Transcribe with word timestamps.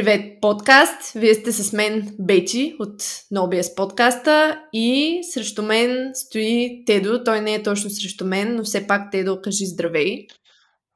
Привет, 0.00 0.40
подкаст! 0.40 1.12
Вие 1.14 1.34
сте 1.34 1.52
с 1.52 1.72
мен 1.72 2.14
Бети 2.18 2.74
от 2.78 3.02
NoBS 3.30 3.74
подкаста 3.74 4.58
и 4.72 5.20
срещу 5.22 5.62
мен 5.62 6.14
стои 6.14 6.84
Тедо. 6.86 7.24
Той 7.24 7.40
не 7.40 7.54
е 7.54 7.62
точно 7.62 7.90
срещу 7.90 8.24
мен, 8.24 8.56
но 8.56 8.62
все 8.62 8.86
пак 8.86 9.10
Тедо, 9.10 9.42
кажи 9.42 9.66
здравей. 9.66 10.28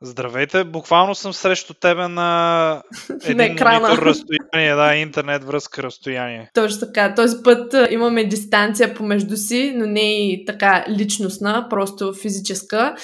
Здравейте, 0.02 0.64
буквално 0.64 1.14
съм 1.14 1.32
срещу 1.32 1.74
тебе 1.74 2.08
на 2.08 2.82
един 3.24 3.54
на 3.54 3.80
монитор 3.80 4.02
разстояние, 4.02 4.74
да, 4.74 4.94
интернет 4.94 5.44
връзка 5.44 5.82
разстояние. 5.82 6.50
Точно 6.54 6.80
така. 6.80 7.14
Този 7.14 7.36
път 7.44 7.74
имаме 7.90 8.24
дистанция 8.24 8.94
помежду 8.94 9.36
си, 9.36 9.72
но 9.76 9.86
не 9.86 10.32
и 10.32 10.44
така 10.44 10.84
личностна, 10.88 11.66
просто 11.70 12.14
физическа. 12.14 12.94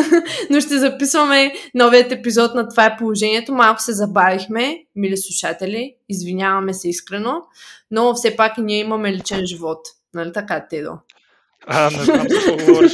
но 0.50 0.60
ще 0.60 0.78
записваме 0.78 1.52
новият 1.74 2.12
епизод 2.12 2.54
на 2.54 2.68
Това 2.68 2.86
е 2.86 2.96
положението. 2.96 3.54
Малко 3.54 3.82
се 3.82 3.92
забавихме, 3.92 4.78
мили 4.96 5.16
слушатели, 5.16 5.94
извиняваме 6.08 6.74
се 6.74 6.88
искрено, 6.88 7.42
но 7.90 8.14
все 8.14 8.36
пак 8.36 8.58
и 8.58 8.62
ние 8.62 8.78
имаме 8.78 9.12
личен 9.12 9.46
живот. 9.46 9.80
Нали 10.14 10.32
така, 10.32 10.66
Тедо? 10.70 10.92
А, 11.66 11.90
не 11.90 12.04
знам 12.04 12.26
какво 12.30 12.66
говориш. 12.66 12.92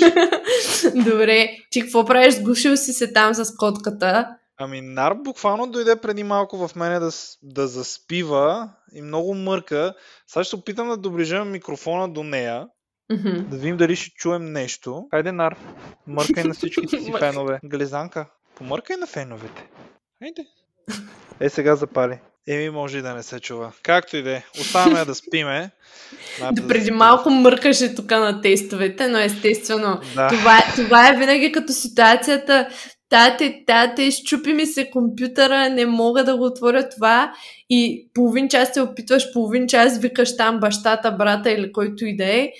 Добре, 0.95 1.48
ти 1.70 1.80
какво 1.80 2.05
правиш? 2.05 2.34
Сгушил 2.34 2.77
си 2.77 2.92
се 2.92 3.12
там 3.12 3.34
с 3.34 3.56
котката. 3.56 4.37
Ами, 4.59 4.80
Нар 4.80 5.15
буквално 5.15 5.66
дойде 5.66 5.97
преди 5.97 6.23
малко 6.23 6.69
в 6.69 6.77
мене 6.77 6.98
да, 6.98 7.11
да 7.42 7.66
заспива 7.66 8.70
и 8.95 9.02
много 9.02 9.34
мърка. 9.34 9.95
Сега 10.27 10.45
ще 10.45 10.56
опитам 10.56 10.89
да 10.89 10.97
доближа 10.97 11.45
микрофона 11.45 12.09
до 12.09 12.23
нея. 12.23 12.66
Mm-hmm. 13.12 13.42
Да 13.42 13.56
видим 13.56 13.77
дали 13.77 13.97
ще 13.97 14.11
чуем 14.11 14.53
нещо. 14.53 15.06
Хайде, 15.11 15.33
Нар, 15.33 15.56
мъркай 16.06 16.45
на 16.45 16.55
всичките 16.55 17.01
си 17.01 17.12
фенове. 17.19 17.61
Гализанка, 17.64 18.27
помъркай 18.55 18.97
на 18.97 19.06
феновете. 19.06 19.69
Хайде. 20.19 20.47
Е, 21.41 21.48
сега 21.48 21.77
запали. 21.77 22.19
Еми, 22.48 22.70
може 22.70 22.98
и 22.98 23.02
да 23.02 23.14
не 23.14 23.22
се 23.22 23.41
чува. 23.41 23.72
Както 23.83 24.16
и 24.16 24.22
да 24.22 24.30
е. 24.30 24.42
Оставаме 24.61 25.05
да 25.05 25.14
спиме. 25.14 25.70
До 26.52 26.69
преди 26.69 26.91
да 26.91 26.97
малко 26.97 27.30
мъркаше 27.30 27.94
тук 27.94 28.11
на 28.11 28.41
тестовете, 28.41 29.08
но 29.08 29.19
естествено. 29.19 30.00
Да. 30.14 30.28
Това, 30.28 30.58
това 30.74 31.08
е 31.08 31.17
винаги 31.17 31.52
като 31.52 31.72
ситуацията. 31.72 32.69
Тате, 33.08 33.62
тате, 33.67 34.02
изчупи 34.02 34.52
ми 34.52 34.67
се 34.67 34.91
компютъра, 34.91 35.69
не 35.69 35.86
мога 35.86 36.24
да 36.24 36.36
го 36.36 36.44
отворя 36.44 36.89
това. 36.89 37.33
И 37.70 38.08
половин 38.14 38.48
час 38.48 38.74
се 38.74 38.80
опитваш, 38.80 39.33
половин 39.33 39.69
час 39.69 39.98
викаш 39.98 40.36
там 40.36 40.61
бащата, 40.61 41.12
брата 41.12 41.50
или 41.50 41.72
който 41.72 42.06
и 42.06 42.17
да 42.17 42.24
е. 42.24 42.50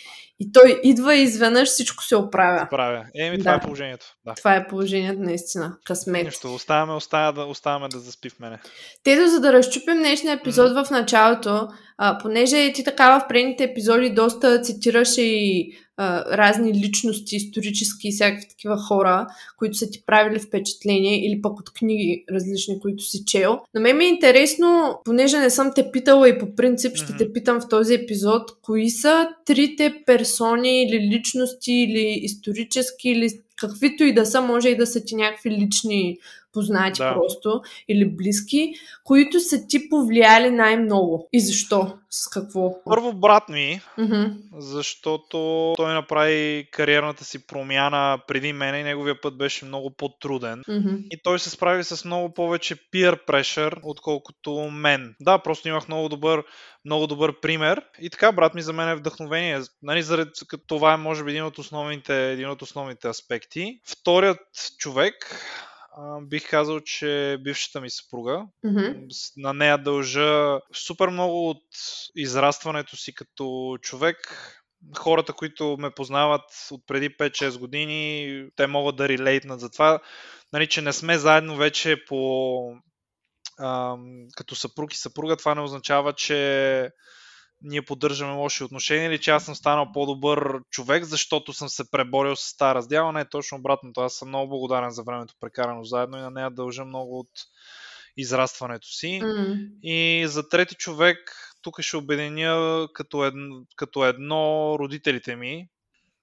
И 0.41 0.53
той 0.53 0.81
идва 0.84 1.15
и 1.15 1.23
изведнъж 1.23 1.69
всичко 1.69 2.05
се 2.05 2.17
оправя. 2.17 2.62
Оправя. 2.67 3.05
Еми, 3.15 3.39
това 3.39 3.51
да. 3.51 3.56
е 3.56 3.61
положението. 3.61 4.06
Да. 4.25 4.34
Това 4.34 4.55
е 4.56 4.67
положението, 4.67 5.23
наистина. 5.23 5.77
Късмет. 5.84 6.25
Нищо, 6.25 6.55
оставаме, 6.55 6.92
оставаме, 6.92 7.33
да, 7.33 7.45
оставаме 7.45 7.89
да 7.89 7.98
заспи 7.98 8.31
в 8.31 8.41
мене. 8.41 8.59
Тето, 9.03 9.31
за 9.31 9.41
да 9.41 9.53
разчупим 9.53 9.98
днешния 9.98 10.34
епизод 10.34 10.70
mm-hmm. 10.70 10.87
в 10.87 10.91
началото, 10.91 11.69
а, 11.98 12.19
понеже 12.19 12.72
ти 12.72 12.84
така 12.84 13.19
в 13.19 13.28
предните 13.28 13.64
епизоди 13.64 14.11
доста 14.11 14.61
цитираше 14.61 15.22
и 15.22 15.72
а, 15.97 16.36
разни 16.39 16.75
личности, 16.75 17.36
исторически 17.36 18.08
и 18.08 18.12
всякакви 18.12 18.48
такива 18.48 18.77
хора, 18.77 19.27
които 19.58 19.77
са 19.77 19.91
ти 19.91 20.02
правили 20.06 20.39
впечатление 20.39 21.27
или 21.27 21.42
пък 21.42 21.61
от 21.61 21.72
книги 21.72 22.24
различни, 22.33 22.80
които 22.80 23.05
си 23.05 23.24
чел. 23.27 23.58
На 23.74 23.80
мен 23.80 23.97
ми 23.97 24.05
е 24.05 24.08
интересно, 24.08 24.98
понеже 25.05 25.39
не 25.39 25.50
съм 25.50 25.72
те 25.74 25.91
питала 25.92 26.28
и 26.28 26.39
по 26.39 26.55
принцип 26.55 26.97
ще 26.97 27.12
mm-hmm. 27.12 27.19
те 27.19 27.33
питам 27.33 27.61
в 27.61 27.69
този 27.69 27.94
епизод, 27.94 28.42
кои 28.62 28.91
са 28.91 29.28
трите 29.47 29.94
персони 30.06 30.83
или 30.83 31.00
личности 31.00 31.72
или 31.72 32.19
исторически 32.22 33.08
или 33.08 33.30
каквито 33.56 34.05
и 34.05 34.14
да 34.14 34.27
са, 34.27 34.40
може 34.40 34.68
и 34.68 34.77
да 34.77 34.86
са 34.86 35.05
ти 35.05 35.14
някакви 35.14 35.51
лични 35.51 36.18
познати 36.56 36.98
да. 36.98 37.14
просто 37.14 37.61
или 37.89 38.17
близки, 38.17 38.74
които 39.05 39.40
са 39.40 39.67
ти 39.67 39.89
повлияли 39.89 40.50
най-много. 40.50 41.28
И 41.33 41.40
защо? 41.40 41.98
С 42.11 42.28
какво? 42.28 42.83
Първо 42.84 43.12
брат 43.12 43.48
ми, 43.48 43.80
mm-hmm. 43.98 44.34
защото 44.58 45.72
той 45.77 45.94
направи 45.94 46.68
кариерната 46.72 47.24
си 47.24 47.46
промяна 47.46 48.18
преди 48.28 48.52
мен 48.52 48.74
и 48.74 48.83
неговия 48.83 49.20
път 49.20 49.39
беше 49.39 49.64
много 49.64 49.90
по-труден. 49.90 50.62
Mm-hmm. 50.68 51.06
И 51.11 51.20
той 51.22 51.39
се 51.39 51.50
справи 51.50 51.84
с 51.84 52.05
много 52.05 52.34
повече 52.34 52.77
peer 52.77 53.27
pressure, 53.27 53.78
отколкото 53.83 54.70
мен. 54.73 55.14
Да, 55.20 55.38
просто 55.38 55.68
имах 55.68 55.88
много 55.88 56.08
добър, 56.08 56.44
много 56.84 57.06
добър 57.06 57.40
пример. 57.40 57.83
И 58.00 58.11
така, 58.11 58.33
брат 58.33 58.55
ми 58.55 58.62
за 58.62 58.73
мен 58.73 58.88
е 58.88 58.94
вдъхновение. 58.94 59.61
Нали, 59.83 60.02
заради, 60.02 60.30
това 60.67 60.92
е, 60.92 60.96
може 60.96 61.24
би, 61.24 61.30
един 61.30 61.44
от 61.44 61.58
основните, 61.58 62.33
един 62.33 62.50
от 62.50 62.62
основните 62.62 63.08
аспекти. 63.08 63.80
Вторият 63.86 64.38
човек, 64.78 65.14
бих 66.23 66.51
казал, 66.51 66.80
че 66.80 67.39
бившата 67.40 67.80
ми 67.80 67.90
съпруга. 67.90 68.46
Mm-hmm. 68.67 69.08
На 69.36 69.52
нея 69.52 69.79
дължа 69.79 70.61
супер 70.74 71.08
много 71.08 71.51
от 71.51 71.64
израстването 72.17 72.96
си 72.96 73.14
като 73.14 73.79
човек. 73.83 74.17
Хората, 74.96 75.33
които 75.33 75.77
ме 75.79 75.90
познават 75.90 76.42
от 76.70 76.86
преди 76.86 77.17
5-6 77.17 77.58
години, 77.58 78.48
те 78.56 78.67
могат 78.67 78.96
да 78.96 79.08
релейтнат 79.08 79.61
за 79.61 79.70
това, 79.70 80.01
нали, 80.52 80.67
че 80.67 80.83
не 80.83 80.92
сме 80.92 81.18
заедно 81.18 81.56
вече 81.56 82.05
по 82.08 82.61
а, 83.58 83.96
като 84.36 84.55
съпруг 84.55 84.95
и 84.95 84.98
съпруга. 84.98 85.36
Това 85.36 85.55
не 85.55 85.61
означава, 85.61 86.12
че 86.12 86.90
ние 87.62 87.83
поддържаме 87.83 88.33
лоши 88.33 88.64
отношения 88.64 89.06
или 89.06 89.20
че 89.20 89.30
аз 89.30 89.44
съм 89.44 89.55
станал 89.55 89.92
по-добър 89.94 90.61
човек, 90.70 91.05
защото 91.05 91.52
съм 91.52 91.68
се 91.68 91.90
преборил 91.90 92.36
с 92.36 92.56
тази 92.56 92.74
раздяла. 92.74 93.12
Не 93.12 93.28
точно 93.28 93.58
обратното. 93.58 94.00
Аз 94.00 94.14
съм 94.14 94.28
много 94.28 94.48
благодарен 94.48 94.90
за 94.90 95.02
времето 95.02 95.34
прекарано 95.40 95.84
заедно 95.84 96.18
и 96.18 96.20
на 96.20 96.30
нея 96.30 96.50
дължа 96.50 96.84
много 96.84 97.18
от 97.18 97.30
израстването 98.17 98.89
си. 98.89 99.20
Mm. 99.22 99.68
И 99.83 100.27
за 100.28 100.48
трети 100.48 100.74
човек 100.74 101.18
тук 101.62 101.80
ще 101.80 101.96
обединя 101.96 102.86
като 102.92 103.24
едно, 103.24 103.62
като 103.77 104.05
едно 104.05 104.77
родителите 104.78 105.36
ми. 105.36 105.68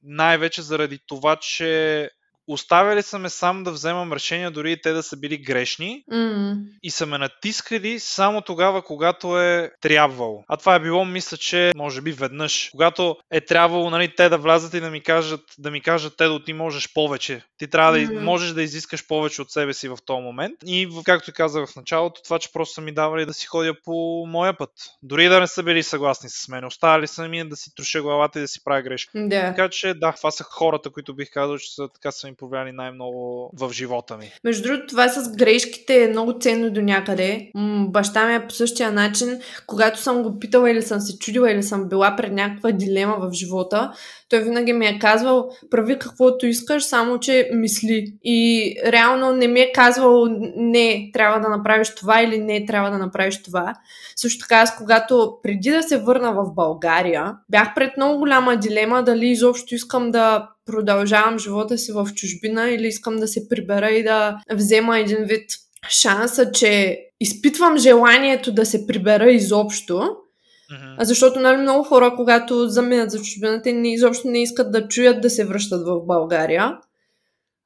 Най-вече 0.03 0.61
заради 0.61 0.99
това, 1.07 1.35
че 1.35 2.09
оставяли 2.47 3.03
са 3.03 3.19
ме 3.19 3.29
сам 3.29 3.63
да 3.63 3.71
вземам 3.71 4.13
решения, 4.13 4.51
дори 4.51 4.71
и 4.71 4.81
те 4.81 4.91
да 4.91 5.03
са 5.03 5.17
били 5.17 5.37
грешни 5.37 6.03
mm. 6.11 6.55
и 6.83 6.91
са 6.91 7.05
ме 7.05 7.17
натискали 7.17 7.99
само 7.99 8.41
тогава, 8.41 8.81
когато 8.81 9.41
е 9.41 9.71
трябвало. 9.81 10.43
А 10.47 10.57
това 10.57 10.75
е 10.75 10.79
било, 10.79 11.05
мисля, 11.05 11.37
че 11.37 11.71
може 11.75 12.01
би 12.01 12.11
веднъж. 12.11 12.69
Когато 12.71 13.15
е 13.31 13.41
трябвало 13.41 13.89
нали, 13.89 14.15
те 14.15 14.29
да 14.29 14.37
влязат 14.37 14.73
и 14.73 14.79
да 14.79 14.89
ми 14.89 15.01
кажат, 15.01 15.41
да 15.57 15.71
ми 15.71 15.81
кажат 15.81 16.13
те 16.17 16.27
да 16.27 16.43
ти 16.43 16.53
можеш 16.53 16.93
повече. 16.93 17.41
Ти 17.57 17.67
трябва 17.67 17.97
mm. 17.97 18.13
да 18.13 18.21
можеш 18.21 18.51
да 18.51 18.63
изискаш 18.63 19.07
повече 19.07 19.41
от 19.41 19.51
себе 19.51 19.73
си 19.73 19.87
в 19.89 19.97
този 20.05 20.21
момент. 20.21 20.53
И 20.65 20.89
както 21.05 21.31
казах 21.33 21.69
в 21.69 21.75
началото, 21.75 22.21
това, 22.23 22.39
че 22.39 22.51
просто 22.53 22.73
са 22.73 22.81
ми 22.81 22.93
давали 22.93 23.25
да 23.25 23.33
си 23.33 23.45
ходя 23.45 23.73
по 23.83 24.25
моя 24.27 24.57
път. 24.57 24.69
Дори 25.03 25.29
да 25.29 25.39
не 25.39 25.47
са 25.47 25.63
били 25.63 25.83
съгласни 25.83 26.29
с 26.29 26.47
мен. 26.47 26.65
Оставали 26.65 27.07
са 27.07 27.27
ми 27.27 27.49
да 27.49 27.55
си 27.55 27.75
труша 27.75 28.01
главата 28.01 28.39
и 28.39 28.41
да 28.41 28.47
си 28.47 28.63
правя 28.63 28.81
грешки. 28.81 29.17
Yeah. 29.17 29.47
Така 29.47 29.69
че 29.69 29.93
да, 29.93 30.11
това 30.11 30.31
са 30.31 30.43
хората, 30.43 30.89
които 30.89 31.15
бих 31.15 31.31
казал, 31.31 31.57
че 31.57 31.73
са 31.75 31.89
така 31.93 32.11
са 32.11 32.27
ми 32.27 32.32
повлияли 32.35 32.71
най-много 32.71 33.49
в 33.53 33.71
живота 33.73 34.17
ми. 34.17 34.31
Между 34.43 34.63
другото, 34.63 34.87
това 34.87 35.09
с 35.09 35.35
грешките 35.35 36.03
е 36.03 36.07
много 36.07 36.33
ценно 36.39 36.71
до 36.71 36.81
някъде. 36.81 37.51
Баща 37.89 38.27
ми 38.27 38.35
е 38.35 38.47
по 38.47 38.53
същия 38.53 38.91
начин, 38.91 39.39
когато 39.67 39.99
съм 39.99 40.23
го 40.23 40.39
питала 40.39 40.71
или 40.71 40.81
съм 40.81 40.99
се 40.99 41.19
чудила 41.19 41.51
или 41.51 41.63
съм 41.63 41.89
била 41.89 42.15
пред 42.15 42.33
някаква 42.33 42.71
дилема 42.71 43.17
в 43.19 43.33
живота, 43.33 43.91
той 44.29 44.43
винаги 44.43 44.73
ми 44.73 44.85
е 44.85 44.99
казвал, 44.99 45.49
прави 45.71 45.99
каквото 45.99 46.45
искаш, 46.45 46.83
само 46.83 47.19
че 47.19 47.49
мисли. 47.53 48.13
И 48.23 48.75
реално 48.85 49.31
не 49.31 49.47
ми 49.47 49.59
е 49.59 49.71
казвал, 49.71 50.25
не, 50.55 51.09
трябва 51.13 51.39
да 51.39 51.49
направиш 51.49 51.95
това 51.95 52.21
или 52.21 52.37
не, 52.37 52.65
трябва 52.65 52.91
да 52.91 52.97
направиш 52.97 53.43
това. 53.43 53.73
Също 54.15 54.39
така, 54.39 54.55
аз 54.55 54.77
когато 54.77 55.37
преди 55.43 55.69
да 55.69 55.83
се 55.83 55.97
върна 55.97 56.33
в 56.33 56.53
България, 56.55 57.35
бях 57.49 57.73
пред 57.75 57.97
много 57.97 58.19
голяма 58.19 58.57
дилема 58.57 59.03
дали 59.03 59.27
изобщо 59.27 59.75
искам 59.75 60.11
да 60.11 60.49
продължавам 60.65 61.39
живота 61.39 61.77
си 61.77 61.91
в 61.91 62.07
чужбина 62.15 62.69
или 62.69 62.87
искам 62.87 63.15
да 63.15 63.27
се 63.27 63.49
прибера 63.49 63.91
и 63.91 64.03
да 64.03 64.37
взема 64.51 64.99
един 64.99 65.23
вид 65.23 65.49
шанса, 65.89 66.51
че 66.51 66.99
изпитвам 67.19 67.77
желанието 67.77 68.51
да 68.51 68.65
се 68.65 68.87
прибера 68.87 69.31
изобщо, 69.31 69.93
mm-hmm. 69.93 71.03
защото 71.03 71.39
нали, 71.39 71.57
много 71.57 71.83
хора, 71.83 72.13
когато 72.15 72.67
заминат 72.67 73.11
за 73.11 73.17
чужбина, 73.17 73.61
те 73.61 73.73
не, 73.73 73.93
изобщо 73.93 74.27
не 74.27 74.41
искат 74.41 74.71
да 74.71 74.87
чуят 74.87 75.21
да 75.21 75.29
се 75.29 75.45
връщат 75.45 75.87
в 75.87 76.05
България. 76.05 76.77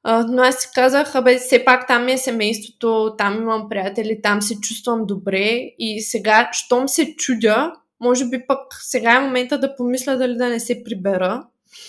А, 0.02 0.26
но 0.28 0.42
аз 0.42 0.56
си 0.56 0.68
казах, 0.74 1.14
абе, 1.14 1.38
все 1.38 1.64
пак 1.64 1.86
там 1.88 2.08
е 2.08 2.18
семейството, 2.18 3.14
там 3.18 3.36
имам 3.36 3.68
приятели, 3.68 4.20
там 4.22 4.42
се 4.42 4.60
чувствам 4.60 5.06
добре 5.06 5.60
и 5.78 6.00
сега, 6.00 6.48
щом 6.52 6.88
се 6.88 7.14
чудя, 7.16 7.72
може 8.00 8.28
би 8.28 8.46
пък 8.46 8.58
сега 8.80 9.16
е 9.16 9.20
момента 9.20 9.58
да 9.58 9.76
помисля 9.76 10.16
дали 10.16 10.36
да 10.36 10.48
не 10.48 10.60
се 10.60 10.84
прибера. 10.84 11.44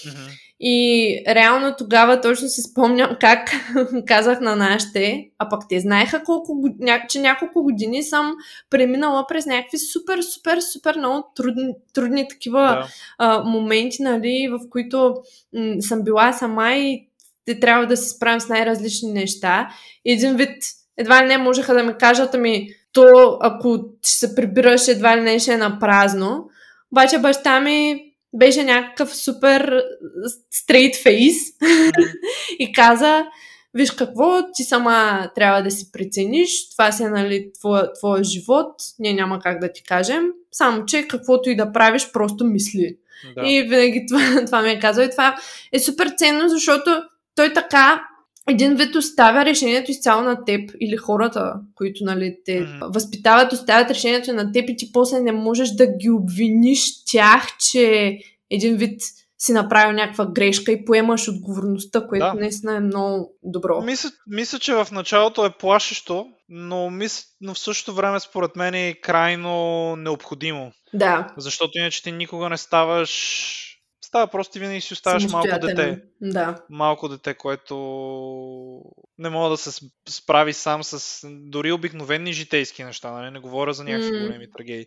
Mm-hmm. 0.06 0.48
И 0.61 1.23
реално 1.27 1.75
тогава 1.77 2.21
точно 2.21 2.47
си 2.47 2.61
спомням 2.61 3.17
как 3.19 3.51
казах 4.07 4.41
на 4.41 4.56
нашите, 4.56 5.29
а 5.38 5.50
пък 5.50 5.61
те 5.69 5.79
знаеха 5.79 6.23
колко, 6.23 6.63
че 7.09 7.19
няколко 7.19 7.63
години 7.63 8.03
съм 8.03 8.33
преминала 8.69 9.25
през 9.27 9.45
някакви 9.45 9.77
супер, 9.77 10.21
супер, 10.21 10.59
супер 10.59 10.95
много 10.97 11.27
трудни, 11.35 11.73
трудни 11.94 12.27
такива 12.27 12.61
да. 12.61 12.88
а, 13.17 13.44
моменти, 13.44 14.01
нали, 14.01 14.50
в 14.51 14.69
които 14.69 15.15
м- 15.53 15.81
съм 15.81 16.03
била 16.03 16.33
сама 16.33 16.73
и 16.73 17.07
те 17.45 17.59
трябва 17.59 17.88
да 17.88 17.97
се 17.97 18.09
справям 18.09 18.39
с 18.39 18.50
най-различни 18.50 19.11
неща. 19.11 19.69
Един 20.06 20.35
вид 20.35 20.63
едва 20.97 21.23
ли 21.23 21.27
не 21.27 21.38
можеха 21.38 21.73
да 21.73 21.83
ми 21.83 21.94
кажат, 22.00 22.35
ами 22.35 22.67
то 22.94 23.38
ако 23.41 23.79
ще 24.01 24.27
се 24.27 24.35
прибираш 24.35 24.88
едва 24.88 25.17
ли 25.17 25.21
не 25.21 25.39
ще 25.39 25.53
е 25.53 25.57
на 25.57 25.79
празно. 25.79 26.50
Обаче 26.91 27.17
баща 27.17 27.59
ми 27.59 28.08
беше 28.33 28.63
някакъв 28.63 29.15
супер 29.15 29.83
стрейт 30.51 30.95
фейс 31.03 31.35
и 32.59 32.73
каза, 32.73 33.25
виж 33.73 33.91
какво, 33.91 34.51
ти 34.53 34.63
сама 34.63 35.29
трябва 35.35 35.63
да 35.63 35.71
си 35.71 35.91
прецениш, 35.91 36.69
това 36.69 36.91
си 36.91 37.03
е 37.03 37.09
нали, 37.09 37.51
твоя, 37.59 37.93
твоя 37.93 38.23
живот, 38.23 38.73
ние 38.99 39.13
няма 39.13 39.39
как 39.39 39.59
да 39.59 39.71
ти 39.71 39.83
кажем, 39.83 40.23
само 40.51 40.85
че 40.85 41.07
каквото 41.07 41.49
и 41.49 41.55
да 41.55 41.71
правиш, 41.71 42.11
просто 42.13 42.45
мисли. 42.45 42.97
Да. 43.35 43.47
И 43.47 43.61
винаги 43.61 44.05
това, 44.07 44.41
това 44.45 44.61
ми 44.61 44.69
е 44.69 44.79
казал. 44.79 45.03
И 45.03 45.09
това 45.09 45.35
е 45.71 45.79
супер 45.79 46.13
ценно, 46.17 46.49
защото 46.49 47.03
той 47.35 47.53
така 47.53 48.08
един 48.49 48.75
вид 48.75 48.95
оставя 48.95 49.45
решението 49.45 49.91
изцяло 49.91 50.21
на 50.21 50.45
теб 50.45 50.71
или 50.81 50.97
хората, 50.97 51.53
които 51.75 52.03
нали, 52.03 52.37
те 52.45 52.61
mm-hmm. 52.61 52.93
възпитават, 52.93 53.53
оставят 53.53 53.91
решението 53.91 54.33
на 54.33 54.51
теб 54.51 54.69
и 54.69 54.75
ти 54.75 54.91
после 54.91 55.19
не 55.19 55.31
можеш 55.31 55.69
да 55.69 55.87
ги 55.87 56.09
обвиниш 56.09 57.05
тях, 57.05 57.47
че 57.71 58.17
един 58.49 58.77
вид 58.77 59.01
си 59.39 59.53
направил 59.53 59.91
някаква 59.91 60.25
грешка 60.25 60.71
и 60.71 60.85
поемаш 60.85 61.27
отговорността, 61.27 62.07
което 62.07 62.25
да. 62.25 62.33
наистина 62.33 62.75
е 62.75 62.79
много 62.79 63.33
добро. 63.43 63.81
Мисля, 63.81 64.09
мисля, 64.27 64.59
че 64.59 64.73
в 64.73 64.87
началото 64.91 65.45
е 65.45 65.57
плашещо, 65.59 66.27
но, 66.49 66.89
мис... 66.89 67.25
но 67.41 67.53
в 67.53 67.59
същото 67.59 67.95
време 67.95 68.19
според 68.19 68.55
мен 68.55 68.73
е 68.73 68.93
крайно 68.93 69.95
необходимо. 69.95 70.71
Да. 70.93 71.27
Защото 71.37 71.71
иначе 71.77 72.03
ти 72.03 72.11
никога 72.11 72.49
не 72.49 72.57
ставаш 72.57 73.58
Става 74.09 74.27
просто 74.27 74.51
ти 74.51 74.59
винаги 74.59 74.81
си 74.81 74.94
оставаш 74.94 75.27
малко 75.27 75.59
дете. 75.61 76.01
Да. 76.21 76.56
Малко 76.69 77.09
дете, 77.09 77.33
което 77.33 77.75
не 79.17 79.29
мога 79.29 79.50
да 79.50 79.57
се 79.57 79.85
справи 80.09 80.53
сам 80.53 80.83
с 80.83 81.19
дори 81.29 81.71
обикновени 81.71 82.33
житейски 82.33 82.83
неща, 82.83 83.11
нали? 83.11 83.31
не 83.31 83.39
говоря 83.39 83.73
за 83.73 83.83
някакви 83.83 84.11
mm. 84.11 84.27
големи 84.27 84.51
трагедии. 84.57 84.85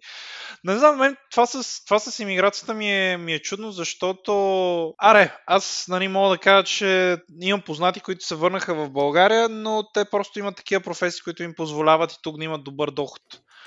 Не 0.65 0.79
знам, 0.79 0.97
мен 0.97 1.17
това 1.31 1.47
с, 1.47 1.85
това 1.85 1.99
с 1.99 2.19
иммиграцията 2.19 2.75
ми 2.75 2.93
е, 2.93 3.17
ми 3.17 3.33
е 3.33 3.39
чудно, 3.39 3.73
защото... 3.73 4.95
Аре, 4.99 5.37
аз 5.47 5.85
нали, 5.89 6.09
мога 6.09 6.31
да 6.31 6.39
кажа, 6.39 6.65
че 6.65 7.17
имам 7.41 7.63
познати, 7.63 8.01
които 8.01 8.25
се 8.25 8.35
върнаха 8.35 8.75
в 8.75 8.91
България, 8.91 9.49
но 9.49 9.83
те 9.95 10.05
просто 10.05 10.39
имат 10.39 10.57
такива 10.57 10.81
професии, 10.81 11.23
които 11.25 11.43
им 11.43 11.55
позволяват 11.57 12.13
и 12.13 12.19
тук 12.23 12.39
да 12.39 12.45
имат 12.45 12.65
добър 12.65 12.91
доход. 12.91 13.23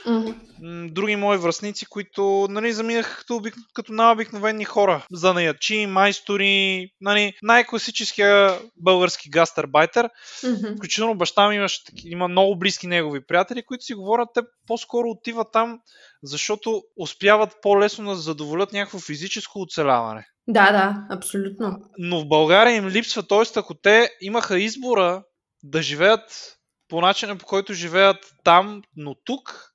Mm-hmm. 0.07 0.91
Други 0.91 1.15
мои 1.15 1.37
връзници, 1.37 1.85
които 1.85 2.47
нали, 2.49 2.73
заминаха 2.73 3.17
като, 3.17 3.41
като 3.73 3.93
най-обикновени 3.93 4.65
хора. 4.65 5.05
Занаячи, 5.11 5.85
майстори, 5.85 6.89
нали, 7.01 7.33
най-класическия 7.43 8.59
български 8.77 9.29
гастарбайтер. 9.29 10.09
Mm-hmm. 10.43 10.77
Включително 10.77 11.17
баща 11.17 11.49
ми 11.49 11.55
имаш, 11.55 11.81
има 12.05 12.27
много 12.27 12.59
близки 12.59 12.87
негови 12.87 13.25
приятели, 13.25 13.65
които 13.65 13.83
си 13.83 13.93
говорят, 13.93 14.29
те 14.33 14.41
по-скоро 14.67 15.09
отиват 15.09 15.47
там, 15.53 15.79
защото 16.23 16.83
успяват 16.97 17.55
по-лесно 17.61 18.09
да 18.09 18.15
задоволят 18.15 18.73
някакво 18.73 18.99
физическо 18.99 19.61
оцеляване. 19.61 20.27
Да, 20.47 20.71
да, 20.71 21.15
абсолютно. 21.15 21.79
Но 21.97 22.19
в 22.19 22.27
България 22.27 22.75
им 22.75 22.87
липсва, 22.87 23.23
т.е. 23.23 23.59
ако 23.59 23.73
те 23.73 24.09
имаха 24.21 24.59
избора 24.59 25.23
да 25.63 25.81
живеят 25.81 26.55
по 26.87 27.01
начина 27.01 27.37
по 27.37 27.45
който 27.45 27.73
живеят 27.73 28.17
там, 28.43 28.81
но 28.95 29.15
тук, 29.25 29.71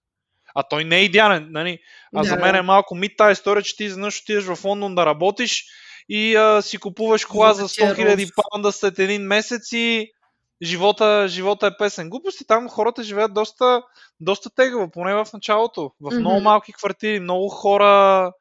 а 0.55 0.63
той 0.63 0.85
не 0.85 0.97
е 0.97 1.05
идеален. 1.05 1.49
Нали? 1.51 1.79
А 2.15 2.23
да, 2.23 2.29
за 2.29 2.37
мен 2.37 2.55
е 2.55 2.63
малко 2.63 2.95
мит 2.95 3.13
тази 3.17 3.33
история, 3.33 3.63
че 3.63 3.77
ти 3.77 3.85
изведнъж 3.85 4.21
отидеш 4.21 4.45
в 4.45 4.65
Лондон 4.65 4.95
да 4.95 5.07
работиш 5.07 5.65
и 6.09 6.37
а, 6.37 6.63
си 6.63 6.79
купуваш 6.79 7.25
кола 7.25 7.53
за 7.53 7.69
100 7.69 8.17
000 8.17 8.31
паунда 8.35 8.73
след 8.73 8.99
един 8.99 9.23
месец 9.23 9.73
и 9.73 10.11
живота, 10.63 11.29
живота 11.29 11.67
е 11.67 11.77
песен. 11.79 12.11
Глупости 12.11 12.47
там 12.47 12.69
хората 12.69 13.03
живеят 13.03 13.35
доста, 13.35 13.83
доста 14.21 14.51
тегаво, 14.51 14.91
поне 14.91 15.15
в 15.15 15.27
началото. 15.33 15.93
В 16.01 16.11
mm-hmm. 16.11 16.19
много 16.19 16.41
малки 16.41 16.73
квартири, 16.73 17.21
много 17.21 17.49
хора, 17.49 18.33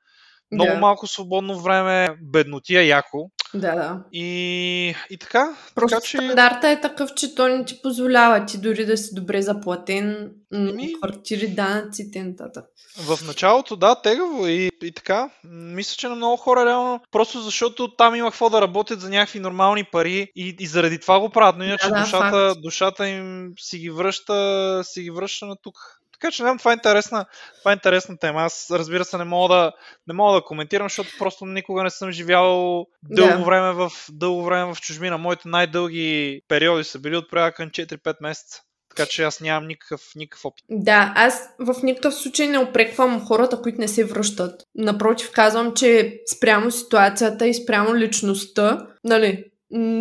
много 0.52 0.72
yeah. 0.72 0.80
малко 0.80 1.08
свободно 1.08 1.60
време, 1.60 2.10
беднотия 2.22 2.84
яко. 2.84 3.30
Да, 3.54 3.76
да. 3.76 4.04
И, 4.12 4.96
и 5.10 5.18
така. 5.18 5.56
Просто 5.76 5.98
така, 5.98 6.06
че... 6.08 6.18
стандарта 6.18 6.70
е 6.70 6.82
такъв, 6.82 7.14
че 7.16 7.36
той 7.36 7.58
не 7.58 7.66
ти 7.66 7.82
позволява 7.82 8.46
ти 8.46 8.58
дори 8.58 8.86
да 8.86 8.98
си 8.98 9.16
добре 9.16 9.42
заплатен, 9.42 10.32
Ми... 10.52 10.94
квартири, 10.94 11.48
данъци 11.48 12.12
нататък. 12.16 12.66
В 12.98 13.20
началото, 13.28 13.76
да, 13.76 14.02
тегаво 14.02 14.48
и, 14.48 14.72
и 14.84 14.92
така. 14.92 15.30
Мисля, 15.44 15.96
че 15.98 16.08
на 16.08 16.16
много 16.16 16.38
хора 16.38 16.66
реално, 16.66 17.02
просто 17.12 17.42
защото 17.42 17.96
там 17.96 18.16
има 18.16 18.32
какво 18.32 18.50
да 18.50 18.62
работят 18.62 19.02
за 19.02 19.10
някакви 19.10 19.40
нормални 19.40 19.84
пари 19.84 20.32
и, 20.36 20.56
и 20.60 20.68
заради 20.68 21.00
това 21.00 21.20
го 21.20 21.30
правят, 21.30 21.56
но 21.58 21.64
иначе 21.64 21.90
да, 21.90 22.00
душата, 22.00 22.56
душата 22.56 23.10
им 23.10 23.54
си 23.60 23.78
ги 23.78 23.90
връща, 23.90 24.82
си 24.84 25.02
ги 25.02 25.12
връща 25.12 25.46
на 25.46 25.56
тук. 25.64 25.99
Така 26.20 26.32
че, 26.32 26.44
не 26.44 26.58
това 26.58 26.72
е 26.72 26.74
интересна, 26.74 27.26
това 27.58 27.72
е 27.72 27.74
интересна 27.74 28.18
тема. 28.18 28.42
Аз, 28.42 28.68
разбира 28.72 29.06
се, 29.06 29.18
не 29.18 29.24
мога 29.24 29.56
да, 29.56 29.72
не 30.08 30.14
мога 30.14 30.36
да 30.36 30.46
коментирам, 30.46 30.86
защото 30.86 31.10
просто 31.20 31.46
никога 31.46 31.84
не 31.84 31.90
съм 31.90 32.12
живял 32.12 32.86
дълго, 33.04 33.34
yeah. 33.34 33.46
време, 33.46 33.74
в, 33.74 33.92
дълго 34.12 34.44
време 34.44 34.74
в 34.74 34.82
чужбина. 34.82 35.18
Моите 35.18 35.48
най-дълги 35.48 36.42
периоди 36.48 36.84
са 36.84 37.00
били 37.00 37.16
от 37.18 37.32
на 37.32 37.42
4-5 37.42 38.16
месеца. 38.22 38.62
Така 38.96 39.10
че 39.10 39.24
аз 39.24 39.42
нямам 39.42 39.68
никакъв, 39.68 40.02
никакъв 40.16 40.46
опит. 40.46 40.66
Да, 40.70 41.14
аз 41.16 41.50
в 41.60 41.84
никакъв 41.84 42.14
случай 42.14 42.48
не 42.48 42.60
опреквам 42.60 43.26
хората, 43.26 43.62
които 43.62 43.82
не 43.82 43.88
се 43.88 44.06
връщат. 44.06 44.64
Напротив, 44.76 45.32
казвам, 45.32 45.74
че 45.74 46.20
спрямо 46.36 46.72
ситуацията 46.72 47.48
и 47.48 47.54
спрямо 47.54 47.96
личността, 47.96 48.88
нали, 49.04 49.44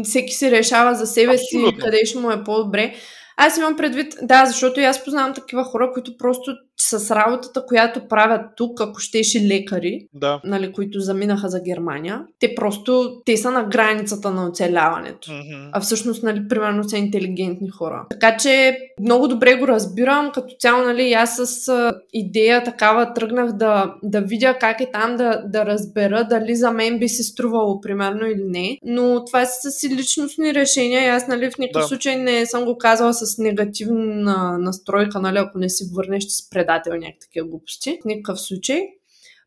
всеки 0.05 0.33
си 0.33 0.51
решава 0.51 0.95
за 0.95 1.07
себе 1.07 1.35
Абсолютно. 1.35 1.71
си 1.71 1.85
къде 1.85 2.05
ще 2.05 2.19
му 2.19 2.31
е 2.31 2.45
по-добре. 2.45 2.95
Аз 3.41 3.57
имам 3.57 3.77
предвид, 3.77 4.15
да, 4.23 4.47
защото 4.47 4.81
и 4.81 4.85
аз 4.85 5.05
познавам 5.05 5.35
такива 5.35 5.65
хора, 5.65 5.93
които 5.93 6.17
просто 6.17 6.57
с 6.81 7.15
работата, 7.15 7.67
която 7.67 8.09
правят 8.09 8.43
тук, 8.57 8.81
ако 8.81 9.01
щеше 9.01 9.47
лекари, 9.47 10.07
да. 10.15 10.41
нали, 10.45 10.73
които 10.73 11.01
заминаха 11.01 11.49
за 11.49 11.61
Германия, 11.61 12.23
те 12.39 12.55
просто, 12.55 13.23
те 13.27 13.37
са 13.37 13.51
на 13.51 13.65
границата 13.65 14.31
на 14.31 14.49
оцеляването. 14.49 15.31
Mm-hmm. 15.31 15.69
А 15.73 15.81
всъщност, 15.81 16.23
нали, 16.23 16.49
примерно 16.49 16.89
са 16.89 16.99
интелигентни 16.99 17.69
хора. 17.69 18.07
Така 18.11 18.37
че 18.37 18.79
много 19.01 19.29
добре 19.29 19.55
го 19.55 19.69
разбирам. 19.69 20.31
Като 20.35 20.55
цяло, 20.61 20.83
нали, 20.83 21.13
аз 21.13 21.37
с 21.37 21.69
а, 21.69 21.93
идея 22.13 22.65
такава 22.65 23.15
тръгнах 23.15 23.53
да, 23.53 23.95
да 24.03 24.21
видя 24.21 24.59
как 24.59 24.81
е 24.81 24.91
там, 24.93 25.17
да, 25.17 25.43
да 25.47 25.67
разбера 25.67 26.25
дали 26.25 26.57
за 26.57 26.71
мен 26.71 26.99
би 26.99 27.09
се 27.09 27.23
струвало, 27.23 27.81
примерно, 27.81 28.27
или 28.27 28.45
не. 28.45 28.79
Но 28.85 29.25
това 29.25 29.45
са 29.45 29.71
си 29.71 29.89
личностни 29.89 30.55
решения 30.55 31.05
и 31.05 31.09
аз, 31.09 31.29
нали, 31.29 31.51
в 31.51 31.59
никакъв 31.59 31.83
да. 31.83 31.89
случай 31.89 32.17
не 32.17 32.47
съм 32.47 32.65
го 32.65 32.79
казала 32.79 33.15
с 33.15 33.39
негативна 33.39 34.59
настройка, 34.59 35.21
нали, 35.21 35.39
ако 35.39 35.59
не 35.59 35.69
си 35.69 35.85
върнеш, 35.95 36.23
ще 36.23 36.33
се 36.33 36.51
предател 36.69 36.95
някакви 36.95 37.41
глупости. 37.41 37.99
В 38.03 38.05
никакъв 38.05 38.41
случай. 38.41 38.98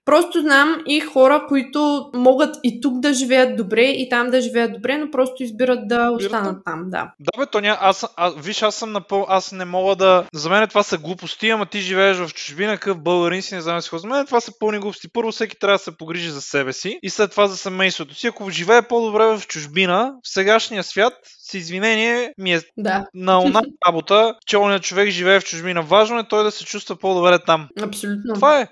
Просто 0.06 0.42
знам 0.42 0.84
и 0.88 1.00
хора, 1.00 1.46
които 1.48 2.10
могат 2.14 2.56
и 2.64 2.82
тук 2.82 3.00
да 3.00 3.14
живеят 3.14 3.58
добре, 3.58 3.84
и 3.84 4.10
там 4.10 4.30
да 4.30 4.42
живеят 4.42 4.74
добре, 4.74 4.98
но 4.98 5.12
просто 5.12 5.44
избират 5.44 5.88
да 5.88 6.12
останат 6.12 6.58
там, 6.66 6.84
да. 6.86 7.12
Да, 7.20 7.40
бе, 7.40 7.46
Тоня, 7.46 7.78
аз, 7.82 8.06
а, 8.18 8.32
виж, 8.38 8.62
аз 8.62 8.76
съм 8.76 8.92
напъл... 8.92 9.26
аз 9.30 9.52
не 9.52 9.66
мога 9.66 9.96
да... 9.96 10.26
За 10.34 10.50
мен 10.50 10.68
това 10.68 10.84
са 10.84 10.98
глупости, 10.98 11.50
ама 11.50 11.66
ти 11.66 11.80
живееш 11.80 12.18
в 12.18 12.34
чужбина, 12.34 12.78
къв 12.78 13.04
българин 13.04 13.42
си, 13.42 13.56
не 13.56 13.62
знам 13.62 13.82
си 13.82 13.90
За 13.94 14.08
мен 14.08 14.26
това 14.26 14.40
са 14.40 14.52
пълни 14.60 14.80
глупости. 14.80 15.08
Първо 15.14 15.32
всеки 15.32 15.60
трябва 15.60 15.78
да 15.78 15.84
се 15.84 15.98
погрижи 15.98 16.30
за 16.30 16.42
себе 16.42 16.74
си 16.74 17.00
и 17.04 17.10
след 17.10 17.32
това 17.32 17.48
за 17.48 17.58
семейството 17.58 18.16
си. 18.16 18.28
Ако 18.28 18.50
живее 18.50 18.82
по-добре 18.82 19.24
в 19.26 19.48
чужбина, 19.48 20.14
в 20.24 20.30
сегашния 20.30 20.84
свят, 20.84 21.14
с 21.52 21.54
извинение, 21.54 22.34
ми 22.38 22.54
е 22.54 22.62
да. 22.78 23.06
на 23.14 23.44
една 23.46 23.62
работа, 23.88 24.36
че 24.48 24.58
човек 24.82 25.10
живее 25.10 25.40
в 25.40 25.44
чужбина. 25.44 25.82
Важно 25.82 26.20
е 26.20 26.28
той 26.28 26.44
да 26.44 26.52
се 26.52 26.66
чувства 26.66 26.96
по-добре 26.96 27.40
там. 27.46 27.68
Абсолютно. 27.82 28.34
Това 28.34 28.60
е. 28.60 28.68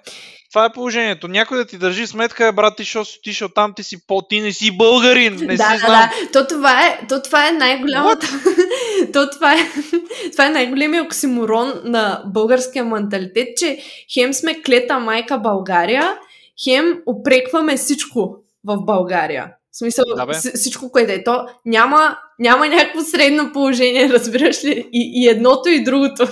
Това 0.49 0.65
е 0.65 0.73
положението. 0.73 1.27
Някой 1.27 1.57
да 1.57 1.65
ти 1.65 1.77
държи 1.77 2.07
сметка, 2.07 2.47
е, 2.47 2.51
брат, 2.51 2.77
ти 2.77 2.85
ще 2.85 3.05
си 3.05 3.17
отишъл 3.19 3.49
там, 3.49 3.73
ти 3.75 3.83
си 3.83 4.07
по, 4.07 4.21
ти 4.21 4.41
не 4.41 4.51
си 4.51 4.77
българин. 4.77 5.35
Не 5.41 5.55
да, 5.55 5.63
си 5.63 5.77
знам. 5.77 5.89
да. 5.89 6.11
То 6.33 6.47
това 6.47 6.87
е, 6.87 6.99
то 7.09 7.21
това 7.21 7.47
е 7.47 7.51
най-голямата... 7.51 8.27
то 9.13 9.29
това 9.29 9.53
е, 9.53 9.57
това 10.31 10.45
е 10.45 10.49
най-големият 10.49 11.05
оксиморон 11.05 11.73
на 11.83 12.23
българския 12.25 12.85
менталитет, 12.85 13.47
че 13.57 13.79
хем 14.13 14.33
сме 14.33 14.61
клета 14.61 14.99
майка 14.99 15.37
България, 15.39 16.17
хем 16.63 16.99
опрекваме 17.05 17.77
всичко 17.77 18.35
в 18.63 18.77
България. 18.85 19.53
В 19.71 19.77
смисъл, 19.77 20.05
да, 20.15 20.33
всичко, 20.33 20.91
което 20.91 21.11
е. 21.11 21.23
То 21.23 21.45
няма, 21.65 22.17
няма 22.39 22.67
някакво 22.67 23.01
средно 23.01 23.51
положение, 23.53 24.09
разбираш 24.13 24.63
ли? 24.63 24.89
И, 24.93 25.11
и 25.15 25.27
едното 25.27 25.69
и 25.69 25.83
другото. 25.83 26.27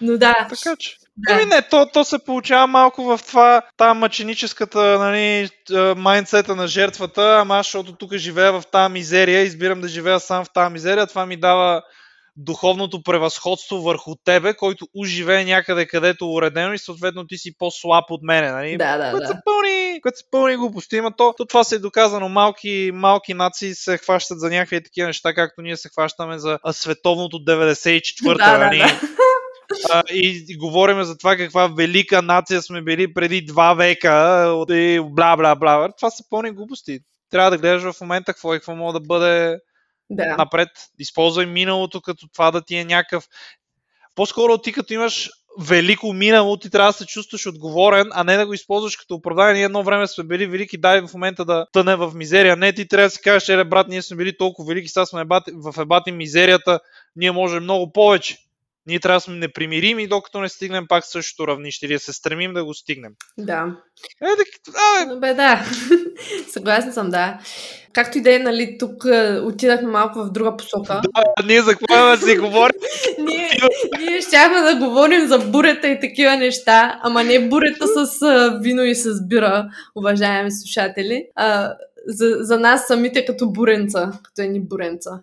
Но 0.00 0.18
да. 0.18 0.34
Така 0.50 0.76
че. 0.76 0.96
Да. 1.16 1.34
Ами 1.34 1.44
не, 1.44 1.62
то, 1.62 1.86
то 1.92 2.04
се 2.04 2.24
получава 2.24 2.66
малко 2.66 3.04
в 3.04 3.20
това, 3.26 3.62
тази 3.76 3.98
мъченическата 3.98 4.98
нали, 4.98 5.48
майндсета 5.96 6.56
на 6.56 6.68
жертвата, 6.68 7.38
ама 7.40 7.58
защото 7.58 7.92
тук 7.92 8.14
живея 8.14 8.52
в 8.52 8.62
тази 8.72 8.92
мизерия, 8.92 9.40
избирам 9.40 9.80
да 9.80 9.88
живея 9.88 10.20
сам 10.20 10.44
в 10.44 10.52
тази 10.52 10.72
мизерия, 10.72 11.06
това 11.06 11.26
ми 11.26 11.36
дава 11.36 11.82
духовното 12.36 13.02
превъзходство 13.02 13.82
върху 13.82 14.14
тебе, 14.24 14.54
който 14.54 14.86
уж 14.94 15.08
живее 15.08 15.44
някъде 15.44 15.86
където 15.86 16.24
е 16.24 16.28
уредено 16.28 16.72
и 16.72 16.78
съответно 16.78 17.26
ти 17.26 17.38
си 17.38 17.58
по-слаб 17.58 18.04
от 18.10 18.22
мене. 18.22 18.50
Нали? 18.50 18.76
Да, 18.76 18.96
да, 18.96 19.10
които, 19.10 19.26
да. 19.26 19.26
Са 19.26 19.40
пълни, 19.44 20.00
които 20.02 20.18
са 20.18 20.24
пълни 20.30 20.56
глупости. 20.56 20.96
Има 20.96 21.16
то, 21.16 21.34
то 21.36 21.44
това 21.44 21.64
се 21.64 21.74
е 21.74 21.78
доказано. 21.78 22.28
Малки, 22.28 22.90
малки 22.94 23.34
нации 23.34 23.74
се 23.74 23.98
хващат 23.98 24.40
за 24.40 24.50
някакви 24.50 24.82
такива 24.82 25.06
неща, 25.06 25.34
както 25.34 25.62
ние 25.62 25.76
се 25.76 25.88
хващаме 25.88 26.38
за 26.38 26.58
световното 26.70 27.36
94-та. 27.36 28.52
Да, 28.52 28.58
нали? 28.58 28.78
да, 28.78 28.84
да 28.84 29.00
а, 29.92 30.02
и, 30.10 30.56
говорим 30.56 31.02
за 31.02 31.18
това 31.18 31.36
каква 31.36 31.66
велика 31.66 32.22
нация 32.22 32.62
сме 32.62 32.82
били 32.82 33.14
преди 33.14 33.44
два 33.44 33.74
века 33.74 34.64
и 34.70 35.00
бла 35.02 35.36
бла 35.36 35.54
бла. 35.54 35.92
Това 35.96 36.10
са 36.10 36.24
пълни 36.30 36.50
глупости. 36.50 36.98
Трябва 37.30 37.50
да 37.50 37.58
гледаш 37.58 37.92
в 37.92 38.00
момента 38.00 38.32
какво 38.32 38.54
и 38.54 38.58
какво 38.58 38.76
може 38.76 38.92
да 38.92 39.00
бъде 39.00 39.58
да. 40.10 40.36
напред. 40.36 40.68
Използвай 40.98 41.46
миналото 41.46 42.00
като 42.00 42.28
това 42.28 42.50
да 42.50 42.62
ти 42.62 42.76
е 42.76 42.84
някакъв. 42.84 43.24
По-скоро 44.14 44.58
ти 44.58 44.72
като 44.72 44.94
имаш 44.94 45.30
велико 45.60 46.12
минало, 46.12 46.56
ти 46.56 46.70
трябва 46.70 46.92
да 46.92 46.98
се 46.98 47.06
чувстваш 47.06 47.46
отговорен, 47.46 48.08
а 48.12 48.24
не 48.24 48.36
да 48.36 48.46
го 48.46 48.54
използваш 48.54 48.96
като 48.96 49.14
оправдание. 49.14 49.54
Ние 49.54 49.64
едно 49.64 49.82
време 49.82 50.06
сме 50.06 50.24
били 50.24 50.46
велики, 50.46 50.78
дай 50.78 51.00
в 51.00 51.12
момента 51.14 51.44
да 51.44 51.66
тъне 51.72 51.96
в 51.96 52.12
мизерия. 52.14 52.56
Не, 52.56 52.72
ти 52.72 52.88
трябва 52.88 53.06
да 53.06 53.10
си 53.10 53.20
кажеш, 53.22 53.48
е, 53.48 53.64
брат, 53.64 53.88
ние 53.88 54.02
сме 54.02 54.16
били 54.16 54.36
толкова 54.36 54.68
велики, 54.68 54.88
сега 54.88 55.06
сме 55.06 55.24
в 55.54 55.74
ебати 55.80 56.12
мизерията, 56.12 56.80
ние 57.16 57.32
можем 57.32 57.62
много 57.62 57.92
повече. 57.92 58.38
Ние 58.86 59.00
трябва 59.00 59.16
да 59.16 59.20
сме 59.20 59.34
непримирими, 59.34 60.06
докато 60.06 60.40
не 60.40 60.48
стигнем 60.48 60.86
пак 60.88 61.04
същото 61.06 61.48
равнище 61.48 61.86
или 61.86 61.92
да 61.92 61.98
се 61.98 62.12
стремим 62.12 62.54
да 62.54 62.64
го 62.64 62.74
стигнем. 62.74 63.12
Да. 63.38 63.66
Е, 64.22 64.26
да, 64.26 65.14
бе. 65.14 65.20
бе, 65.20 65.34
да. 65.34 65.64
Съгласен 66.52 66.92
съм, 66.92 67.10
да. 67.10 67.38
Както 67.92 68.18
и 68.18 68.20
да 68.20 68.34
е, 68.34 68.38
нали, 68.38 68.76
тук 68.78 69.04
е, 69.04 69.40
отидахме 69.40 69.88
малко 69.88 70.18
в 70.18 70.30
друга 70.30 70.56
посока. 70.56 71.00
Да, 71.14 71.46
ние 71.46 71.62
за 71.62 71.70
какво 71.70 71.94
да 71.94 72.16
си 72.16 72.36
говорим? 72.36 72.80
ние, 73.18 73.50
ние 73.98 74.20
щяхме 74.20 74.60
да 74.60 74.76
говорим 74.76 75.26
за 75.26 75.38
бурета 75.38 75.88
и 75.88 76.00
такива 76.00 76.36
неща, 76.36 77.00
ама 77.02 77.24
не 77.24 77.48
бурета 77.48 77.86
с 77.86 78.20
вино 78.62 78.84
и 78.84 78.94
с 78.94 79.26
бира, 79.28 79.68
уважаеми 79.94 80.52
слушатели. 80.52 81.26
А, 81.34 81.74
за, 82.06 82.36
за 82.40 82.58
нас 82.58 82.86
самите 82.86 83.24
като 83.24 83.50
буренца, 83.50 84.12
като 84.22 84.42
едни 84.42 84.60
буренца. 84.60 85.20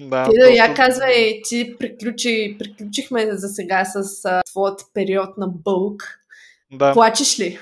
Да, 0.00 0.30
ти 0.30 0.38
да 0.38 0.50
я 0.50 0.74
казвай, 0.74 1.40
ти 1.44 1.76
приключи, 1.78 2.56
приключихме 2.58 3.36
за 3.36 3.48
сега 3.48 3.84
с 3.84 4.24
а, 4.24 4.42
твоят 4.46 4.80
период 4.94 5.38
на 5.38 5.48
бълк. 5.48 6.02
Да. 6.72 6.92
Плачеш 6.92 7.40
ли? 7.40 7.58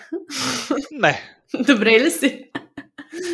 Не. 0.90 1.20
Добре 1.66 2.00
ли 2.00 2.10
си? 2.10 2.44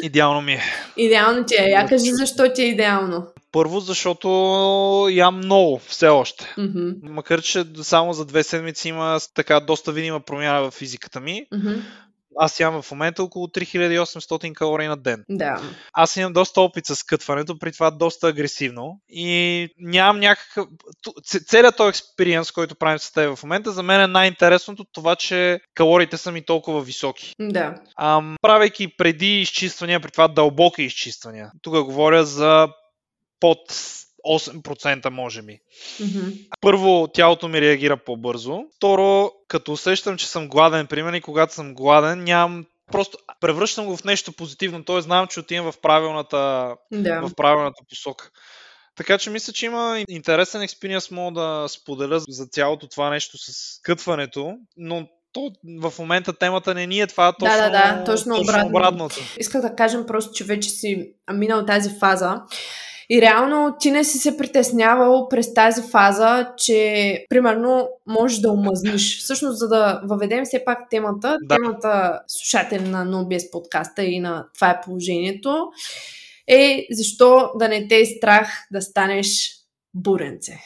Идеално 0.02 0.42
ми 0.42 0.52
е. 0.52 0.62
Идеално 0.96 1.44
ти 1.44 1.54
е. 1.58 1.64
Я 1.64 1.86
кажи 1.86 2.10
защо 2.10 2.52
ти 2.52 2.62
е 2.62 2.66
идеално. 2.66 3.26
Първо, 3.52 3.80
защото 3.80 4.28
ям 5.10 5.36
много 5.36 5.78
все 5.78 6.08
още. 6.08 6.54
Mm-hmm. 6.58 6.96
Макар, 7.02 7.42
че 7.42 7.64
само 7.82 8.12
за 8.12 8.24
две 8.24 8.42
седмици 8.42 8.88
има 8.88 9.18
така 9.34 9.60
доста 9.60 9.92
видима 9.92 10.20
промяна 10.20 10.62
в 10.62 10.74
физиката 10.74 11.20
ми. 11.20 11.46
Mm-hmm 11.54 11.80
аз 12.38 12.60
имам 12.60 12.82
в 12.82 12.90
момента 12.90 13.22
около 13.22 13.46
3800 13.46 14.54
калории 14.54 14.88
на 14.88 14.96
ден. 14.96 15.24
Да. 15.28 15.60
Аз 15.92 16.16
имам 16.16 16.32
доста 16.32 16.60
опит 16.60 16.86
с 16.86 17.02
кътването, 17.02 17.58
при 17.58 17.72
това 17.72 17.90
доста 17.90 18.28
агресивно 18.28 19.00
и 19.08 19.68
нямам 19.78 20.20
някакъв... 20.20 20.66
Целият 21.24 21.76
този 21.76 21.88
експириенс, 21.88 22.52
който 22.52 22.74
правим 22.74 22.98
с 22.98 23.12
теб 23.12 23.36
в 23.36 23.42
момента, 23.42 23.72
за 23.72 23.82
мен 23.82 24.00
е 24.00 24.06
най-интересното 24.06 24.84
това, 24.92 25.16
че 25.16 25.60
калориите 25.74 26.16
са 26.16 26.32
ми 26.32 26.44
толкова 26.44 26.82
високи. 26.82 27.32
Да. 27.40 27.74
Ам, 28.00 28.36
правейки 28.42 28.96
преди 28.96 29.40
изчиствания, 29.40 30.00
при 30.00 30.10
това 30.10 30.28
дълбоки 30.28 30.82
изчиствания. 30.82 31.50
Тук 31.62 31.84
говоря 31.84 32.24
за 32.24 32.68
под 33.40 33.58
8% 34.26 35.10
може 35.10 35.42
би. 35.42 35.58
Mm-hmm. 36.00 36.48
Първо, 36.60 37.08
тялото 37.14 37.48
ми 37.48 37.60
реагира 37.60 37.96
по-бързо. 37.96 38.64
Второ, 38.76 39.32
като 39.48 39.72
усещам, 39.72 40.16
че 40.16 40.28
съм 40.28 40.48
гладен, 40.48 40.86
примерно, 40.86 41.16
и 41.16 41.20
когато 41.20 41.54
съм 41.54 41.74
гладен, 41.74 42.24
нямам 42.24 42.64
просто 42.92 43.18
превръщам 43.40 43.86
го 43.86 43.96
в 43.96 44.04
нещо 44.04 44.32
позитивно. 44.32 44.84
Т.е. 44.84 45.00
знам, 45.00 45.26
че 45.26 45.40
отивам 45.40 45.72
в 45.72 45.80
правилната, 45.80 46.74
да. 46.92 47.20
в 47.20 47.30
правилната 47.36 47.82
посока. 47.88 48.30
Така 48.96 49.18
че 49.18 49.30
мисля, 49.30 49.52
че 49.52 49.66
има 49.66 50.04
интересен 50.08 50.62
експириенс, 50.62 51.10
мога 51.10 51.40
да 51.40 51.68
споделя 51.68 52.20
за 52.28 52.46
цялото 52.46 52.88
това 52.88 53.10
нещо 53.10 53.38
с 53.38 53.80
кътването, 53.82 54.56
но 54.76 55.08
то 55.32 55.52
в 55.80 55.92
момента 55.98 56.32
темата 56.32 56.74
не 56.74 56.86
ни 56.86 57.00
е 57.00 57.06
това, 57.06 57.32
точно, 57.32 57.56
да, 57.56 57.70
да, 57.70 57.70
да, 57.70 58.04
точно, 58.04 58.36
точно 58.36 58.50
обратно. 58.50 58.68
обратното. 58.68 59.16
Исках 59.38 59.62
да 59.62 59.74
кажем 59.74 60.06
просто, 60.06 60.32
че 60.32 60.44
вече 60.44 60.70
си 60.70 61.12
минал 61.32 61.66
тази 61.66 61.98
фаза 61.98 62.42
и 63.10 63.22
реално 63.22 63.76
ти 63.80 63.90
не 63.90 64.04
си 64.04 64.18
се 64.18 64.36
притеснявал 64.36 65.28
през 65.28 65.54
тази 65.54 65.82
фаза, 65.90 66.52
че 66.56 67.24
примерно 67.28 67.88
можеш 68.06 68.38
да 68.38 68.52
омъзниш. 68.52 69.18
Всъщност, 69.18 69.58
за 69.58 69.68
да 69.68 70.00
въведем 70.04 70.44
все 70.44 70.64
пак 70.64 70.78
темата, 70.90 71.36
да. 71.42 71.56
темата 71.56 72.20
слушатели 72.26 72.88
на 72.88 73.06
NoBS 73.06 73.50
подкаста 73.50 74.04
и 74.04 74.20
на 74.20 74.46
това 74.54 74.70
е 74.70 74.80
положението, 74.80 75.68
е 76.48 76.86
защо 76.90 77.50
да 77.58 77.68
не 77.68 77.88
те 77.88 78.00
е 78.00 78.06
страх 78.06 78.66
да 78.72 78.82
станеш 78.82 79.50
буренце. 79.94 80.52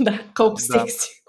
да, 0.00 0.20
колко 0.34 0.54
да. 0.54 0.80
секси. 0.80 1.22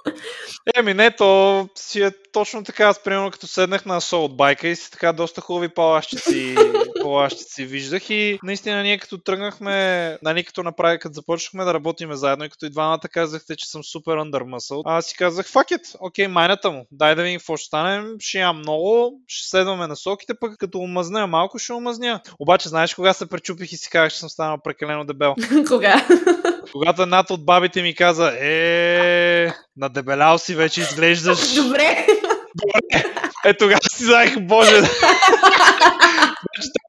Еми 0.76 0.94
не, 0.94 1.16
то 1.16 1.68
си 1.76 2.02
е 2.02 2.12
точно 2.34 2.64
така. 2.64 2.86
Аз 2.86 3.04
примерно 3.04 3.32
като 3.32 3.48
седнах 3.48 3.86
на 3.86 4.02
от 4.14 4.38
байка 4.38 4.68
и 4.68 4.76
си 4.76 4.92
така 4.92 5.14
доста 5.14 5.42
хубави 5.42 5.70
палащици, 5.70 6.56
палащици 7.04 7.66
виждах 7.66 8.10
и 8.10 8.40
наистина 8.44 8.84
ние 8.84 8.98
като 8.98 9.18
тръгнахме, 9.18 10.18
нали 10.24 10.44
като 10.44 10.64
направи, 10.64 11.00
като 11.00 11.14
започнахме 11.14 11.64
да 11.64 11.74
работиме 11.74 12.16
заедно 12.16 12.46
и 12.46 12.50
като 12.50 12.66
и 12.66 12.70
двамата 12.70 13.00
казахте, 13.00 13.56
че 13.56 13.70
съм 13.70 13.84
супер 13.84 14.14
under 14.14 14.44
muscle, 14.44 14.82
аз 14.86 15.06
си 15.06 15.16
казах, 15.16 15.48
fuck 15.48 15.78
it, 15.78 15.96
окей, 16.00 16.26
okay, 16.26 16.32
майната 16.32 16.72
му, 16.72 16.86
дай 16.92 17.16
да 17.16 17.24
видим 17.24 17.40
какво 17.40 17.58
ще 17.58 17.68
стане, 17.68 18.10
ще 18.20 18.40
ям 18.40 18.58
много, 18.58 19.22
ще 19.28 19.50
следваме 19.50 19.88
насоките, 19.88 20.34
пък 20.40 20.58
като 20.58 20.80
омъзня 20.80 21.28
малко, 21.28 21.60
ще 21.60 21.74
омъзня. 21.74 22.20
Обаче 22.40 22.70
знаеш 22.70 22.94
кога 22.94 23.14
се 23.14 23.30
пречупих 23.30 23.72
и 23.72 23.78
си 23.78 23.90
казах, 23.90 24.12
че 24.12 24.20
съм 24.20 24.30
станал 24.30 24.58
прекалено 24.64 25.06
дебел? 25.06 25.36
Кога? 25.68 26.08
Когато 26.72 27.02
едната 27.02 27.34
от 27.34 27.46
бабите 27.46 27.82
ми 27.82 27.96
каза, 27.96 28.34
е, 28.40 29.54
надебелял 29.78 30.38
си, 30.38 30.56
вече 30.56 30.82
изглеждаш. 30.82 31.54
Добре. 31.56 32.08
Добре. 32.56 33.06
Е, 33.46 33.58
тогава 33.58 33.80
си 33.92 34.04
знаех, 34.04 34.40
боже. 34.40 34.82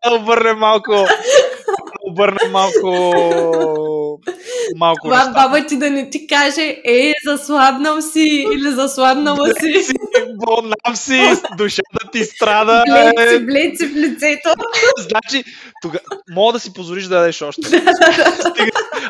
Да 0.05 0.15
обърне 0.15 0.53
малко. 0.53 1.07
Обърне 2.11 2.49
малко. 2.51 2.91
Малко. 4.77 5.09
Това 5.09 5.33
баба 5.35 5.67
ти 5.67 5.77
да 5.77 5.91
не 5.91 6.11
ти 6.11 6.27
каже, 6.27 6.83
е, 6.85 7.13
заслабнал 7.25 8.03
си 8.03 8.47
или 8.55 8.71
заслабнала 8.71 9.49
си. 9.61 9.95
Болнав 10.47 10.99
си, 10.99 11.21
душата 11.59 12.11
ти 12.13 12.25
страда. 12.25 12.83
Блед 12.87 13.31
си, 13.31 13.47
блед 13.47 13.79
си 13.79 13.87
в 13.87 13.97
лицето. 13.97 14.49
значи, 14.99 15.45
тога... 15.83 15.99
мога 16.31 16.53
да 16.53 16.61
си 16.61 16.73
позволиш 16.73 17.05
да 17.05 17.17
ядеш 17.17 17.43
още. 17.43 17.83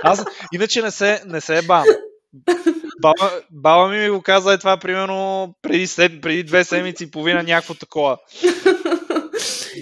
Аз 0.02 0.24
иначе 0.52 0.82
не 0.82 0.90
се, 0.90 1.22
не 1.26 1.40
се 1.40 1.58
е 1.58 1.62
бам. 1.62 1.84
Баба, 3.00 3.30
баба 3.50 3.88
ми 3.88 3.98
ми 3.98 4.08
го 4.08 4.22
каза 4.22 4.52
е 4.52 4.58
това 4.58 4.76
примерно 4.76 5.54
преди, 5.62 5.86
след, 5.86 6.20
преди 6.20 6.42
две 6.42 6.64
седмици 6.64 7.04
и 7.04 7.10
половина 7.10 7.42
някакво 7.42 7.74
такова. 7.74 8.18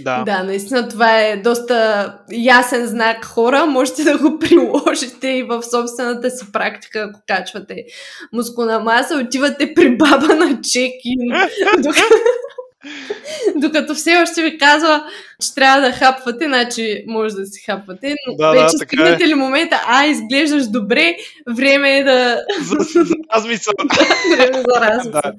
Да. 0.05 0.23
да, 0.25 0.43
наистина 0.43 0.89
това 0.89 1.21
е 1.21 1.37
доста 1.37 2.19
ясен 2.33 2.87
знак 2.87 3.25
хора. 3.25 3.67
Можете 3.67 4.05
да 4.05 4.19
го 4.19 4.39
приложите 4.41 5.29
и 5.29 5.43
в 5.43 5.63
собствената 5.63 6.31
си 6.31 6.53
практика, 6.53 7.09
ако 7.11 7.21
качвате 7.27 7.85
мускулна 8.33 8.81
маса, 8.81 9.17
отивате 9.17 9.75
при 9.75 9.97
баба 9.97 10.35
на 10.35 10.61
чек-ин. 10.61 11.49
Докато 13.57 13.95
все 13.95 14.17
още 14.23 14.43
ви 14.43 14.59
казва, 14.59 15.05
че 15.41 15.55
трябва 15.55 15.81
да 15.81 15.93
хапвате, 15.93 16.45
значи 16.45 17.05
може 17.07 17.35
да 17.35 17.47
си 17.47 17.63
хапвате, 17.67 18.15
но 18.27 18.37
да, 18.37 18.51
вече 18.51 18.77
да, 18.77 18.85
стигнете 18.87 19.25
е. 19.25 19.29
ли 19.29 19.35
момента, 19.35 19.81
а, 19.87 20.07
изглеждаш 20.07 20.67
добре, 20.67 21.17
време 21.57 21.99
е 21.99 22.05
да... 22.05 22.45
За, 22.61 22.77
за 23.05 23.15
размисъл. 23.35 23.75
време 24.37 24.63
за 24.69 24.81
размисъл. 24.81 25.13
Да. 25.13 25.33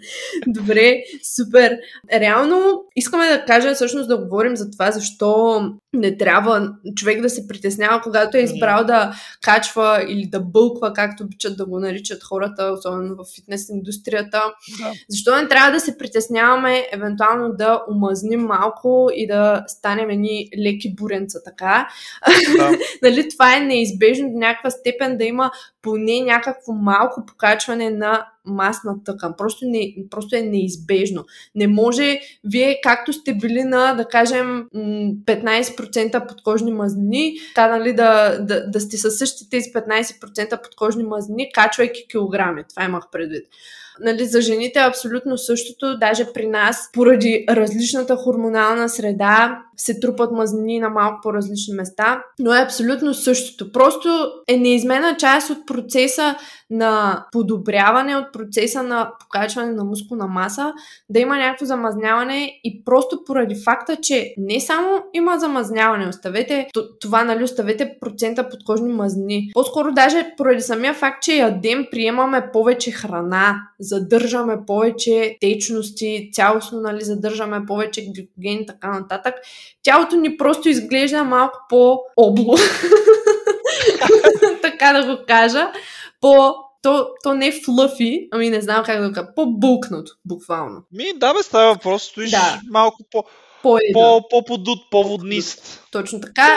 Добре, 0.47 1.03
супер. 1.35 1.77
Реално 2.13 2.83
искаме 2.95 3.27
да 3.27 3.45
кажем, 3.45 3.73
всъщност 3.73 4.07
да 4.07 4.17
говорим 4.17 4.55
за 4.55 4.71
това, 4.71 4.91
защо 4.91 5.61
не 5.93 6.17
трябва 6.17 6.73
човек 6.95 7.21
да 7.21 7.29
се 7.29 7.47
притеснява, 7.47 8.01
когато 8.01 8.37
е 8.37 8.41
избрал 8.41 8.83
да 8.83 9.13
качва 9.41 10.05
или 10.09 10.25
да 10.25 10.39
бълква, 10.39 10.93
както 10.93 11.23
обичат 11.23 11.57
да 11.57 11.65
го 11.65 11.79
наричат 11.79 12.23
хората, 12.23 12.73
особено 12.77 13.15
в 13.15 13.35
фитнес 13.35 13.69
индустрията. 13.69 14.41
Да. 14.79 14.91
Защо 15.09 15.35
не 15.35 15.47
трябва 15.47 15.71
да 15.71 15.79
се 15.79 15.97
притесняваме, 15.97 16.87
евентуално 16.91 17.53
да 17.53 17.81
омазним 17.91 18.41
малко 18.41 19.09
и 19.13 19.27
да 19.27 19.63
станем 19.67 20.09
едни 20.09 20.49
леки 20.65 20.95
буренца, 20.95 21.39
така. 21.45 21.87
Да. 22.57 22.71
нали, 23.01 23.29
това 23.29 23.57
е 23.57 23.59
неизбежно 23.59 24.31
до 24.31 24.37
някаква 24.37 24.69
степен 24.69 25.17
да 25.17 25.23
има 25.23 25.51
поне 25.81 26.21
някакво 26.21 26.73
малко 26.73 27.25
покачване 27.25 27.89
на 27.89 28.25
масна 28.45 29.03
тъкан. 29.03 29.33
Просто, 29.37 29.65
не, 29.65 29.95
просто 30.09 30.35
е 30.35 30.41
неизбежно. 30.41 31.25
Не 31.55 31.67
може 31.67 32.19
вие, 32.43 32.79
както 32.83 33.13
сте 33.13 33.33
били 33.33 33.63
на, 33.63 33.93
да 33.93 34.05
кажем, 34.05 34.67
15% 34.73 36.27
подкожни 36.27 36.71
мазнини, 36.71 37.33
та, 37.55 37.77
нали, 37.77 37.93
да, 37.93 38.37
да, 38.39 38.69
да 38.69 38.79
сте 38.79 38.97
със 38.97 39.17
същите 39.17 39.49
тези 39.49 39.69
15% 39.69 40.63
подкожни 40.63 41.03
мазнини, 41.03 41.51
качвайки 41.53 42.07
килограми. 42.07 42.63
Това 42.69 42.85
имах 42.85 43.03
предвид. 43.11 43.47
Нали, 43.99 44.25
за 44.25 44.41
жените 44.41 44.79
е 44.79 44.87
абсолютно 44.87 45.37
същото, 45.37 45.97
даже 45.99 46.33
при 46.33 46.47
нас, 46.47 46.89
поради 46.93 47.45
различната 47.49 48.15
хормонална 48.15 48.89
среда, 48.89 49.59
се 49.77 49.99
трупат 49.99 50.31
мазнини 50.31 50.79
на 50.79 50.89
малко 50.89 51.19
по-различни 51.23 51.73
места, 51.73 52.23
но 52.39 52.53
е 52.53 52.61
абсолютно 52.61 53.13
същото. 53.13 53.71
Просто 53.71 54.09
е 54.47 54.57
неизмена 54.57 55.17
част 55.17 55.49
от 55.49 55.67
процеса 55.67 56.35
на 56.69 57.25
подобряване, 57.31 58.15
от 58.15 58.33
процеса 58.33 58.83
на 58.83 59.11
покачване 59.19 59.71
на 59.71 59.83
мускулна 59.83 60.27
маса, 60.27 60.73
да 61.09 61.19
има 61.19 61.37
някакво 61.37 61.65
замазняване 61.65 62.51
и 62.63 62.83
просто 62.85 63.23
поради 63.25 63.55
факта, 63.65 63.97
че 64.01 64.33
не 64.37 64.59
само 64.59 65.03
има 65.13 65.39
замазняване, 65.39 66.07
оставете 66.07 66.67
това, 67.01 67.23
нали, 67.23 67.43
оставете 67.43 67.95
процента 68.01 68.49
подкожни 68.49 68.93
мазнини. 68.93 69.51
По-скоро 69.53 69.91
даже 69.91 70.33
поради 70.37 70.61
самия 70.61 70.93
факт, 70.93 71.23
че 71.23 71.35
ядем, 71.35 71.87
приемаме 71.91 72.49
повече 72.53 72.91
храна, 72.91 73.55
задържаме 73.83 74.57
повече 74.67 75.37
течности, 75.41 76.29
цялостно, 76.33 76.81
нали, 76.81 77.03
задържаме 77.03 77.65
повече 77.67 78.01
гликоген 78.01 78.61
и 78.61 78.65
така 78.65 78.87
нататък, 78.87 79.35
тялото 79.83 80.15
ни 80.15 80.37
просто 80.37 80.69
изглежда 80.69 81.23
малко 81.23 81.59
по-обло. 81.69 82.55
така 84.61 84.93
да 84.93 85.15
го 85.15 85.23
кажа. 85.27 85.71
По 86.21 86.53
то, 86.81 87.07
то 87.23 87.33
не 87.33 87.47
е 87.47 87.59
флъфи, 87.65 88.27
ами 88.31 88.49
не 88.49 88.61
знам 88.61 88.83
как 88.83 89.01
да 89.01 89.07
го 89.07 89.13
кажа, 89.13 89.27
по-булкнато, 89.35 90.11
буквално. 90.25 90.83
Ми, 90.91 91.05
да 91.15 91.33
бе, 91.33 91.43
става 91.43 91.73
въпрос, 91.73 92.03
стоиш 92.03 92.31
да. 92.31 92.59
малко 92.71 92.97
по, 93.11 93.23
по-подут, 94.29 94.79
по-воднист. 94.91 95.82
Точно 95.93 96.21
така. 96.21 96.47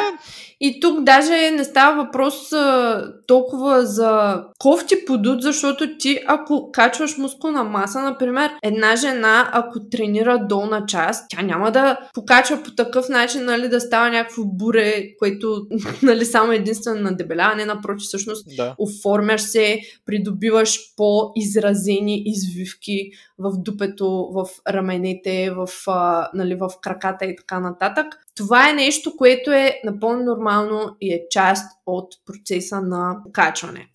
И 0.60 0.80
тук 0.80 1.02
даже 1.02 1.50
не 1.50 1.64
става 1.64 2.04
въпрос 2.04 2.52
а, 2.52 3.04
толкова 3.26 3.86
за 3.86 4.42
кофти 4.58 4.94
подут, 5.06 5.42
защото 5.42 5.98
ти 5.98 6.18
ако 6.26 6.70
качваш 6.72 7.18
мускулна 7.18 7.64
маса, 7.64 8.00
например, 8.00 8.50
една 8.62 8.96
жена, 8.96 9.50
ако 9.52 9.88
тренира 9.90 10.46
долна 10.48 10.86
част, 10.86 11.26
тя 11.28 11.42
няма 11.42 11.72
да 11.72 11.98
покачва 12.14 12.62
по 12.62 12.70
такъв 12.70 13.08
начин, 13.08 13.44
нали, 13.44 13.68
да 13.68 13.80
става 13.80 14.10
някакво 14.10 14.44
буре, 14.44 15.16
което, 15.18 15.66
нали, 16.02 16.24
само 16.24 16.52
единствено 16.52 17.00
на 17.00 17.16
дебеляване, 17.16 17.64
напрочи, 17.64 18.04
всъщност, 18.04 18.56
да. 18.56 18.74
оформяш 18.78 19.42
се, 19.42 19.80
придобиваш 20.06 20.78
по-изразени 20.96 22.22
извивки 22.26 23.10
в 23.38 23.52
дупето, 23.58 24.28
в 24.32 24.46
раменете, 24.68 25.50
в, 25.50 25.68
а, 25.86 26.30
нали, 26.34 26.54
в 26.54 26.70
краката 26.82 27.24
и 27.24 27.36
така 27.36 27.60
нататък. 27.60 28.06
Това 28.36 28.70
е 28.70 28.72
нещо, 28.72 29.16
което 29.16 29.52
е 29.52 29.80
напълно 29.84 30.24
нормално 30.24 30.96
и 31.00 31.12
е 31.12 31.22
част 31.30 31.64
от 31.86 32.14
процеса 32.26 32.80
на 32.80 33.16
покачване. 33.24 33.88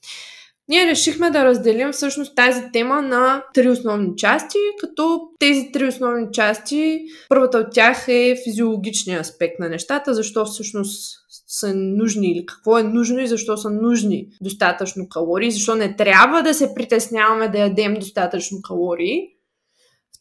Ние 0.68 0.86
решихме 0.86 1.30
да 1.30 1.46
разделим 1.46 1.92
всъщност 1.92 2.36
тази 2.36 2.62
тема 2.74 3.02
на 3.02 3.44
три 3.54 3.70
основни 3.70 4.16
части, 4.18 4.58
като 4.80 5.22
тези 5.40 5.72
три 5.74 5.88
основни 5.88 6.28
части, 6.34 7.02
първата 7.30 7.58
от 7.58 7.74
тях 7.74 8.06
е 8.08 8.36
физиологичния 8.44 9.20
аспект 9.20 9.60
на 9.60 9.70
нещата, 9.70 10.14
защо 10.14 10.46
всъщност 10.46 11.18
са 11.48 11.74
нужни 11.76 12.32
или 12.32 12.46
какво 12.46 12.78
е 12.78 12.84
нужно 12.84 13.20
и 13.20 13.28
защо 13.28 13.58
са 13.58 13.70
нужни 13.70 14.28
достатъчно 14.42 15.10
калории, 15.10 15.52
защо 15.52 15.76
не 15.76 15.96
трябва 15.96 16.44
да 16.44 16.54
се 16.54 16.74
притесняваме 16.76 17.48
да 17.48 17.60
ядем 17.60 17.94
достатъчно 17.94 18.62
калории. 18.62 19.28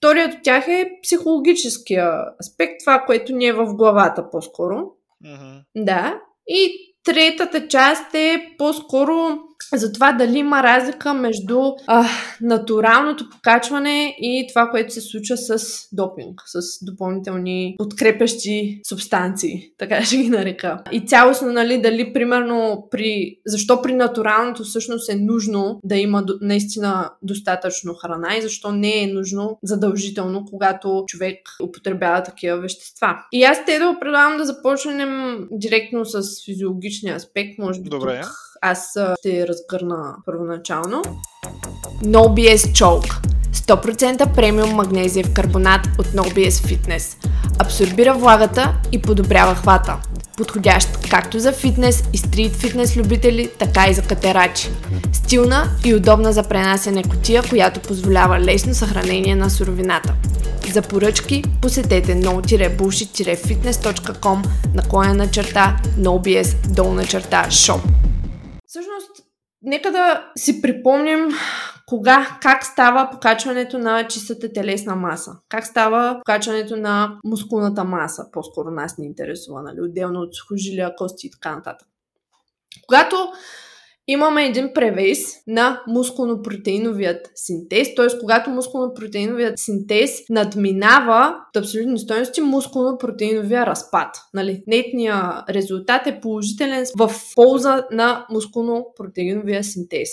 Вторият 0.01 0.35
от 0.35 0.43
тях 0.43 0.69
е 0.69 0.91
психологическия 1.03 2.25
аспект, 2.41 2.81
това, 2.81 3.05
което 3.07 3.33
ни 3.33 3.47
е 3.47 3.53
в 3.53 3.75
главата 3.75 4.31
по-скоро. 4.31 4.93
Mm-hmm. 5.25 5.63
Да. 5.77 6.21
И 6.47 6.95
третата 7.05 7.69
част 7.69 8.15
е 8.15 8.55
по-скоро 8.59 9.39
за 9.75 9.93
това 9.93 10.13
дали 10.13 10.39
има 10.39 10.63
разлика 10.63 11.15
между 11.15 11.61
а, 11.87 12.09
натуралното 12.41 13.31
покачване 13.31 14.17
и 14.19 14.47
това, 14.49 14.71
което 14.71 14.93
се 14.93 15.01
случва 15.01 15.37
с 15.37 15.59
допинг, 15.93 16.43
с 16.47 16.85
допълнителни 16.85 17.75
подкрепящи 17.79 18.81
субстанции, 18.89 19.71
така 19.79 20.05
ще 20.05 20.17
ги 20.17 20.29
нарека. 20.29 20.83
И 20.93 21.07
цялостно, 21.07 21.53
нали, 21.53 21.83
дали 21.83 22.13
примерно 22.13 22.89
при... 22.91 23.37
Защо 23.47 23.83
при 23.83 23.95
натуралното 23.95 24.65
всъщност 24.65 25.11
е 25.11 25.17
нужно 25.17 25.81
да 25.85 25.97
има 25.97 26.25
наистина 26.41 27.11
достатъчно 27.23 27.95
храна 27.95 28.37
и 28.37 28.43
защо 28.43 28.73
не 28.73 29.03
е 29.03 29.07
нужно 29.07 29.59
задължително, 29.63 30.45
когато 30.51 31.05
човек 31.07 31.39
употребява 31.63 32.23
такива 32.23 32.59
вещества. 32.59 33.17
И 33.33 33.43
аз 33.43 33.65
те 33.65 33.79
да 33.79 33.97
предлагам 34.01 34.39
да 34.39 34.45
започнем 34.45 35.39
директно 35.51 36.05
с 36.05 36.23
физиологичния 36.45 37.17
аспект, 37.17 37.59
може 37.59 37.81
би 37.81 37.89
Добре. 37.89 38.21
тук 38.21 38.31
аз 38.61 38.97
ще 39.19 39.49
разгърна 39.49 40.17
първоначално. 40.27 41.03
No 42.05 42.19
BS 42.19 42.57
Chalk 42.57 43.31
100% 43.55 44.35
премиум 44.35 44.71
магнезиев 44.71 45.35
карбонат 45.35 45.81
от 45.99 46.07
No 46.07 46.23
BS 46.23 46.51
Fitness. 46.51 47.29
Абсорбира 47.59 48.15
влагата 48.15 48.75
и 48.93 49.03
подобрява 49.03 49.55
хвата. 49.55 49.97
Подходящ 50.37 51.09
както 51.11 51.39
за 51.39 51.53
фитнес 51.53 52.05
и 52.13 52.19
стрит 52.19 52.53
фитнес 52.53 52.97
любители, 52.97 53.51
така 53.59 53.89
и 53.89 53.95
за 53.95 54.03
катерачи. 54.03 54.71
Стилна 55.13 55.69
и 55.85 55.95
удобна 55.95 56.33
за 56.33 56.43
пренасене 56.43 57.03
котия, 57.03 57.43
която 57.49 57.81
позволява 57.81 58.41
лесно 58.41 58.75
съхранение 58.75 59.37
на 59.37 59.51
суровината. 59.51 60.15
За 60.73 60.83
поръчки 60.83 61.45
посетете 61.63 62.17
no-bullshit-fitness.com 62.17 64.45
наклоня 64.75 65.15
на 65.15 65.31
черта 65.31 65.77
NoBS 65.99 66.75
долна 66.75 67.05
черта 67.05 67.47
shop. 67.49 67.81
Всъщност, 68.71 69.11
нека 69.63 69.93
да 69.93 70.33
си 70.37 70.63
припомним 70.63 71.29
кога, 71.87 72.39
как 72.43 72.65
става 72.65 73.11
покачването 73.11 73.79
на 73.79 74.09
чистата 74.09 74.53
телесна 74.53 74.97
маса. 74.97 75.37
Как 75.49 75.67
става 75.67 76.19
покачването 76.19 76.77
на 76.77 77.19
мускулната 77.25 77.85
маса. 77.85 78.27
По-скоро 78.33 78.71
нас 78.71 78.99
ни 78.99 79.07
интересува, 79.07 79.63
нали? 79.63 79.81
Отделно 79.81 80.21
от 80.21 80.35
сухожилия, 80.35 80.97
кости 80.97 81.27
и 81.27 81.31
така 81.31 81.57
нататък. 81.57 81.89
Когато 82.87 83.33
имаме 84.11 84.45
един 84.47 84.71
превес 84.75 85.19
на 85.47 85.83
мускулно-протеиновият 85.89 87.21
синтез, 87.35 87.95
т.е. 87.95 88.19
когато 88.21 88.51
мускулно-протеиновият 88.51 89.53
синтез 89.57 90.11
надминава 90.31 91.37
от 91.49 91.57
абсолютни 91.57 91.99
стоености 91.99 92.41
мускулно-протеиновия 92.41 93.67
разпад. 93.67 94.17
Нали? 94.35 94.63
Нетният 94.67 95.51
резултат 95.51 96.07
е 96.07 96.21
положителен 96.21 96.85
в 96.99 97.13
полза 97.35 97.85
на 97.93 98.27
мускулно-протеиновия 98.31 99.63
синтез. 99.63 100.09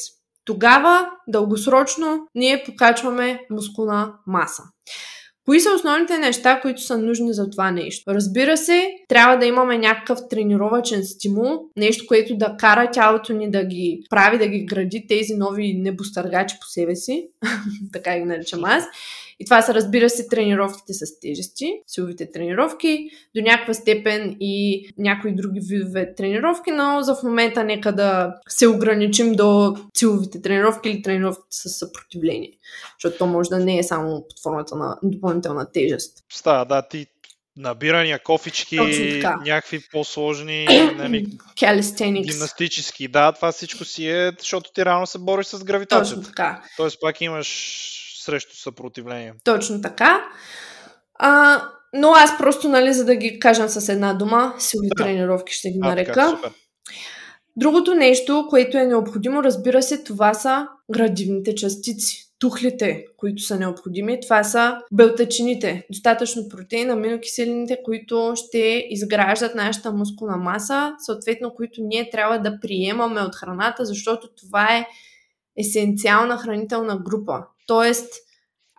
Тогава, 0.46 1.10
дългосрочно, 1.28 2.28
ние 2.36 2.64
покачваме 2.66 3.40
мускулна 3.52 4.14
маса. 4.28 4.64
Кои 5.48 5.60
са 5.60 5.70
основните 5.76 6.18
неща, 6.18 6.60
които 6.62 6.82
са 6.82 6.98
нужни 6.98 7.34
за 7.34 7.50
това 7.50 7.72
нещо? 7.72 8.14
Разбира 8.14 8.58
се, 8.58 8.88
трябва 9.08 9.38
да 9.38 9.46
имаме 9.46 9.78
някакъв 9.78 10.20
тренировачен 10.30 11.04
стимул, 11.04 11.60
нещо, 11.78 12.06
което 12.08 12.38
да 12.38 12.56
кара 12.60 12.92
тялото 12.92 13.34
ни 13.34 13.52
да 13.52 13.64
ги 13.64 14.02
прави, 14.10 14.38
да 14.38 14.48
ги 14.48 14.66
гради 14.66 15.06
тези 15.08 15.34
нови 15.34 15.74
небостъргачи 15.74 16.58
по 16.62 16.68
себе 16.68 16.96
си, 16.96 17.28
така 17.94 18.20
ги 18.20 18.26
наричам 18.26 18.66
аз. 18.66 18.84
И 19.40 19.46
това 19.46 19.62
са, 19.62 19.74
разбира 19.74 20.10
се, 20.10 20.28
тренировките 20.28 20.94
с 20.94 21.20
тежести, 21.20 21.74
силовите 21.88 22.32
тренировки, 22.32 23.10
до 23.36 23.42
някаква 23.42 23.74
степен 23.74 24.38
и 24.40 24.86
някои 24.98 25.36
други 25.36 25.60
видове 25.60 26.16
тренировки, 26.16 26.72
но 26.72 27.02
за 27.02 27.16
в 27.16 27.24
момента 27.24 27.64
нека 27.64 27.92
да 27.92 28.36
се 28.50 28.68
ограничим 28.68 29.34
до 29.34 29.76
силовите 29.98 30.42
тренировки 30.42 30.90
или 30.90 31.02
тренировките 31.02 31.48
с 31.50 31.70
съпротивление, 31.70 32.52
защото 33.00 33.18
то 33.18 33.28
може 33.28 33.50
да 33.50 33.60
не 33.60 33.78
е 33.78 33.84
само 33.84 34.26
под 34.30 34.40
формата 34.44 34.76
на 34.76 34.98
допълнителна 35.04 35.72
тежест. 35.72 36.24
Става, 36.30 36.66
да, 36.66 36.82
ти 36.82 37.08
набирания, 37.58 38.24
кофички, 38.24 38.80
някакви 39.46 39.80
по-сложни 39.92 40.68
нали, 40.98 41.28
гимнастически. 42.02 43.08
Да, 43.08 43.32
това 43.32 43.52
всичко 43.52 43.86
си 43.86 44.10
е, 44.10 44.32
защото 44.40 44.72
ти 44.74 44.86
реално 44.86 45.08
се 45.08 45.20
бориш 45.20 45.46
с 45.46 45.64
гравитацията. 45.64 46.22
Точно 46.22 46.32
така. 46.32 46.64
Тоест 46.78 46.98
пак 47.02 47.22
имаш 47.22 48.07
срещу 48.28 48.56
съпротивление. 48.56 49.34
Точно 49.44 49.82
така. 49.82 50.26
А, 51.20 51.62
но 51.94 52.12
аз 52.12 52.38
просто, 52.38 52.70
нали, 52.70 52.94
за 52.94 53.06
да 53.06 53.16
ги 53.16 53.40
кажем 53.40 53.70
с 53.70 53.90
една 53.90 54.14
дума, 54.14 54.54
силови 54.58 54.90
да. 54.98 55.04
тренировки 55.04 55.54
ще 55.54 55.70
ги 55.70 55.80
а, 55.82 55.88
нарека. 55.88 56.14
Така, 56.14 56.50
Другото 57.56 57.96
нещо, 57.96 58.46
което 58.50 58.78
е 58.78 58.86
необходимо, 58.86 59.44
разбира 59.44 59.84
се, 59.84 60.04
това 60.04 60.34
са 60.34 60.68
градивните 60.92 61.56
частици. 61.56 62.24
Тухлите, 62.40 63.06
които 63.18 63.42
са 63.42 63.60
необходими, 63.60 64.20
това 64.22 64.44
са 64.44 64.78
белтачините, 64.92 65.86
достатъчно 65.92 66.50
протеин, 66.50 66.92
аминокиселините, 66.92 67.78
които 67.84 68.34
ще 68.36 68.88
изграждат 68.90 69.56
нашата 69.56 69.92
мускулна 69.92 70.38
маса, 70.38 70.96
съответно, 71.00 71.54
които 71.56 71.82
ние 71.84 72.10
трябва 72.10 72.40
да 72.40 72.60
приемаме 72.60 73.22
от 73.22 73.36
храната, 73.36 73.86
защото 73.86 74.30
това 74.36 74.76
е 74.76 74.88
есенциална 75.60 76.38
хранителна 76.38 76.98
група. 76.98 77.44
Тоест, 77.68 78.14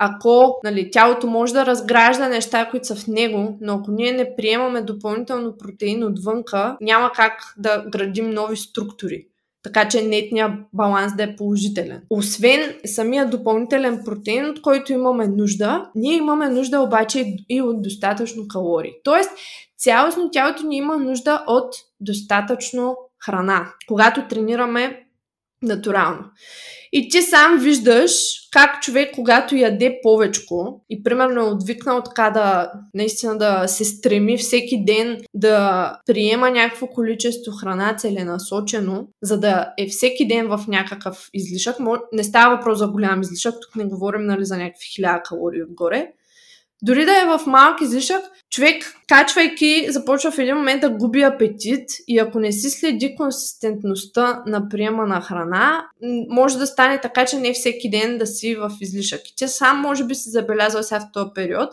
ако 0.00 0.60
нали, 0.64 0.90
тялото 0.90 1.26
може 1.26 1.52
да 1.52 1.66
разгражда 1.66 2.28
неща, 2.28 2.68
които 2.70 2.86
са 2.86 2.96
в 2.96 3.06
него, 3.06 3.58
но 3.60 3.74
ако 3.74 3.90
ние 3.90 4.12
не 4.12 4.36
приемаме 4.36 4.82
допълнително 4.82 5.56
протеин 5.58 6.04
отвънка, 6.04 6.76
няма 6.80 7.12
как 7.14 7.54
да 7.58 7.84
градим 7.90 8.30
нови 8.30 8.56
структури. 8.56 9.26
така 9.62 9.88
че 9.88 10.02
нетният 10.02 10.52
баланс 10.72 11.16
да 11.16 11.22
е 11.22 11.36
положителен. 11.36 12.02
Освен 12.10 12.74
самия 12.86 13.30
допълнителен 13.30 14.02
протеин, 14.04 14.46
от 14.46 14.62
който 14.62 14.92
имаме 14.92 15.26
нужда, 15.28 15.90
ние 15.94 16.16
имаме 16.16 16.48
нужда 16.48 16.80
обаче 16.80 17.36
и 17.48 17.62
от 17.62 17.82
достатъчно 17.82 18.48
калории. 18.48 18.92
Тоест, 19.04 19.30
цялостно 19.78 20.30
тялото 20.30 20.66
ни 20.66 20.76
има 20.76 20.96
нужда 20.98 21.44
от 21.46 21.74
достатъчно 22.00 22.96
храна, 23.24 23.72
когато 23.88 24.28
тренираме 24.28 25.07
натурално. 25.62 26.24
И 26.92 27.08
ти 27.08 27.22
сам 27.22 27.58
виждаш 27.58 28.12
как 28.52 28.82
човек, 28.82 29.14
когато 29.14 29.56
яде 29.56 29.98
повечко 30.02 30.84
и 30.90 31.02
примерно 31.02 31.40
е 31.40 31.50
отвикнал 31.50 32.02
така 32.02 32.30
да 32.30 32.72
наистина 32.94 33.38
да 33.38 33.68
се 33.68 33.84
стреми 33.84 34.38
всеки 34.38 34.84
ден 34.84 35.20
да 35.34 35.92
приема 36.06 36.50
някакво 36.50 36.86
количество 36.86 37.52
храна 37.52 37.96
целенасочено, 37.96 39.08
за 39.22 39.40
да 39.40 39.72
е 39.78 39.86
всеки 39.86 40.28
ден 40.28 40.48
в 40.48 40.64
някакъв 40.68 41.28
излишък. 41.34 41.76
Не 42.12 42.24
става 42.24 42.56
въпрос 42.56 42.78
за 42.78 42.88
голям 42.88 43.20
излишък, 43.20 43.54
тук 43.62 43.76
не 43.76 43.84
говорим 43.84 44.26
нали, 44.26 44.44
за 44.44 44.56
някакви 44.56 44.86
хиляда 44.94 45.22
калории 45.22 45.62
отгоре. 45.62 46.12
Дори 46.82 47.04
да 47.04 47.12
е 47.12 47.26
в 47.26 47.46
малък 47.46 47.80
излишък, 47.80 48.22
човек, 48.50 48.84
качвайки, 49.08 49.86
започва 49.90 50.30
в 50.30 50.38
един 50.38 50.56
момент 50.56 50.80
да 50.80 50.90
губи 50.90 51.22
апетит 51.22 51.90
и 52.08 52.18
ако 52.18 52.40
не 52.40 52.52
си 52.52 52.70
следи 52.70 53.16
консистентността 53.16 54.42
на 54.46 54.68
приема 54.68 55.06
на 55.06 55.20
храна, 55.20 55.86
може 56.28 56.58
да 56.58 56.66
стане 56.66 57.00
така, 57.00 57.26
че 57.26 57.36
не 57.36 57.52
всеки 57.52 57.90
ден 57.90 58.18
да 58.18 58.26
си 58.26 58.54
в 58.54 58.70
излишък. 58.80 59.20
И 59.28 59.36
ти 59.36 59.48
сам 59.48 59.80
може 59.80 60.04
би 60.04 60.14
си 60.14 60.30
забелязал 60.30 60.82
сега 60.82 61.00
в 61.00 61.12
този 61.12 61.30
период, 61.34 61.70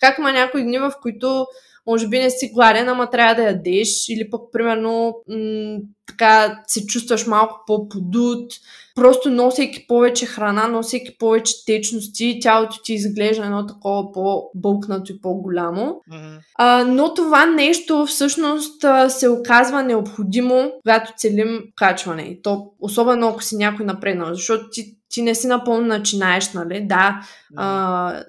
как 0.00 0.18
има 0.18 0.32
някои 0.32 0.62
дни, 0.62 0.78
в 0.78 0.92
които 1.02 1.46
може 1.86 2.08
би 2.08 2.18
не 2.18 2.30
си 2.30 2.50
гладен, 2.54 2.88
ама 2.88 3.10
трябва 3.10 3.34
да 3.34 3.42
ядеш, 3.42 4.08
или 4.08 4.30
пък, 4.30 4.40
примерно, 4.52 5.14
м- 5.28 5.78
така 6.06 6.62
се 6.66 6.86
чувстваш 6.86 7.26
малко 7.26 7.60
по-подут, 7.66 8.52
просто 8.98 9.30
носейки 9.30 9.86
повече 9.86 10.26
храна, 10.26 10.68
носейки 10.68 11.18
повече 11.18 11.54
течности, 11.66 12.38
тялото 12.42 12.76
ти 12.84 12.94
изглежда 12.94 13.44
едно 13.44 13.66
такова 13.66 14.12
по-бълкнато 14.12 15.12
и 15.12 15.20
по-голямо. 15.20 16.00
Mm-hmm. 16.12 16.38
А, 16.58 16.84
но 16.84 17.14
това 17.14 17.46
нещо 17.46 18.06
всъщност 18.06 18.84
се 19.08 19.28
оказва 19.28 19.82
необходимо, 19.82 20.72
когато 20.82 21.12
целим 21.16 21.60
качване. 21.76 22.22
И 22.22 22.42
то, 22.42 22.70
особено 22.80 23.28
ако 23.28 23.42
си 23.42 23.56
някой 23.56 23.86
напреднал, 23.86 24.34
защото 24.34 24.64
ти, 24.70 24.96
ти 25.10 25.22
не 25.22 25.34
си 25.34 25.46
напълно 25.46 25.86
начинаеш, 25.86 26.52
нали? 26.52 26.86
Да, 26.86 27.20
mm-hmm. 27.20 27.54
а, 27.56 28.24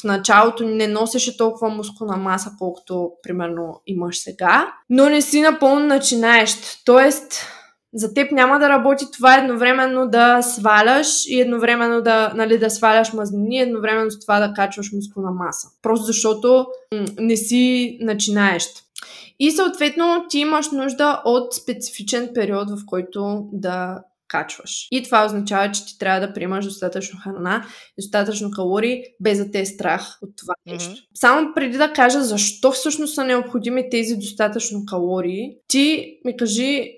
в 0.00 0.04
началото 0.04 0.64
не 0.64 0.86
носеше 0.86 1.36
толкова 1.36 1.68
мускулна 1.68 2.16
маса, 2.16 2.50
колкото 2.58 3.10
примерно 3.22 3.80
имаш 3.86 4.18
сега, 4.18 4.72
но 4.90 5.08
не 5.08 5.22
си 5.22 5.40
напълно 5.40 5.86
начинаещ. 5.86 6.58
Тоест, 6.84 7.46
за 7.94 8.14
теб 8.14 8.32
няма 8.32 8.58
да 8.58 8.68
работи 8.68 9.06
това 9.12 9.36
едновременно 9.36 10.08
да 10.08 10.42
сваляш 10.42 11.26
и 11.26 11.40
едновременно 11.40 12.02
да, 12.02 12.32
нали, 12.34 12.58
да 12.58 12.70
сваляш 12.70 13.12
мазнини, 13.12 13.60
едновременно 13.60 14.10
с 14.10 14.20
това 14.20 14.40
да 14.40 14.54
качваш 14.54 14.92
мускулна 14.92 15.30
маса. 15.30 15.68
Просто 15.82 16.06
защото 16.06 16.66
м- 16.94 17.04
не 17.18 17.36
си 17.36 17.98
начинаещ. 18.00 18.68
И 19.38 19.50
съответно 19.50 20.24
ти 20.28 20.38
имаш 20.38 20.70
нужда 20.70 21.22
от 21.24 21.54
специфичен 21.54 22.30
период, 22.34 22.70
в 22.70 22.86
който 22.86 23.48
да 23.52 23.98
качваш. 24.28 24.88
И 24.90 25.02
това 25.02 25.24
означава, 25.24 25.72
че 25.72 25.86
ти 25.86 25.98
трябва 25.98 26.26
да 26.26 26.32
приемаш 26.32 26.64
достатъчно 26.64 27.20
храна, 27.20 27.66
достатъчно 27.98 28.50
калории, 28.50 29.02
без 29.20 29.38
да 29.38 29.50
те 29.50 29.60
е 29.60 29.66
страх 29.66 30.18
от 30.22 30.30
това 30.36 30.54
нещо. 30.66 30.90
Mm-hmm. 30.90 31.06
Само 31.14 31.54
преди 31.54 31.78
да 31.78 31.92
кажа 31.92 32.22
защо 32.22 32.72
всъщност 32.72 33.14
са 33.14 33.24
необходими 33.24 33.90
тези 33.90 34.16
достатъчно 34.16 34.84
калории, 34.86 35.56
ти 35.68 36.16
ми 36.24 36.36
кажи 36.36 36.92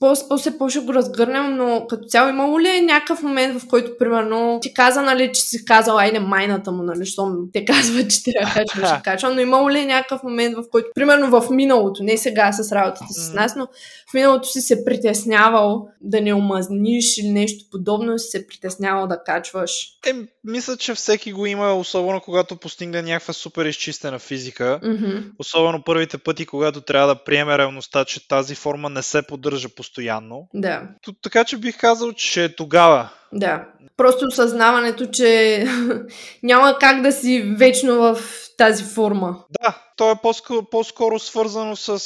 после 0.00 0.58
по 0.58 0.68
ще 0.68 0.80
го 0.80 0.94
разгърнем, 0.94 1.56
но 1.56 1.86
като 1.88 2.04
цяло 2.04 2.28
имало 2.28 2.60
ли 2.60 2.68
е 2.68 2.80
някакъв 2.80 3.22
момент, 3.22 3.60
в 3.60 3.68
който, 3.68 3.98
примерно, 3.98 4.58
ти 4.62 4.74
каза, 4.74 5.02
нали, 5.02 5.30
че 5.34 5.40
си 5.40 5.64
казал, 5.64 5.98
айде 5.98 6.20
майната 6.20 6.72
му, 6.72 6.82
нали, 6.82 7.06
щом 7.06 7.36
те 7.52 7.64
казва, 7.64 8.08
че 8.08 8.22
трябва 8.24 8.54
да 8.54 8.60
качваш, 8.60 8.88
ще 8.88 9.02
качвам, 9.02 9.34
но 9.34 9.40
имало 9.40 9.70
ли 9.70 9.78
е 9.78 9.86
някакъв 9.86 10.22
момент, 10.22 10.56
в 10.56 10.62
който, 10.70 10.88
примерно 10.94 11.40
в 11.40 11.50
миналото, 11.50 12.02
не 12.02 12.16
сега 12.16 12.52
с 12.52 12.72
работата 12.72 13.06
с 13.10 13.32
нас, 13.34 13.56
но 13.56 13.68
в 14.12 14.14
миналото 14.14 14.48
си 14.48 14.60
се 14.60 14.84
притеснявал 14.84 15.88
да 16.00 16.20
не 16.20 16.34
омазниш 16.34 17.18
или 17.18 17.28
нещо 17.28 17.64
подобно, 17.70 18.18
си 18.18 18.28
се 18.30 18.46
притеснявал 18.46 19.06
да 19.06 19.22
качваш? 19.24 19.70
Е, 20.06 20.14
мисля, 20.44 20.76
че 20.76 20.94
всеки 20.94 21.32
го 21.32 21.46
има, 21.46 21.74
особено 21.74 22.20
когато 22.20 22.56
постигне 22.56 23.02
някаква 23.02 23.34
супер 23.34 23.64
изчистена 23.64 24.18
физика. 24.18 24.80
Mm-hmm. 24.84 25.24
Особено 25.38 25.82
първите 25.84 26.18
пъти, 26.18 26.46
когато 26.46 26.80
трябва 26.80 27.08
да 27.08 27.24
приеме 27.24 27.58
реалността, 27.58 28.04
че 28.04 28.28
тази 28.28 28.54
форма 28.54 28.88
не 28.88 29.02
се 29.02 29.22
поддържа 29.22 29.68
постоянно. 29.68 30.48
Да. 30.54 30.82
Така 31.22 31.44
че 31.44 31.56
бих 31.56 31.78
казал, 31.78 32.12
че 32.12 32.44
е 32.44 32.54
тогава. 32.56 33.08
Да. 33.32 33.64
Просто 33.96 34.26
осъзнаването, 34.26 35.06
че 35.06 35.64
няма 36.42 36.78
как 36.80 37.02
да 37.02 37.12
си 37.12 37.54
вечно 37.56 37.94
в 37.94 38.18
тази 38.58 38.84
форма. 38.84 39.36
Да, 39.62 39.82
то 39.96 40.10
е 40.10 40.14
по-скоро, 40.22 40.62
по-скоро 40.70 41.18
свързано 41.18 41.76
с 41.76 42.02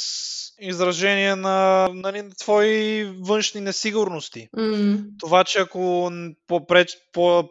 изражение 0.59 1.35
на, 1.35 1.87
нали, 1.93 2.21
на 2.21 2.29
твои 2.29 3.03
външни 3.19 3.61
несигурности. 3.61 4.47
Mm. 4.57 5.03
Това, 5.19 5.43
че 5.43 5.59
ако 5.59 6.11
попреч, 6.47 6.97
по, 7.13 7.49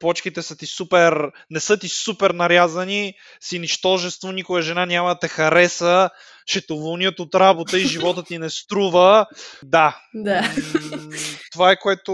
почките 0.00 0.42
са 0.42 0.56
ти 0.56 0.66
супер, 0.66 1.30
не 1.50 1.60
са 1.60 1.78
ти 1.78 1.88
супер 1.88 2.30
нарязани, 2.30 3.14
си 3.40 3.58
нищожество, 3.58 4.32
никоя 4.32 4.62
жена 4.62 4.86
няма 4.86 5.08
да 5.08 5.18
те 5.18 5.28
хареса, 5.28 6.10
ще 6.46 6.66
те 6.66 6.72
уволнят 6.72 7.20
от 7.20 7.34
работа 7.34 7.78
и 7.78 7.86
живота 7.86 8.22
ти 8.22 8.38
не 8.38 8.50
струва. 8.50 9.26
Да. 9.64 10.00
да. 10.14 10.52
Това, 11.52 11.70
е 11.70 11.76
което, 11.76 12.12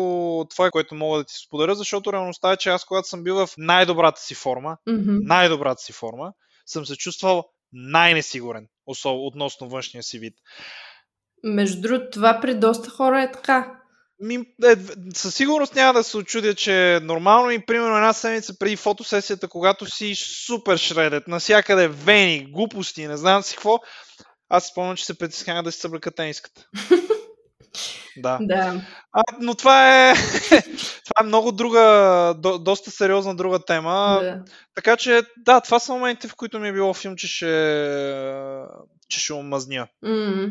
това 0.50 0.66
е 0.66 0.70
което 0.70 0.94
мога 0.94 1.18
да 1.18 1.24
ти 1.24 1.34
споделя, 1.46 1.74
защото 1.74 2.12
реалността 2.12 2.52
е, 2.52 2.56
че 2.56 2.68
аз 2.68 2.84
когато 2.84 3.08
съм 3.08 3.22
бил 3.22 3.34
в 3.34 3.48
най-добрата 3.58 4.20
си 4.20 4.34
форма, 4.34 4.76
mm-hmm. 4.88 5.18
най-добрата 5.22 5.82
си 5.82 5.92
форма, 5.92 6.32
съм 6.66 6.86
се 6.86 6.96
чувствал 6.96 7.44
най-несигурен 7.72 8.66
относно 9.04 9.68
външния 9.68 10.02
си 10.02 10.18
вид. 10.18 10.34
Между 11.42 11.80
другото, 11.80 12.10
това 12.10 12.38
при 12.40 12.54
доста 12.54 12.90
хора 12.90 13.22
е 13.22 13.32
така. 13.32 13.80
Ми, 14.20 14.34
е, 14.64 14.76
със 15.14 15.34
сигурност 15.34 15.74
няма 15.74 15.92
да 15.92 16.04
се 16.04 16.16
очудя, 16.16 16.54
че 16.54 17.00
нормално 17.02 17.50
и 17.50 17.66
примерно 17.66 17.96
една 17.96 18.12
седмица 18.12 18.58
преди 18.58 18.76
фотосесията, 18.76 19.48
когато 19.48 19.86
си 19.86 20.14
супер 20.14 20.76
шредет, 20.76 21.28
насякъде 21.28 21.88
вени, 21.88 22.46
глупости, 22.50 23.06
не 23.06 23.16
знам 23.16 23.42
си 23.42 23.54
какво, 23.54 23.78
аз 24.48 24.66
спомням, 24.66 24.96
че 24.96 25.04
се 25.04 25.18
притеснявам 25.18 25.64
да 25.64 25.72
си 25.72 25.80
събляка 25.80 26.10
тениската. 26.10 26.66
Да. 28.16 28.38
да. 28.40 28.80
А, 29.12 29.22
но 29.40 29.54
това 29.54 30.10
е, 30.10 30.14
това 31.04 31.20
е 31.20 31.24
много 31.24 31.52
друга, 31.52 32.34
до, 32.38 32.58
доста 32.58 32.90
сериозна 32.90 33.36
друга 33.36 33.58
тема. 33.58 34.18
Да. 34.22 34.42
Така 34.74 34.96
че, 34.96 35.22
да, 35.38 35.60
това 35.60 35.78
са 35.78 35.92
моменти, 35.92 36.28
в 36.28 36.36
които 36.36 36.60
ми 36.60 36.68
е 36.68 36.72
било 36.72 36.94
филм, 36.94 37.16
че 37.16 37.28
ще, 37.28 37.46
че 39.08 39.20
ще 39.20 39.32
омазня. 39.32 39.86
Mm. 40.04 40.50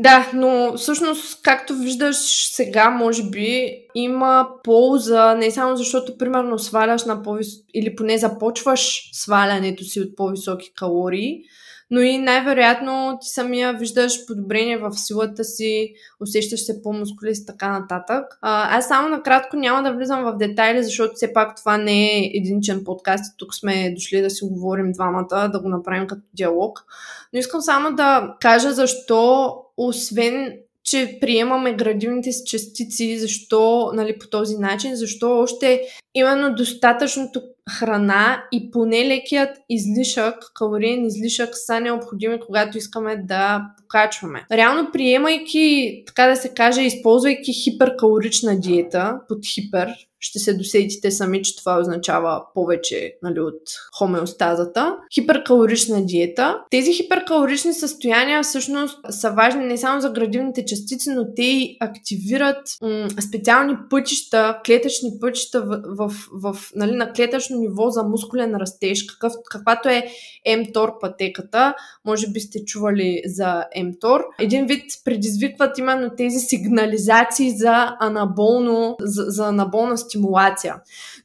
Да, 0.00 0.30
но 0.34 0.76
всъщност, 0.76 1.42
както 1.42 1.74
виждаш 1.74 2.16
сега, 2.52 2.90
може 2.90 3.22
би, 3.22 3.76
има 3.94 4.48
полза, 4.64 5.34
не 5.34 5.50
само 5.50 5.76
защото, 5.76 6.18
примерно, 6.18 6.58
сваляш 6.58 7.04
на 7.04 7.22
по-вис... 7.22 7.48
или 7.74 7.96
поне 7.96 8.18
започваш 8.18 9.10
свалянето 9.12 9.84
си 9.84 10.00
от 10.00 10.16
по-високи 10.16 10.72
калории, 10.74 11.42
но 11.90 12.00
и 12.00 12.18
най-вероятно 12.18 13.18
ти 13.20 13.28
самия 13.28 13.72
виждаш 13.72 14.26
подобрение 14.26 14.78
в 14.78 14.90
силата 14.92 15.44
си, 15.44 15.92
усещаш 16.20 16.60
се 16.60 16.82
по-мускулист 16.82 17.46
така 17.46 17.78
нататък. 17.78 18.38
А, 18.40 18.78
аз 18.78 18.88
само 18.88 19.08
накратко 19.08 19.56
няма 19.56 19.82
да 19.82 19.96
влизам 19.96 20.24
в 20.24 20.36
детайли, 20.36 20.84
защото 20.84 21.12
все 21.14 21.32
пак 21.32 21.56
това 21.56 21.78
не 21.78 22.04
е 22.04 22.30
единичен 22.34 22.84
подкаст 22.84 23.24
и 23.26 23.36
тук 23.36 23.54
сме 23.54 23.94
дошли 23.94 24.20
да 24.20 24.30
си 24.30 24.44
говорим 24.44 24.92
двамата, 24.92 25.48
да 25.52 25.60
го 25.60 25.68
направим 25.68 26.06
като 26.06 26.22
диалог. 26.34 26.84
Но 27.32 27.38
искам 27.38 27.60
само 27.60 27.96
да 27.96 28.36
кажа 28.40 28.72
защо, 28.72 29.54
освен 29.76 30.52
че 30.90 31.18
приемаме 31.20 31.74
градивните 31.74 32.32
си 32.32 32.44
частици, 32.46 33.18
защо 33.18 33.90
нали, 33.94 34.18
по 34.18 34.28
този 34.28 34.56
начин, 34.56 34.96
защо 34.96 35.38
още 35.38 35.82
именно 36.14 36.54
достатъчното 36.54 37.42
храна 37.68 38.42
и 38.52 38.70
поне 38.70 39.08
лекият 39.08 39.56
излишък, 39.68 40.34
калориен 40.54 41.04
излишък 41.04 41.50
са 41.52 41.80
необходими, 41.80 42.40
когато 42.46 42.78
искаме 42.78 43.16
да 43.16 43.62
покачваме. 43.76 44.46
Реално 44.52 44.90
приемайки, 44.92 46.02
така 46.06 46.26
да 46.26 46.36
се 46.36 46.48
каже, 46.48 46.82
използвайки 46.82 47.52
хиперкалорична 47.52 48.60
диета, 48.60 49.20
под 49.28 49.46
хипер, 49.46 49.88
ще 50.20 50.38
се 50.38 50.54
досетите 50.54 51.10
сами, 51.10 51.42
че 51.42 51.56
това 51.56 51.78
означава 51.80 52.42
повече 52.54 53.14
нали, 53.22 53.40
от 53.40 53.62
хомеостазата. 53.98 54.96
Хиперкалорична 55.14 56.06
диета. 56.06 56.58
Тези 56.70 56.92
хиперкалорични 56.92 57.72
състояния 57.72 58.42
всъщност 58.42 58.98
са 59.10 59.30
важни 59.30 59.64
не 59.64 59.76
само 59.76 60.00
за 60.00 60.10
градивните 60.10 60.64
частици, 60.64 61.10
но 61.10 61.34
те 61.36 61.76
активират 61.80 62.68
м- 62.82 63.08
специални 63.28 63.74
пътища, 63.90 64.60
клетъчни 64.66 65.10
пътища 65.20 65.60
в, 65.60 65.82
в, 65.98 66.12
в, 66.32 66.70
нали, 66.74 66.92
на 66.92 67.12
клетъчно 67.12 67.58
ниво 67.58 67.90
за 67.90 68.02
мускулен 68.02 68.54
растеж, 68.54 69.02
какъв, 69.02 69.32
каквато 69.50 69.88
е 69.88 70.04
mTOR 70.48 71.00
пътеката. 71.00 71.74
Може 72.04 72.28
би 72.28 72.40
сте 72.40 72.64
чували 72.64 73.22
за 73.26 73.64
mTOR. 73.78 74.22
Един 74.40 74.66
вид 74.66 74.84
предизвикват 75.04 75.78
именно 75.78 76.10
тези 76.16 76.38
сигнализации 76.38 77.50
за 77.50 77.96
анаболно, 78.00 78.96
за, 79.00 79.24
за 79.28 79.48
анаболна 79.48 79.98
стимулация. 80.08 80.74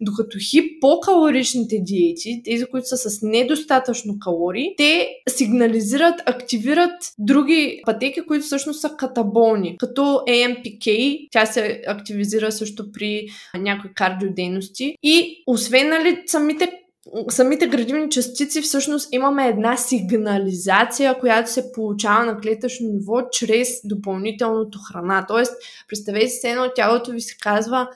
Докато 0.01 0.37
хипокалоричните 0.49 1.79
диети, 1.81 2.41
тези, 2.45 2.65
които 2.65 2.87
са 2.87 2.97
с 2.97 3.21
недостатъчно 3.21 4.19
калории, 4.19 4.73
те 4.77 5.09
сигнализират, 5.29 6.21
активират 6.25 7.13
други 7.17 7.81
пътеки, 7.85 8.21
които 8.21 8.45
всъщност 8.45 8.81
са 8.81 8.89
катаболни, 8.89 9.77
като 9.77 10.01
AMPK, 10.01 11.17
тя 11.31 11.45
се 11.45 11.81
активизира 11.87 12.51
също 12.51 12.91
при 12.91 13.27
някои 13.59 13.93
кардиодейности. 13.93 14.95
И 15.03 15.43
освен 15.47 15.89
нали, 15.89 16.23
самите 16.25 16.83
самите 17.29 17.67
градивни 17.67 18.09
частици 18.09 18.61
всъщност 18.61 19.13
имаме 19.13 19.47
една 19.47 19.77
сигнализация, 19.77 21.19
която 21.19 21.51
се 21.51 21.71
получава 21.71 22.25
на 22.25 22.37
клетъчно 22.39 22.89
ниво 22.89 23.29
чрез 23.31 23.69
допълнителното 23.83 24.79
храна. 24.79 25.25
Тоест, 25.27 25.53
представете 25.89 26.27
се 26.27 26.49
едно, 26.49 26.71
тялото 26.75 27.11
ви 27.11 27.21
се 27.21 27.35
казва 27.41 27.89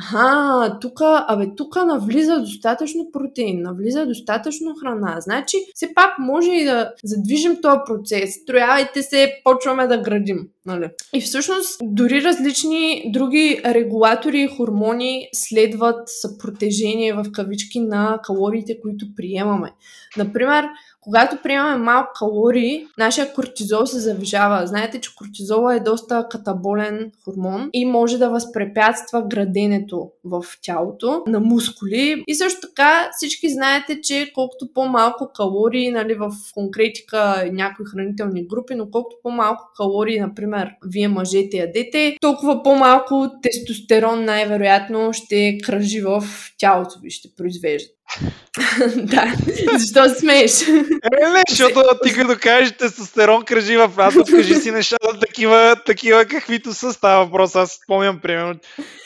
Аха, 0.00 0.78
тук, 0.80 1.00
абе, 1.02 1.46
тук 1.56 1.76
навлиза 1.76 2.40
достатъчно 2.40 3.10
протеин, 3.12 3.62
навлиза 3.62 4.06
достатъчно 4.06 4.74
храна. 4.80 5.16
Значи, 5.20 5.56
все 5.74 5.94
пак 5.94 6.18
може 6.18 6.50
и 6.50 6.64
да 6.64 6.92
задвижим 7.04 7.56
този 7.62 7.78
процес. 7.86 8.34
Строявайте 8.34 9.02
се, 9.02 9.32
почваме 9.44 9.86
да 9.86 9.98
градим. 9.98 10.48
Нали? 10.66 10.90
И 11.14 11.20
всъщност, 11.20 11.80
дори 11.82 12.22
различни 12.22 13.10
други 13.12 13.60
регулатори 13.64 14.40
и 14.40 14.56
хормони 14.56 15.28
следват 15.34 16.02
съпротежение 16.06 17.12
в 17.12 17.24
кавички 17.32 17.80
на 17.80 18.20
калориите, 18.22 18.80
които 18.80 19.06
приемаме. 19.16 19.72
Например, 20.16 20.64
когато 21.06 21.36
приемаме 21.42 21.76
малко 21.76 22.10
калории, 22.18 22.86
нашия 22.98 23.32
кортизол 23.32 23.86
се 23.86 23.98
завишава. 23.98 24.66
Знаете, 24.66 25.00
че 25.00 25.14
кортизола 25.14 25.76
е 25.76 25.80
доста 25.80 26.26
катаболен 26.30 27.12
хормон 27.24 27.70
и 27.72 27.84
може 27.84 28.18
да 28.18 28.30
възпрепятства 28.30 29.22
граденето 29.28 30.10
в 30.24 30.44
тялото 30.62 31.22
на 31.26 31.40
мускули. 31.40 32.24
И 32.26 32.34
също 32.34 32.60
така 32.60 33.08
всички 33.16 33.52
знаете, 33.52 34.00
че 34.00 34.30
колкото 34.34 34.68
по-малко 34.74 35.30
калории, 35.34 35.90
нали, 35.90 36.14
в 36.14 36.30
конкретика 36.54 37.50
някои 37.52 37.86
хранителни 37.86 38.46
групи, 38.46 38.74
но 38.74 38.90
колкото 38.90 39.16
по-малко 39.22 39.62
калории, 39.76 40.20
например, 40.20 40.70
вие 40.86 41.08
мъжете 41.08 41.56
ядете, 41.56 42.16
толкова 42.20 42.62
по-малко 42.62 43.30
тестостерон 43.42 44.24
най-вероятно 44.24 45.12
ще 45.12 45.58
кръжи 45.64 46.00
в 46.00 46.22
тялото 46.58 46.98
ви, 47.02 47.10
ще 47.10 47.28
произвежда. 47.36 47.95
да, 48.96 49.34
защо 49.78 50.08
смееш? 50.18 50.62
Е, 50.62 51.28
не, 51.32 51.42
защото 51.48 51.82
ти 52.04 52.14
като 52.14 52.36
кажеш 52.40 52.76
тестостерон 52.76 53.44
кръжи 53.44 53.76
в 53.76 53.92
разум, 53.98 54.24
кажи 54.30 54.54
си 54.54 54.70
нещата 54.70 55.20
такива, 55.20 55.76
такива 55.86 56.24
каквито 56.24 56.74
са 56.74 56.92
става 56.92 57.24
въпрос. 57.24 57.56
Аз 57.56 57.78
спомням, 57.84 58.20
примерно, 58.20 58.54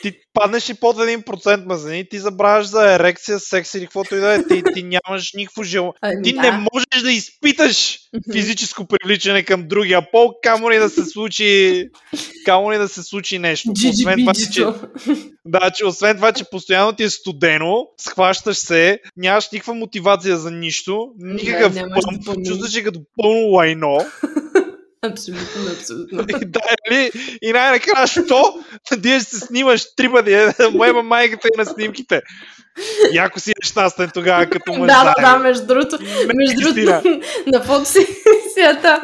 ти 0.03 0.13
паднеш 0.35 0.69
и 0.69 0.75
под 0.75 0.97
1% 0.97 1.67
мазнини, 1.67 2.09
ти 2.09 2.19
забравяш 2.19 2.67
за 2.67 2.95
ерекция, 2.95 3.39
секс 3.39 3.75
или 3.75 3.85
каквото 3.85 4.17
и 4.17 4.21
да 4.21 4.35
е. 4.35 4.43
Ти, 4.47 4.63
ти 4.75 4.83
нямаш 4.83 5.33
никакво 5.35 5.63
желание. 5.63 5.93
Ами 6.03 6.23
ти 6.23 6.33
да. 6.33 6.41
не 6.41 6.51
можеш 6.51 7.03
да 7.03 7.13
изпиташ 7.13 7.99
физическо 8.33 8.87
привличане 8.87 9.43
към 9.43 9.69
другия 9.69 10.11
пол, 10.11 10.35
камо 10.43 10.71
ли 10.71 10.79
да 10.79 10.91
се 10.91 11.05
случи, 11.05 11.89
камо 12.45 12.73
ли 12.73 12.79
да 12.79 12.89
се 12.89 13.03
случи 13.03 13.39
нещо. 13.39 13.73
Освен 13.91 14.19
това, 14.19 14.33
че, 14.35 14.67
да, 15.45 15.71
че 15.71 15.87
освен 15.87 16.17
това, 16.17 16.33
че 16.33 16.45
постоянно 16.51 16.93
ти 16.93 17.03
е 17.03 17.11
студено, 17.11 17.87
схващаш 18.01 18.57
се, 18.57 19.01
нямаш 19.17 19.51
никаква 19.53 19.75
мотивация 19.75 20.37
за 20.37 20.51
нищо, 20.51 21.09
никакъв 21.19 21.75
да, 21.75 21.81
пъмп, 21.81 22.47
чувстваш 22.47 22.71
се 22.71 22.83
като 22.83 23.01
пълно 23.17 23.47
лайно. 23.47 23.99
Абсолютно, 25.03 25.73
абсолютно. 25.79 26.21
И, 26.21 26.45
да, 26.47 26.61
нали? 26.91 27.11
и 27.43 27.53
най-накрая, 27.53 28.07
що? 28.07 28.55
Ти 29.03 29.09
ще 29.09 29.21
се 29.21 29.39
снимаш 29.39 29.95
три 29.97 30.13
пъти. 30.13 30.37
Моема 30.75 31.03
майката 31.03 31.49
и 31.55 31.59
на 31.59 31.67
снимките. 31.67 32.21
И 33.13 33.19
ако 33.19 33.41
си 33.41 33.53
нещастен 33.63 34.11
тогава, 34.15 34.47
като 34.47 34.73
мъж. 34.73 34.87
Да, 34.87 35.15
да, 35.17 35.23
да, 35.23 35.39
между 35.39 35.67
другото, 35.67 35.99
между 36.35 36.61
другото 36.61 37.21
на 37.47 37.63
фотосесията 37.63 39.03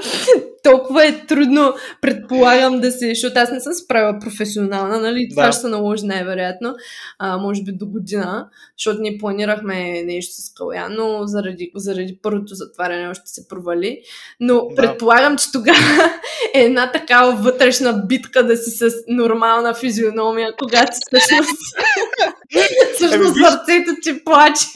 толкова 0.71 1.07
е 1.07 1.27
трудно, 1.27 1.75
предполагам 2.01 2.81
да 2.81 2.93
се, 2.93 3.09
защото 3.09 3.39
аз 3.39 3.51
не 3.51 3.61
съм 3.61 3.73
справила 3.73 4.19
професионална, 4.19 5.01
нали? 5.01 5.29
Това 5.31 5.47
да. 5.47 5.53
ще 5.53 5.61
се 5.61 5.69
наложи 5.69 6.07
най-вероятно, 6.07 6.75
а, 7.19 7.37
може 7.37 7.63
би 7.63 7.73
до 7.73 7.87
година, 7.87 8.49
защото 8.79 9.01
ние 9.01 9.19
планирахме 9.19 10.03
нещо 10.03 10.35
с 10.35 10.55
Калян, 10.55 10.95
но 10.97 11.27
заради, 11.27 11.71
заради 11.75 12.19
първото 12.23 12.55
затваряне 12.55 13.09
още 13.09 13.25
се 13.27 13.49
провали. 13.49 14.01
Но 14.41 14.55
да. 14.55 14.75
предполагам, 14.75 15.39
че 15.39 15.53
тогава 15.53 16.11
е 16.55 16.61
една 16.61 16.93
такава 16.93 17.37
вътрешна 17.37 17.93
битка 17.93 18.47
да 18.47 18.57
си 18.57 18.71
с 18.71 18.95
нормална 19.09 19.75
физиономия, 19.75 20.53
когато 20.59 20.93
всъщност 20.93 21.51
всъщност 22.95 23.35
сърцето 23.35 23.91
ти 24.03 24.25
плаче 24.25 24.67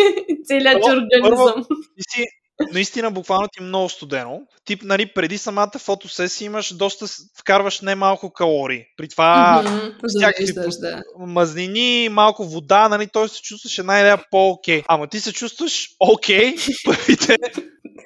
целият 0.44 0.82
ти 0.82 0.90
организъм. 0.90 1.64
си, 2.10 2.24
наистина 2.72 3.10
буквално 3.10 3.48
ти 3.48 3.62
е 3.62 3.66
много 3.66 3.88
студено. 3.88 4.40
Тип, 4.64 4.82
нали, 4.82 5.06
преди 5.06 5.38
самата 5.38 5.70
фотосесия 5.78 6.46
имаш 6.46 6.74
доста, 6.74 7.06
вкарваш 7.38 7.80
не 7.80 7.94
малко 7.94 8.32
калории. 8.32 8.84
При 8.96 9.08
това 9.08 9.62
mm-hmm, 9.66 9.94
всякакви 10.18 10.52
да. 10.80 11.02
мазнини, 11.18 12.08
малко 12.08 12.44
вода, 12.44 12.88
нали, 12.88 13.06
той 13.06 13.28
се 13.28 13.42
чувстваш 13.42 13.78
една 13.78 14.00
идея 14.00 14.24
по-окей. 14.30 14.82
Ама 14.88 15.06
ти 15.06 15.20
се 15.20 15.32
чувстваш 15.32 15.88
окей 16.00 16.54
първите 16.84 17.36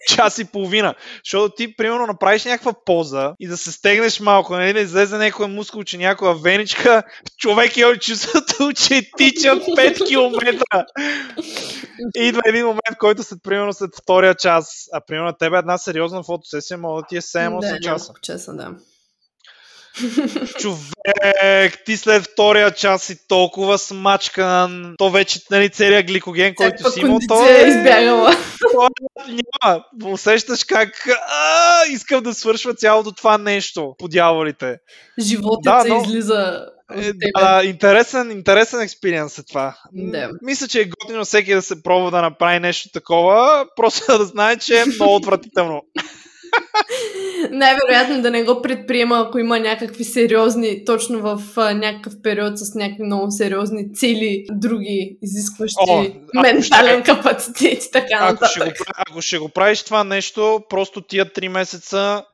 час 0.09 0.39
и 0.39 0.45
половина. 0.45 0.95
Защото 1.25 1.55
ти, 1.55 1.77
примерно, 1.77 2.07
направиш 2.07 2.45
някаква 2.45 2.73
поза 2.85 3.35
и 3.41 3.49
да 3.49 3.57
се 3.57 3.73
стегнеш 3.73 4.21
малко, 4.21 4.53
нали, 4.53 4.73
да 4.73 4.81
излезе 4.81 5.19
някоя 5.19 5.49
мускулче, 5.49 5.99
някоя 5.99 6.35
веничка, 6.35 7.03
човек 7.39 7.77
е 7.77 7.99
чувството, 7.99 8.73
че 8.73 9.11
тича 9.17 9.57
5 9.57 10.07
км. 10.07 10.65
И 12.17 12.21
идва 12.21 12.43
един 12.45 12.67
момент, 12.67 12.99
който 12.99 13.23
след, 13.23 13.39
примерно, 13.43 13.73
след 13.73 13.91
втория 14.03 14.35
час, 14.35 14.89
а 14.93 15.01
примерно 15.01 15.33
тебе 15.33 15.59
една 15.59 15.79
сериозна 15.79 16.23
фотосесия 16.23 16.79
може 16.79 17.03
да 17.03 17.07
ти 17.07 17.17
е 17.17 17.21
7-8 17.21 17.61
да, 17.61 17.81
часа. 17.81 18.13
часа, 18.23 18.53
да. 18.53 18.71
Човек, 20.59 21.79
ти 21.87 21.97
след 21.97 22.23
втория 22.23 22.71
час 22.71 23.03
си 23.03 23.17
толкова 23.29 23.79
смачкан, 23.79 24.95
то 24.99 25.11
вече 25.11 25.41
нали, 25.51 25.71
целият 25.71 26.07
гликоген, 26.07 26.55
който 26.55 26.91
си 26.91 27.01
имал, 27.01 27.19
то 27.29 27.49
е 27.49 27.69
избягала. 27.69 28.37
То 28.61 28.89
няма. 29.29 29.85
Усещаш 30.05 30.65
как 30.65 31.09
а, 31.29 31.87
искам 31.91 32.23
да 32.23 32.35
свършва 32.35 32.75
цялото 32.75 33.13
това 33.13 33.39
нещо 33.39 33.95
по 33.99 34.09
дяволите. 34.09 34.77
Животът 35.21 35.63
да, 35.63 35.81
се 35.81 35.89
но... 35.89 36.03
излиза 36.03 36.67
е, 36.93 37.13
да, 37.39 37.63
интересен, 37.65 38.31
интересен 38.31 38.81
експириенс 38.81 39.39
е 39.39 39.47
това. 39.47 39.77
Да. 39.93 40.31
Мисля, 40.43 40.69
че 40.69 40.81
е 40.81 40.89
готино 41.01 41.25
всеки 41.25 41.55
да 41.55 41.63
се 41.63 41.83
пробва 41.83 42.11
да 42.11 42.23
направи 42.23 42.61
нещо 42.61 42.89
такова, 42.93 43.67
просто 43.77 44.05
да 44.19 44.25
знае, 44.25 44.57
че 44.57 44.81
е 44.81 44.85
много 44.85 45.15
отвратително. 45.15 45.83
Най-вероятно 47.51 48.23
да 48.23 48.31
не 48.31 48.43
го 48.43 48.63
предприема, 48.63 49.25
ако 49.27 49.39
има 49.39 49.59
някакви 49.59 50.05
сериозни, 50.05 50.85
точно 50.85 51.21
в 51.21 51.43
а, 51.57 51.75
някакъв 51.75 52.13
период 52.23 52.59
с 52.59 52.75
някакви 52.75 53.03
много 53.03 53.31
сериозни 53.31 53.95
цели, 53.95 54.45
други 54.53 55.19
изискващи 55.23 55.91
О, 55.91 56.05
ментален 56.35 57.03
ще... 57.03 57.15
капацитет 57.15 57.85
и 57.85 57.91
така 57.91 58.19
ако 58.21 58.47
Ще 58.47 58.61
го, 58.61 58.71
ако 58.97 59.23
ще 59.23 59.39
го 59.39 59.49
правиш 59.49 59.83
това 59.83 60.05
нещо, 60.05 60.61
просто 60.69 61.01
тия 61.01 61.33
три 61.33 61.49
месеца 61.49 62.25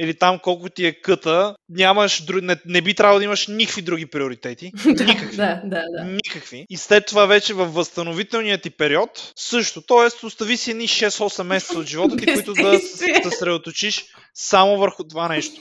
или 0.00 0.14
там 0.14 0.38
колко 0.38 0.68
ти 0.68 0.86
е 0.86 0.92
къта, 0.92 1.56
нямаш, 1.68 2.22
не, 2.42 2.56
не 2.66 2.80
би 2.80 2.94
трябвало 2.94 3.18
да 3.18 3.24
имаш 3.24 3.46
никакви 3.46 3.82
други 3.82 4.06
приоритети. 4.06 4.72
Никакви. 4.86 5.36
да, 5.36 5.60
да, 5.64 5.82
да. 5.96 6.04
Никакви. 6.04 6.66
И 6.70 6.76
след 6.76 7.06
това 7.06 7.26
вече 7.26 7.54
във 7.54 7.74
възстановителния 7.74 8.60
ти 8.60 8.70
период 8.70 9.32
също. 9.36 9.82
Тоест, 9.82 10.22
остави 10.22 10.56
си 10.56 10.70
едни 10.70 10.88
6-8 10.88 11.42
месеца 11.42 11.78
от 11.78 11.86
живота 11.86 12.16
ти, 12.16 12.26
които 12.34 12.52
да 12.52 12.78
се 12.78 13.22
съсредоточиш 13.22 14.04
само 14.34 14.78
върху 14.78 15.04
това 15.04 15.28
нещо. 15.28 15.60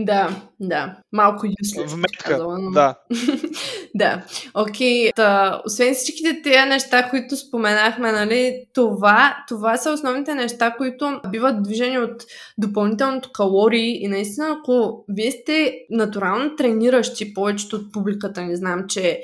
Да, 0.00 0.42
да. 0.60 0.96
Малко. 1.12 1.46
Вметка, 1.88 2.24
казала, 2.24 2.58
но... 2.58 2.70
да. 2.70 2.94
да. 3.94 4.24
Окей, 4.54 5.10
okay. 5.10 5.60
освен 5.66 5.94
всичките 5.94 6.42
тези 6.42 6.68
неща, 6.68 7.10
които 7.10 7.36
споменахме, 7.36 8.12
нали, 8.12 8.64
това, 8.74 9.36
това 9.48 9.76
са 9.76 9.90
основните 9.90 10.34
неща, 10.34 10.74
които 10.76 11.20
биват 11.28 11.62
движени 11.62 11.98
от 11.98 12.24
допълнителното 12.58 13.30
калории 13.32 14.04
и 14.04 14.08
наистина, 14.08 14.56
ако 14.58 15.04
вие 15.08 15.30
сте 15.30 15.74
натурално 15.90 16.56
трениращи, 16.56 17.34
повечето 17.34 17.76
от 17.76 17.92
публиката 17.92 18.42
не 18.42 18.56
знам, 18.56 18.84
че 18.88 19.20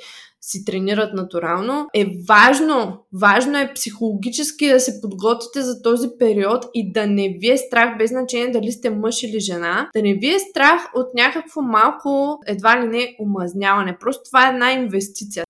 си 0.46 0.64
тренират 0.64 1.14
натурално, 1.14 1.87
е 1.94 2.07
важно, 2.28 2.98
важно 3.20 3.59
е 3.59 3.72
психологически 3.74 4.68
да 4.68 4.80
се 4.80 5.00
подготвите 5.00 5.62
за 5.62 5.83
този 5.83 6.09
период 6.18 6.64
и 6.74 6.92
да 6.92 7.07
не 7.07 7.37
ви 7.38 7.50
е 7.50 7.57
страх, 7.57 7.98
без 7.98 8.11
значение 8.11 8.50
дали 8.50 8.72
сте 8.72 8.90
мъж 8.90 9.22
или 9.22 9.40
жена, 9.40 9.90
да 9.94 10.02
не 10.02 10.14
ви 10.14 10.35
е 10.35 10.38
страх 10.38 10.83
от 10.94 11.07
някакво 11.14 11.62
малко, 11.62 12.38
едва 12.46 12.83
ли 12.83 12.88
не, 12.88 13.16
омазняване. 13.20 13.96
Просто 14.00 14.22
това 14.30 14.46
е 14.46 14.52
една 14.52 14.72
инвестиция. 14.72 15.44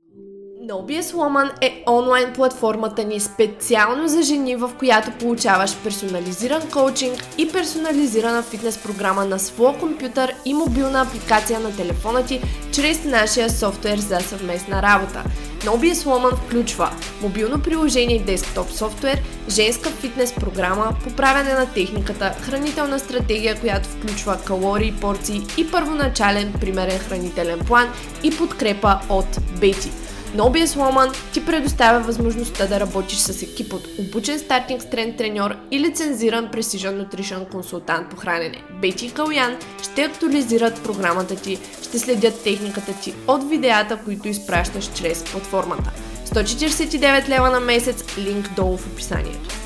NoBS 0.65 1.13
Woman 1.13 1.51
е 1.61 1.85
онлайн 1.89 2.33
платформата 2.33 3.05
ни 3.05 3.21
специално 3.21 4.09
за 4.09 4.23
жени, 4.23 4.57
в 4.57 4.71
която 4.79 5.11
получаваш 5.11 5.77
персонализиран 5.77 6.71
коучинг 6.73 7.25
и 7.39 7.53
персонализирана 7.53 8.43
фитнес 8.43 8.79
програма 8.79 9.25
на 9.25 9.39
своя 9.39 9.79
компютър 9.79 10.35
и 10.45 10.55
мобилна 10.55 11.03
апликация 11.03 11.61
на 11.61 11.77
телефона 11.77 12.27
ти 12.27 12.41
чрез 12.73 13.05
нашия 13.05 13.51
софтуер 13.51 13.99
за 13.99 14.21
съвместна 14.21 14.83
работа. 14.83 15.23
NoBS 15.61 15.95
Woman 15.95 16.37
включва 16.37 16.91
мобилно 17.23 17.63
приложение 17.63 18.17
и 18.17 18.25
десктоп 18.25 18.71
софтуер, 18.71 19.23
женска 19.49 19.91
фитнес 19.91 20.35
програма, 20.35 20.97
поправяне 21.05 21.55
на 21.55 21.67
техниката, 21.67 22.35
хранителна 22.41 22.99
стратегия, 22.99 23.61
която 23.61 23.89
включва 23.89 24.39
калории, 24.47 24.95
порции 25.01 25.43
и 25.59 25.71
първоначален 25.71 26.53
примерен 26.61 26.99
хранителен 26.99 27.59
план 27.59 27.89
и 28.23 28.37
подкрепа 28.37 29.01
от 29.09 29.39
Бети. 29.61 30.04
NoBS 30.35 30.67
Woman 30.67 31.33
ти 31.33 31.47
предоставя 31.47 32.01
възможността 32.01 32.67
да 32.67 32.81
работиш 32.81 33.19
с 33.19 33.43
екип 33.43 33.73
от 33.73 33.89
обучен 33.99 34.39
стартинг 34.39 34.83
стрен 34.83 35.17
треньор 35.17 35.57
и 35.71 35.81
лицензиран 35.81 36.49
Precision 36.49 37.05
Nutrition 37.05 37.51
консултант 37.51 38.11
по 38.11 38.17
хранене. 38.17 38.63
Бети 38.81 39.07
и 39.07 39.11
Калян 39.11 39.57
ще 39.83 40.03
актуализират 40.03 40.83
програмата 40.83 41.37
ти, 41.37 41.59
ще 41.83 41.99
следят 41.99 42.43
техниката 42.43 42.93
ти 43.03 43.15
от 43.27 43.49
видеята, 43.49 43.99
които 44.05 44.29
изпращаш 44.29 44.91
чрез 44.95 45.25
платформата. 45.25 45.93
149 46.27 47.29
лева 47.29 47.51
на 47.51 47.61
месец, 47.61 48.05
линк 48.19 48.55
долу 48.57 48.77
в 48.77 48.87
описанието. 48.87 49.64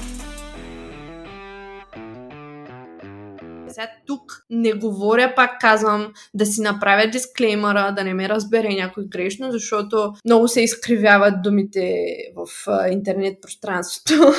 Сега 3.78 3.90
тук 4.06 4.44
не 4.50 4.72
говоря, 4.72 5.32
пак 5.36 5.60
казвам, 5.60 6.12
да 6.34 6.46
си 6.46 6.60
направя 6.60 7.10
дисклеймера, 7.10 7.94
да 7.96 8.04
не 8.04 8.14
ме 8.14 8.28
разбере 8.28 8.68
някой 8.68 9.04
грешно, 9.04 9.52
защото 9.52 10.12
много 10.24 10.48
се 10.48 10.62
изкривяват 10.62 11.42
думите 11.42 12.06
в 12.36 12.48
интернет 12.92 13.40
пространството 13.42 14.14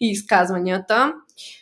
и 0.00 0.10
изказванията. 0.10 1.12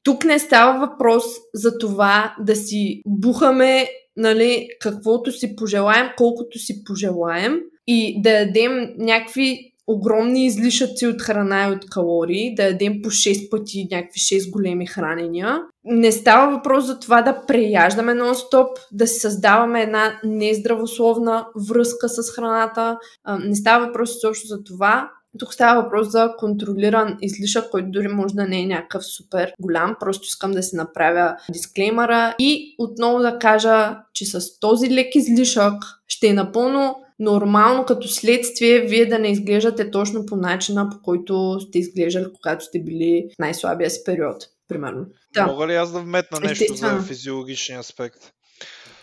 Тук 0.04 0.24
не 0.24 0.38
става 0.38 0.86
въпрос 0.86 1.24
за 1.54 1.78
това 1.78 2.34
да 2.40 2.56
си 2.56 3.02
бухаме 3.06 3.88
нали, 4.16 4.68
каквото 4.80 5.32
си 5.32 5.56
пожелаем, 5.56 6.06
колкото 6.16 6.58
си 6.58 6.84
пожелаем 6.84 7.60
и 7.86 8.22
да 8.22 8.30
ядем 8.30 8.94
някакви 8.98 9.71
огромни 9.86 10.46
излишъци 10.46 11.06
от 11.06 11.22
храна 11.22 11.68
и 11.68 11.72
от 11.72 11.90
калории, 11.90 12.54
да 12.54 12.62
ядем 12.62 13.02
по 13.02 13.10
6 13.10 13.50
пъти 13.50 13.88
някакви 13.90 14.20
6 14.20 14.50
големи 14.50 14.86
хранения. 14.86 15.58
Не 15.84 16.12
става 16.12 16.56
въпрос 16.56 16.86
за 16.86 17.00
това 17.00 17.22
да 17.22 17.46
преяждаме 17.46 18.12
нон-стоп, 18.12 18.68
да 18.92 19.06
си 19.06 19.20
създаваме 19.20 19.82
една 19.82 20.20
нездравословна 20.24 21.46
връзка 21.68 22.08
с 22.08 22.32
храната. 22.34 22.98
Не 23.44 23.54
става 23.54 23.86
въпрос 23.86 24.16
изобщо 24.16 24.46
за 24.46 24.64
това. 24.64 25.10
Тук 25.38 25.54
става 25.54 25.82
въпрос 25.82 26.10
за 26.10 26.34
контролиран 26.38 27.16
излишък, 27.20 27.70
който 27.70 27.90
дори 27.90 28.08
може 28.08 28.34
да 28.34 28.44
не 28.44 28.60
е 28.60 28.66
някакъв 28.66 29.06
супер 29.06 29.52
голям. 29.60 29.96
Просто 30.00 30.24
искам 30.24 30.52
да 30.52 30.62
си 30.62 30.76
направя 30.76 31.36
дисклеймера 31.52 32.34
и 32.38 32.74
отново 32.78 33.18
да 33.18 33.38
кажа, 33.38 33.96
че 34.14 34.24
с 34.26 34.58
този 34.60 34.94
лек 34.94 35.14
излишък 35.14 35.74
ще 36.08 36.26
е 36.26 36.32
напълно 36.32 36.94
нормално 37.18 37.84
като 37.86 38.08
следствие 38.08 38.80
вие 38.80 39.06
да 39.06 39.18
не 39.18 39.28
изглеждате 39.28 39.90
точно 39.90 40.26
по 40.26 40.36
начина, 40.36 40.90
по 40.90 41.02
който 41.02 41.60
сте 41.60 41.78
изглеждали, 41.78 42.26
когато 42.34 42.64
сте 42.64 42.82
били 42.82 43.28
в 43.34 43.38
най-слабия 43.38 43.90
си 43.90 44.02
период, 44.04 44.44
примерно. 44.68 45.06
Да. 45.34 45.46
Мога 45.46 45.66
ли 45.66 45.74
аз 45.74 45.92
да 45.92 46.00
вметна 46.00 46.40
нещо 46.40 46.64
Естествено. 46.64 47.00
за 47.00 47.06
физиологичния 47.06 47.80
аспект? 47.80 48.32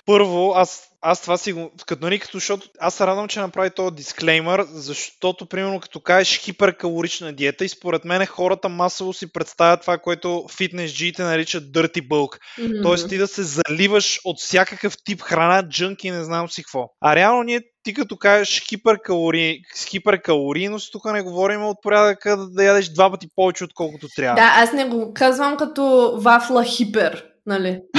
Първо, 0.10 0.54
аз 0.56 0.89
аз 1.02 1.22
това 1.22 1.38
си 1.38 1.54
го, 1.54 1.72
като 1.88 2.06
нали, 2.06 2.19
като, 2.19 2.38
защото 2.38 2.67
аз 2.80 2.93
се 2.93 3.08
радвам, 3.08 3.28
че 3.28 3.39
направи 3.39 3.69
този 3.69 3.95
дисклеймър, 3.95 4.65
защото, 4.72 5.45
примерно, 5.45 5.80
като 5.80 6.00
кажеш 6.00 6.39
хиперкалорична 6.39 7.34
диета 7.34 7.65
и 7.65 7.69
според 7.69 8.06
мен 8.06 8.26
хората 8.26 8.69
масово 8.69 9.13
си 9.13 9.34
представят 9.34 9.82
това, 9.82 9.98
което 9.98 10.45
фитнес 10.58 10.93
джиите 10.93 11.24
наричат 11.24 11.63
dirty 11.63 12.08
bulk. 12.08 12.38
Mm-hmm. 12.60 12.84
Тоест 12.84 13.10
ти 13.10 13.17
да 13.17 13.28
се 13.28 13.43
заливаш 13.43 14.19
от 14.26 14.39
всякакъв 14.39 14.93
тип 15.06 15.22
храна, 15.22 15.69
джънк 15.69 16.04
и 16.04 16.12
не 16.12 16.24
знам 16.24 16.50
си 16.50 16.63
какво. 16.63 16.86
А 17.02 17.15
реално 17.15 17.43
ние 17.43 17.62
ти 17.84 17.93
като 17.93 18.17
кажеш 18.17 18.62
хиперкалори, 18.69 19.60
с 19.76 19.86
хиперкалорийност, 19.86 20.91
тук 20.91 21.06
не 21.06 21.22
говорим 21.22 21.65
от 21.65 21.78
порядъка 21.82 22.38
да, 22.38 22.48
да 22.48 22.63
ядеш 22.63 22.89
два 22.89 23.12
пъти 23.12 23.28
повече, 23.36 23.63
отколкото 23.63 24.08
трябва. 24.15 24.36
Да, 24.36 24.54
аз 24.56 24.74
не 24.74 24.86
го 24.86 25.13
казвам 25.13 25.58
като 25.58 26.13
вафла 26.17 26.63
хипер, 26.63 27.26
нали? 27.45 27.80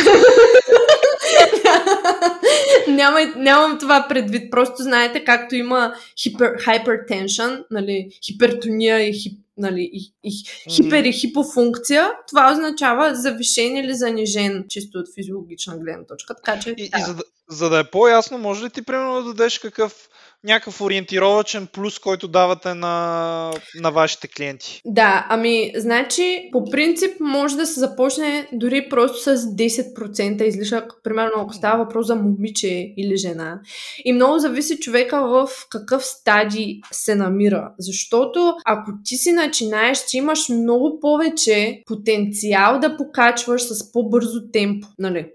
Няма, 2.88 3.20
нямам 3.36 3.78
това 3.78 4.06
предвид. 4.08 4.50
Просто 4.50 4.82
знаете, 4.82 5.24
както 5.24 5.54
има 5.54 5.94
хипер, 6.22 6.56
hypertension, 6.56 7.64
нали, 7.70 8.10
хипертония 8.26 9.08
и, 9.08 9.12
хип, 9.12 9.40
нали, 9.56 9.90
и, 9.92 10.12
и 10.24 10.30
хипер 10.70 11.04
и 11.04 11.12
хипофункция, 11.12 12.10
това 12.28 12.52
означава 12.52 13.14
завишен 13.14 13.76
или 13.76 13.94
занижен, 13.94 14.64
чисто 14.68 14.98
от 14.98 15.14
физиологична 15.14 15.78
гледна 15.78 16.04
точка. 16.04 16.34
Така 16.34 16.60
че, 16.60 16.70
и, 16.70 16.74
да. 16.74 16.98
и 16.98 17.02
за, 17.02 17.14
да, 17.14 17.22
за 17.50 17.70
да 17.70 17.78
е 17.78 17.84
по-ясно, 17.84 18.38
може 18.38 18.64
ли 18.64 18.70
ти 18.70 18.82
примерно 18.82 19.22
да 19.22 19.24
дадеш 19.24 19.58
какъв 19.58 20.08
някакъв 20.44 20.80
ориентировачен 20.80 21.68
плюс, 21.72 21.98
който 21.98 22.28
давате 22.28 22.74
на, 22.74 23.52
на 23.80 23.90
вашите 23.90 24.28
клиенти? 24.28 24.80
Да, 24.84 25.26
ами, 25.28 25.72
значи, 25.76 26.48
по 26.52 26.64
принцип 26.70 27.20
може 27.20 27.56
да 27.56 27.66
се 27.66 27.80
започне 27.80 28.48
дори 28.52 28.88
просто 28.88 29.18
с 29.18 29.36
10% 29.36 30.42
излишък, 30.42 30.92
примерно 31.02 31.32
ако 31.36 31.54
става 31.54 31.84
въпрос 31.84 32.06
за 32.06 32.16
момиче 32.16 32.92
или 32.96 33.16
жена. 33.16 33.60
И 34.04 34.12
много 34.12 34.38
зависи 34.38 34.80
човека 34.80 35.20
в 35.28 35.48
какъв 35.70 36.04
стадий 36.04 36.80
се 36.92 37.14
намира. 37.14 37.72
Защото 37.78 38.54
ако 38.66 38.90
ти 39.04 39.16
си 39.16 39.32
начинаеш, 39.32 40.06
ти 40.06 40.16
имаш 40.16 40.48
много 40.48 41.00
повече 41.00 41.82
потенциал 41.86 42.78
да 42.78 42.96
покачваш 42.96 43.62
с 43.62 43.92
по-бързо 43.92 44.40
темпо, 44.52 44.88
нали? 44.98 45.26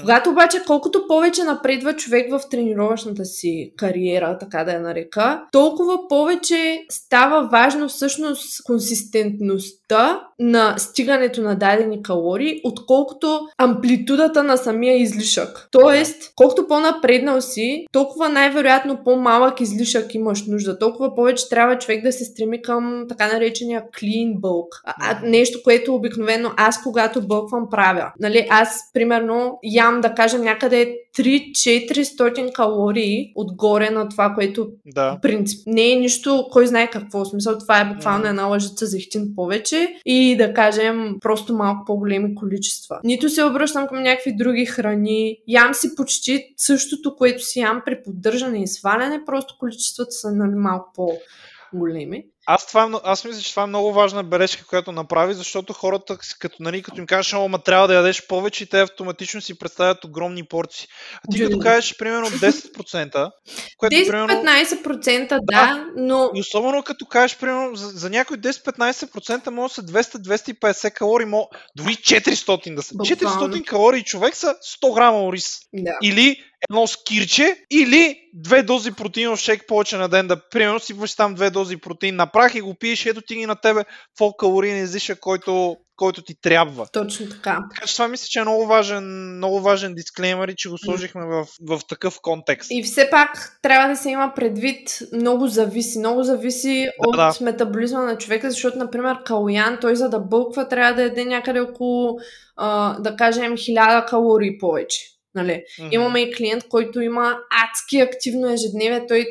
Когато 0.00 0.30
обаче, 0.30 0.62
колкото 0.66 1.06
повече 1.08 1.44
напредва 1.44 1.96
човек 1.96 2.30
в 2.30 2.40
тренировъчната 2.50 3.24
си 3.24 3.72
кариера, 3.76 4.38
така 4.38 4.64
да 4.64 4.72
я 4.72 4.80
нарека, 4.80 5.42
толкова 5.52 6.08
повече 6.08 6.84
става 6.90 7.48
важно 7.48 7.88
всъщност 7.88 8.64
консистентността 8.64 10.27
на 10.38 10.78
стигането 10.78 11.42
на 11.42 11.54
дадени 11.54 12.02
калории, 12.02 12.60
отколкото 12.64 13.40
амплитудата 13.58 14.42
на 14.42 14.56
самия 14.56 14.96
излишък. 14.96 15.68
Тоест, 15.70 16.32
колкото 16.36 16.68
по-напреднал 16.68 17.40
си, 17.40 17.86
толкова 17.92 18.28
най-вероятно 18.28 18.98
по-малък 19.04 19.60
излишък 19.60 20.14
имаш 20.14 20.46
нужда. 20.46 20.78
Толкова 20.78 21.14
повече 21.14 21.48
трябва 21.48 21.78
човек 21.78 22.02
да 22.02 22.12
се 22.12 22.24
стреми 22.24 22.62
към 22.62 23.04
така 23.08 23.32
наречения 23.32 23.84
clean 24.00 24.40
bulk. 24.40 24.68
А, 24.84 25.20
нещо, 25.24 25.58
което 25.64 25.94
обикновено 25.94 26.50
аз, 26.56 26.82
когато 26.82 27.26
бълквам, 27.26 27.68
правя. 27.70 28.12
Нали, 28.20 28.46
аз, 28.50 28.80
примерно, 28.94 29.58
ям, 29.62 30.00
да 30.00 30.14
кажем, 30.14 30.42
някъде 30.42 30.96
3-400 31.18 32.52
калории 32.52 33.32
отгоре 33.34 33.90
на 33.90 34.08
това, 34.08 34.34
което 34.34 34.68
да. 34.86 35.18
принцип 35.22 35.62
не 35.66 35.92
е 35.92 35.94
нищо, 35.94 36.48
кой 36.52 36.66
знае 36.66 36.90
какво. 36.90 37.24
В 37.24 37.28
смисъл, 37.28 37.58
това 37.58 37.80
е 37.80 37.94
буквално 37.94 38.26
една 38.26 38.46
лъжица 38.46 38.86
зехтин 38.86 39.32
повече 39.36 39.94
и 40.06 40.27
да 40.36 40.54
кажем 40.54 41.16
просто 41.20 41.54
малко 41.54 41.84
по-големи 41.86 42.34
количества. 42.34 43.00
Нито 43.04 43.28
се 43.28 43.44
обръщам 43.44 43.88
към 43.88 44.02
някакви 44.02 44.36
други 44.36 44.66
храни. 44.66 45.38
Ям 45.46 45.74
си 45.74 45.94
почти 45.96 46.54
същото, 46.56 47.16
което 47.16 47.42
си 47.42 47.60
ям 47.60 47.82
при 47.84 48.02
поддържане 48.02 48.62
и 48.62 48.66
сваляне, 48.66 49.24
просто 49.26 49.56
количествата 49.58 50.10
са 50.10 50.32
нали, 50.32 50.54
малко 50.54 50.92
по-големи. 50.94 52.24
Аз, 52.50 52.66
това, 52.66 53.00
аз 53.04 53.24
мисля, 53.24 53.40
че 53.42 53.50
това 53.50 53.62
е 53.62 53.66
много 53.66 53.92
важна 53.92 54.24
бележка, 54.24 54.66
която 54.66 54.92
направи, 54.92 55.34
защото 55.34 55.72
хората, 55.72 56.18
като, 56.38 56.56
нали, 56.60 56.82
като 56.82 57.00
им 57.00 57.06
кажеш, 57.06 57.32
ама 57.32 57.58
трябва 57.58 57.88
да 57.88 57.94
ядеш 57.94 58.26
повече, 58.26 58.66
те 58.66 58.80
автоматично 58.80 59.40
си 59.40 59.58
представят 59.58 60.04
огромни 60.04 60.44
порции. 60.44 60.88
А 61.14 61.32
ти 61.32 61.44
като 61.44 61.58
кажеш, 61.58 61.96
примерно, 61.96 62.26
10%, 62.30 63.30
което 63.78 63.96
10-15%, 63.96 65.28
да, 65.28 65.40
да, 65.42 65.86
но... 65.96 66.30
И 66.34 66.40
особено 66.40 66.82
като 66.82 67.06
кажеш, 67.06 67.38
примерно, 67.38 67.76
за, 67.76 67.88
за 67.88 68.10
някой 68.10 68.36
10-15% 68.36 69.50
може 69.50 69.74
да 69.74 69.74
са 69.74 69.82
200-250 69.82 70.92
калории, 70.92 71.26
може 71.26 71.46
дори 71.76 71.92
400 71.92 72.74
да 72.74 72.82
са. 72.82 72.94
Буквално. 72.94 73.54
400 73.54 73.64
калории 73.64 74.02
човек 74.02 74.36
са 74.36 74.54
100 74.82 74.94
грама 74.94 75.24
ориз. 75.24 75.58
Да. 75.72 75.92
Или 76.02 76.36
едно 76.70 76.86
скирче 76.86 77.56
или 77.70 78.16
две 78.34 78.62
дози 78.62 78.92
протеинов 78.92 79.40
шейк 79.40 79.64
повече 79.68 79.96
на 79.96 80.08
ден. 80.08 80.26
Да, 80.26 80.48
примерно 80.50 80.80
сипваш 80.80 81.14
там 81.14 81.34
две 81.34 81.50
дози 81.50 81.76
протеин 81.76 82.16
на 82.16 82.26
прах 82.26 82.54
и 82.54 82.60
го 82.60 82.74
пиеш, 82.74 83.06
ето 83.06 83.20
ти 83.20 83.34
ги 83.34 83.46
на 83.46 83.56
тебе 83.56 83.84
фол 84.18 84.32
калориен 84.32 84.84
излишък, 84.84 85.20
който, 85.20 85.76
който 85.96 86.22
ти 86.22 86.34
трябва. 86.40 86.86
Точно 86.92 87.28
така. 87.28 87.64
Така 87.74 87.86
че 87.86 87.94
това 87.94 88.08
мисля, 88.08 88.26
че 88.28 88.38
е 88.38 88.42
много 88.42 88.66
важен, 88.66 89.36
много 89.36 89.60
важен 89.60 89.94
дисклеймер 89.94 90.48
и 90.48 90.54
че 90.56 90.68
го 90.68 90.78
сложихме 90.78 91.24
в, 91.26 91.46
в 91.68 91.80
такъв 91.88 92.18
контекст. 92.22 92.70
И 92.70 92.82
все 92.82 93.10
пак 93.10 93.58
трябва 93.62 93.88
да 93.88 93.96
се 93.96 94.10
има 94.10 94.32
предвид, 94.36 94.98
много 95.12 95.46
зависи. 95.46 95.98
Много 95.98 96.22
зависи 96.22 96.88
да, 97.00 97.08
от 97.08 97.16
да. 97.16 97.44
метаболизма 97.44 98.02
на 98.02 98.18
човека, 98.18 98.50
защото, 98.50 98.78
например, 98.78 99.16
калоян, 99.24 99.78
той 99.80 99.96
за 99.96 100.08
да 100.08 100.18
бълква 100.18 100.68
трябва 100.68 100.94
да 100.94 101.02
яде 101.02 101.24
някъде 101.24 101.60
около, 101.60 102.18
а, 102.56 102.98
да 102.98 103.16
кажем, 103.16 103.52
1000 103.52 104.08
калории 104.08 104.58
повече. 104.58 105.17
Нали? 105.34 105.52
Mm-hmm. 105.52 105.94
Имаме 105.94 106.20
и 106.20 106.32
клиент, 106.32 106.68
който 106.68 107.00
има 107.00 107.38
адски 107.50 107.98
активно 107.98 108.52
ежедневие. 108.52 109.06
Той 109.06 109.26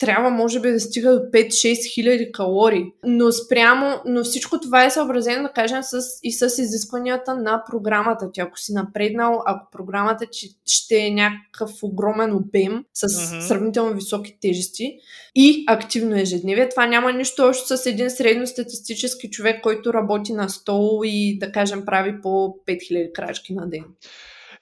трябва, 0.00 0.30
може 0.30 0.60
би, 0.60 0.70
да 0.70 0.80
стига 0.80 1.12
до 1.12 1.18
5-6 1.18 1.94
хиляди 1.94 2.32
калории. 2.32 2.84
Но 3.04 3.32
спрямо, 3.32 4.00
но 4.06 4.24
всичко 4.24 4.60
това 4.60 4.84
е 4.84 4.90
съобразено, 4.90 5.42
да 5.42 5.52
кажем, 5.52 5.82
с, 5.82 6.00
и 6.22 6.32
с 6.32 6.58
изискванията 6.58 7.36
на 7.36 7.64
програмата 7.70 8.32
ти. 8.32 8.40
Ако 8.40 8.58
си 8.58 8.72
напреднал, 8.72 9.42
ако 9.46 9.70
програмата 9.70 10.26
ти 10.32 10.48
ще 10.66 10.96
е 10.96 11.10
някакъв 11.10 11.70
огромен 11.82 12.34
обем 12.34 12.84
с 12.94 13.08
mm-hmm. 13.08 13.40
сравнително 13.40 13.94
високи 13.94 14.38
тежести 14.40 14.98
и 15.34 15.64
активно 15.68 16.16
ежедневие, 16.16 16.68
това 16.68 16.86
няма 16.86 17.12
нищо 17.12 17.42
общо 17.42 17.76
с 17.76 17.86
един 17.86 18.10
средностатистически 18.10 19.30
човек, 19.30 19.62
който 19.62 19.94
работи 19.94 20.32
на 20.32 20.48
стол 20.48 21.00
и, 21.04 21.38
да 21.38 21.52
кажем, 21.52 21.84
прави 21.86 22.20
по 22.22 22.28
5000 22.28 23.12
крачки 23.12 23.54
на 23.54 23.68
ден. 23.68 23.84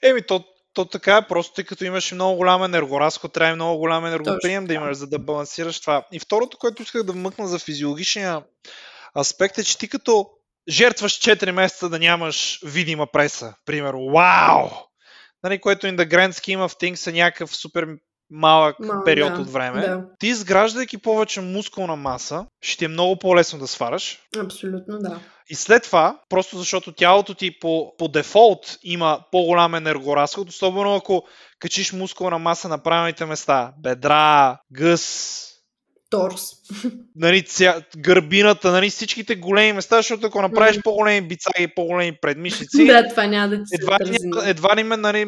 Еми, 0.02 0.22
то 0.22 0.44
то 0.78 0.84
така 0.84 1.16
е, 1.16 1.26
просто 1.26 1.54
тъй 1.54 1.64
като 1.64 1.84
имаш 1.84 2.12
много 2.12 2.36
голям 2.36 2.64
енергоразход, 2.64 3.32
трябва 3.32 3.52
и 3.52 3.54
много 3.54 3.78
голям 3.78 4.06
енергоприем 4.06 4.66
да 4.66 4.74
имаш, 4.74 4.96
за 4.96 5.06
да 5.06 5.18
балансираш 5.18 5.80
това. 5.80 6.06
И 6.12 6.20
второто, 6.20 6.58
което 6.58 6.82
исках 6.82 7.02
да 7.02 7.12
вмъкна 7.12 7.48
за 7.48 7.58
физиологичния 7.58 8.42
аспект 9.16 9.58
е, 9.58 9.64
че 9.64 9.78
ти 9.78 9.88
като 9.88 10.30
жертваш 10.68 11.12
4 11.20 11.50
месеца 11.50 11.88
да 11.88 11.98
нямаш 11.98 12.60
видима 12.64 13.06
преса, 13.06 13.54
примерно, 13.64 14.10
вау! 14.10 14.68
Нали, 15.42 15.60
което 15.60 15.86
in 15.86 15.96
the 15.96 16.08
grand 16.08 16.30
scheme 16.30 16.68
of 16.68 16.82
things 16.82 17.10
е 17.10 17.12
някакъв 17.12 17.56
супер 17.56 17.86
малък 18.30 18.80
Мал, 18.80 19.04
период 19.04 19.34
да, 19.34 19.40
от 19.40 19.50
време, 19.50 19.80
да. 19.80 20.04
ти 20.18 20.26
изграждайки 20.26 20.98
повече 20.98 21.40
мускулна 21.40 21.96
маса, 21.96 22.46
ще 22.60 22.78
ти 22.78 22.84
е 22.84 22.88
много 22.88 23.18
по-лесно 23.18 23.58
да 23.58 23.66
свараш. 23.66 24.22
Абсолютно, 24.38 24.98
да. 24.98 25.20
И 25.50 25.54
след 25.54 25.82
това, 25.82 26.20
просто 26.28 26.58
защото 26.58 26.92
тялото 26.92 27.34
ти 27.34 27.58
по, 27.58 27.94
по 27.98 28.08
дефолт 28.08 28.78
има 28.82 29.20
по-голям 29.32 29.74
енергоразход, 29.74 30.48
особено 30.48 30.94
ако 30.94 31.24
качиш 31.58 31.92
мускулна 31.92 32.38
маса 32.38 32.68
на 32.68 32.78
правилните 32.78 33.24
места, 33.26 33.72
бедра, 33.78 34.58
гъс, 34.72 35.44
торс. 36.10 36.42
Нали, 37.16 37.42
ця... 37.42 37.82
гърбината, 37.96 38.72
нали, 38.72 38.90
всичките 38.90 39.34
големи 39.34 39.72
места, 39.72 39.96
защото 39.96 40.26
ако 40.26 40.42
направиш 40.42 40.76
mm-hmm. 40.76 40.82
по-големи 40.82 41.28
бица 41.28 41.50
и 41.58 41.74
по-големи 41.74 42.18
предмишници, 42.22 42.86
да, 42.86 43.08
това 43.08 43.26
няма 43.26 43.48
да 43.48 43.56
ти 43.56 43.62
едва, 43.72 43.98
няма, 44.00 44.48
едва 44.48 44.76
ли 44.76 44.82
нали, 44.84 45.24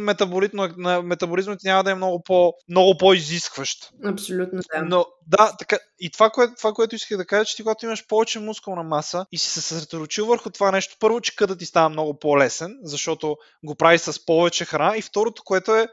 метаболизмът 1.03 1.61
ти 1.61 1.69
няма 1.69 1.85
да 1.85 1.91
е 1.91 1.95
много, 1.95 2.23
по, 2.23 2.53
много 2.69 2.99
по-изискващ. 2.99 3.91
Абсолютно, 4.05 4.61
да. 4.75 4.83
Но 4.83 5.05
да, 5.27 5.57
така, 5.59 5.79
и 6.01 6.11
това, 6.11 6.31
което, 6.31 6.55
това, 6.57 6.73
което 6.73 6.95
исках 6.95 7.19
да 7.19 7.27
кажа, 7.27 7.45
че 7.45 7.57
ти 7.57 7.63
когато 7.63 7.87
имаш 7.87 8.07
повече 8.07 8.39
мускулна 8.39 8.83
маса 8.83 9.27
и 9.33 9.39
си 9.39 9.51
се 9.51 9.61
съсредоточил 9.61 10.27
върху 10.27 10.51
това 10.51 10.71
нещо, 10.71 10.97
първо, 11.01 11.21
че 11.21 11.37
къда 11.37 11.57
ти 11.57 11.67
става 11.67 11.89
много 11.89 12.19
по-лесен, 12.19 12.79
защото 12.83 13.37
го 13.65 13.75
прави 13.75 13.99
с 13.99 14.27
повече 14.27 14.65
храна 14.65 14.97
и 14.97 15.03
второто, 15.03 15.43
което 15.45 15.75
е 15.75 15.89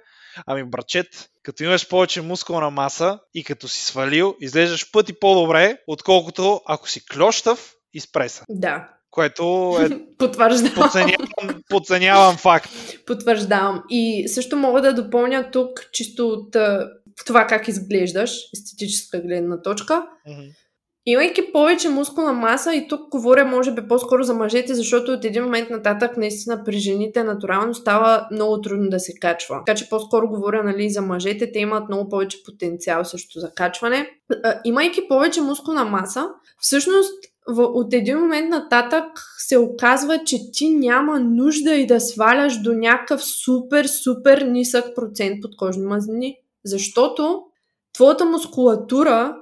Ами, 0.45 0.63
брачет, 0.63 1.29
като 1.43 1.63
имаш 1.63 1.88
повече 1.88 2.21
мускулна 2.21 2.69
маса 2.69 3.19
и 3.33 3.43
като 3.43 3.67
си 3.67 3.83
свалил, 3.85 4.35
изглеждаш 4.41 4.91
пъти 4.91 5.13
по-добре, 5.13 5.77
отколкото 5.88 6.61
ако 6.65 6.89
си 6.89 7.05
клющав 7.05 7.73
и 7.93 7.99
спреса. 7.99 8.45
Да. 8.49 8.89
Което 9.11 9.77
е... 9.81 9.89
Потвърждавам. 10.17 10.75
Подценявам, 10.75 11.61
подценявам 11.69 12.38
факт. 12.38 12.69
Потвърждавам. 13.05 13.83
И 13.89 14.27
също 14.27 14.57
мога 14.57 14.81
да 14.81 14.93
допълня 14.93 15.51
тук, 15.51 15.89
чисто 15.91 16.27
от 16.29 16.55
това 17.25 17.47
как 17.47 17.67
изглеждаш, 17.67 18.31
естетическа 18.53 19.21
гледна 19.21 19.61
точка. 19.61 20.05
Mm-hmm 20.29 20.66
Имайки 21.10 21.51
повече 21.53 21.89
мускулна 21.89 22.34
маса, 22.34 22.76
и 22.76 22.88
тук 22.88 23.10
говоря 23.10 23.45
може 23.45 23.72
би 23.72 23.88
по-скоро 23.88 24.24
за 24.24 24.34
мъжете, 24.34 24.74
защото 24.74 25.12
от 25.12 25.26
един 25.26 25.43
момент 25.43 25.70
нататък 25.70 26.18
наистина 26.18 26.64
при 26.64 26.78
жените 26.78 27.24
натурално 27.24 27.74
става 27.74 28.28
много 28.32 28.62
трудно 28.62 28.89
да 28.89 28.99
се 28.99 29.14
качва. 29.20 29.62
Така 29.66 29.78
че 29.78 29.89
по-скоро 29.89 30.28
говоря 30.28 30.64
нали, 30.64 30.89
за 30.89 31.01
мъжете, 31.01 31.51
те 31.51 31.60
имат 31.60 31.89
много 31.89 32.10
повече 32.10 32.43
потенциал 32.45 33.05
също 33.05 33.39
за 33.39 33.51
качване. 33.53 34.10
Имайки 34.66 35.08
повече 35.08 35.41
мускулна 35.41 35.86
маса, 35.86 36.28
всъщност 36.60 37.14
от 37.58 37.93
един 37.93 38.20
момент 38.20 38.49
нататък 38.49 39.05
се 39.38 39.58
оказва, 39.58 40.24
че 40.26 40.51
ти 40.51 40.70
няма 40.70 41.20
нужда 41.20 41.74
и 41.74 41.88
да 41.88 41.99
сваляш 41.99 42.62
до 42.62 42.74
някакъв 42.74 43.24
супер, 43.24 43.86
супер 43.86 44.41
нисък 44.41 44.95
процент 44.95 45.41
подкожни 45.41 45.86
мазнини. 45.86 46.36
Защото 46.66 47.43
твоята 47.93 48.26
мускулатура 48.26 49.36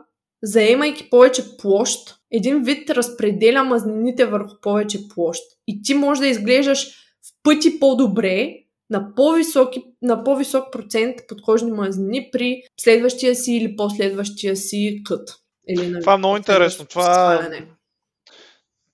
заемайки 0.45 1.09
повече 1.09 1.57
площ, 1.57 2.15
един 2.31 2.63
вид 2.63 2.89
разпределя 2.89 3.63
мазнините 3.63 4.25
върху 4.25 4.55
повече 4.61 5.07
площ. 5.07 5.41
И 5.67 5.81
ти 5.81 5.93
можеш 5.93 6.19
да 6.19 6.27
изглеждаш 6.27 6.87
в 6.87 7.43
пъти 7.43 7.79
по-добре 7.79 8.53
на, 8.89 9.15
по-високи, 9.15 9.83
на 10.01 10.23
по-висок 10.23 10.71
процент 10.71 11.15
подкожни 11.27 11.71
мазнини 11.71 12.29
при 12.31 12.61
следващия 12.79 13.35
си 13.35 13.53
или 13.53 13.75
последващия 13.75 14.55
си 14.55 15.01
кът. 15.05 15.29
Или, 15.69 15.87
нали, 15.87 16.01
това 16.01 16.13
е 16.13 16.17
много 16.17 16.37
интересно. 16.37 16.85
Това, 16.85 17.49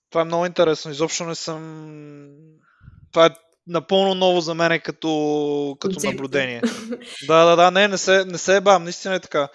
това 0.09 0.21
е 0.21 0.25
много 0.25 0.45
интересно. 0.45 0.91
Изобщо 0.91 1.23
не 1.23 1.35
съм... 1.35 2.27
Това 3.11 3.25
е 3.25 3.29
напълно 3.67 4.15
ново 4.15 4.41
за 4.41 4.53
мен 4.53 4.79
като, 4.79 5.77
като 5.79 6.07
наблюдение. 6.07 6.61
да, 7.27 7.45
да, 7.45 7.55
да, 7.55 7.71
не, 7.71 7.87
не 7.87 7.97
се, 7.97 8.25
не 8.25 8.37
се 8.37 8.55
ебам, 8.55 8.83
наистина 8.83 9.15
е 9.15 9.19
така. 9.19 9.47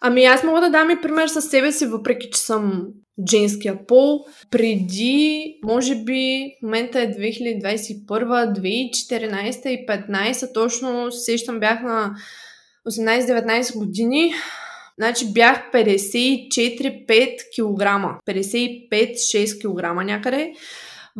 Ами 0.00 0.24
аз 0.24 0.44
мога 0.44 0.60
да 0.60 0.70
дам 0.70 0.90
и 0.90 1.00
пример 1.00 1.28
със 1.28 1.44
себе 1.44 1.72
си, 1.72 1.86
въпреки 1.86 2.30
че 2.30 2.40
съм 2.40 2.88
женския 3.30 3.86
пол. 3.86 4.24
Преди, 4.50 5.58
може 5.64 5.94
би, 5.94 6.52
в 6.60 6.62
момента 6.62 7.00
е 7.00 7.10
2021, 7.10 8.06
2014 8.06 9.68
и 9.68 9.86
2015, 9.86 10.54
точно 10.54 11.12
сещам 11.12 11.60
бях 11.60 11.82
на 11.82 12.14
18-19 12.88 13.78
години. 13.78 14.34
Значи 14.98 15.32
бях 15.32 15.72
54-5 15.72 17.36
кг. 17.56 17.84
55-6 18.26 19.58
кг 19.58 20.04
някъде. 20.06 20.52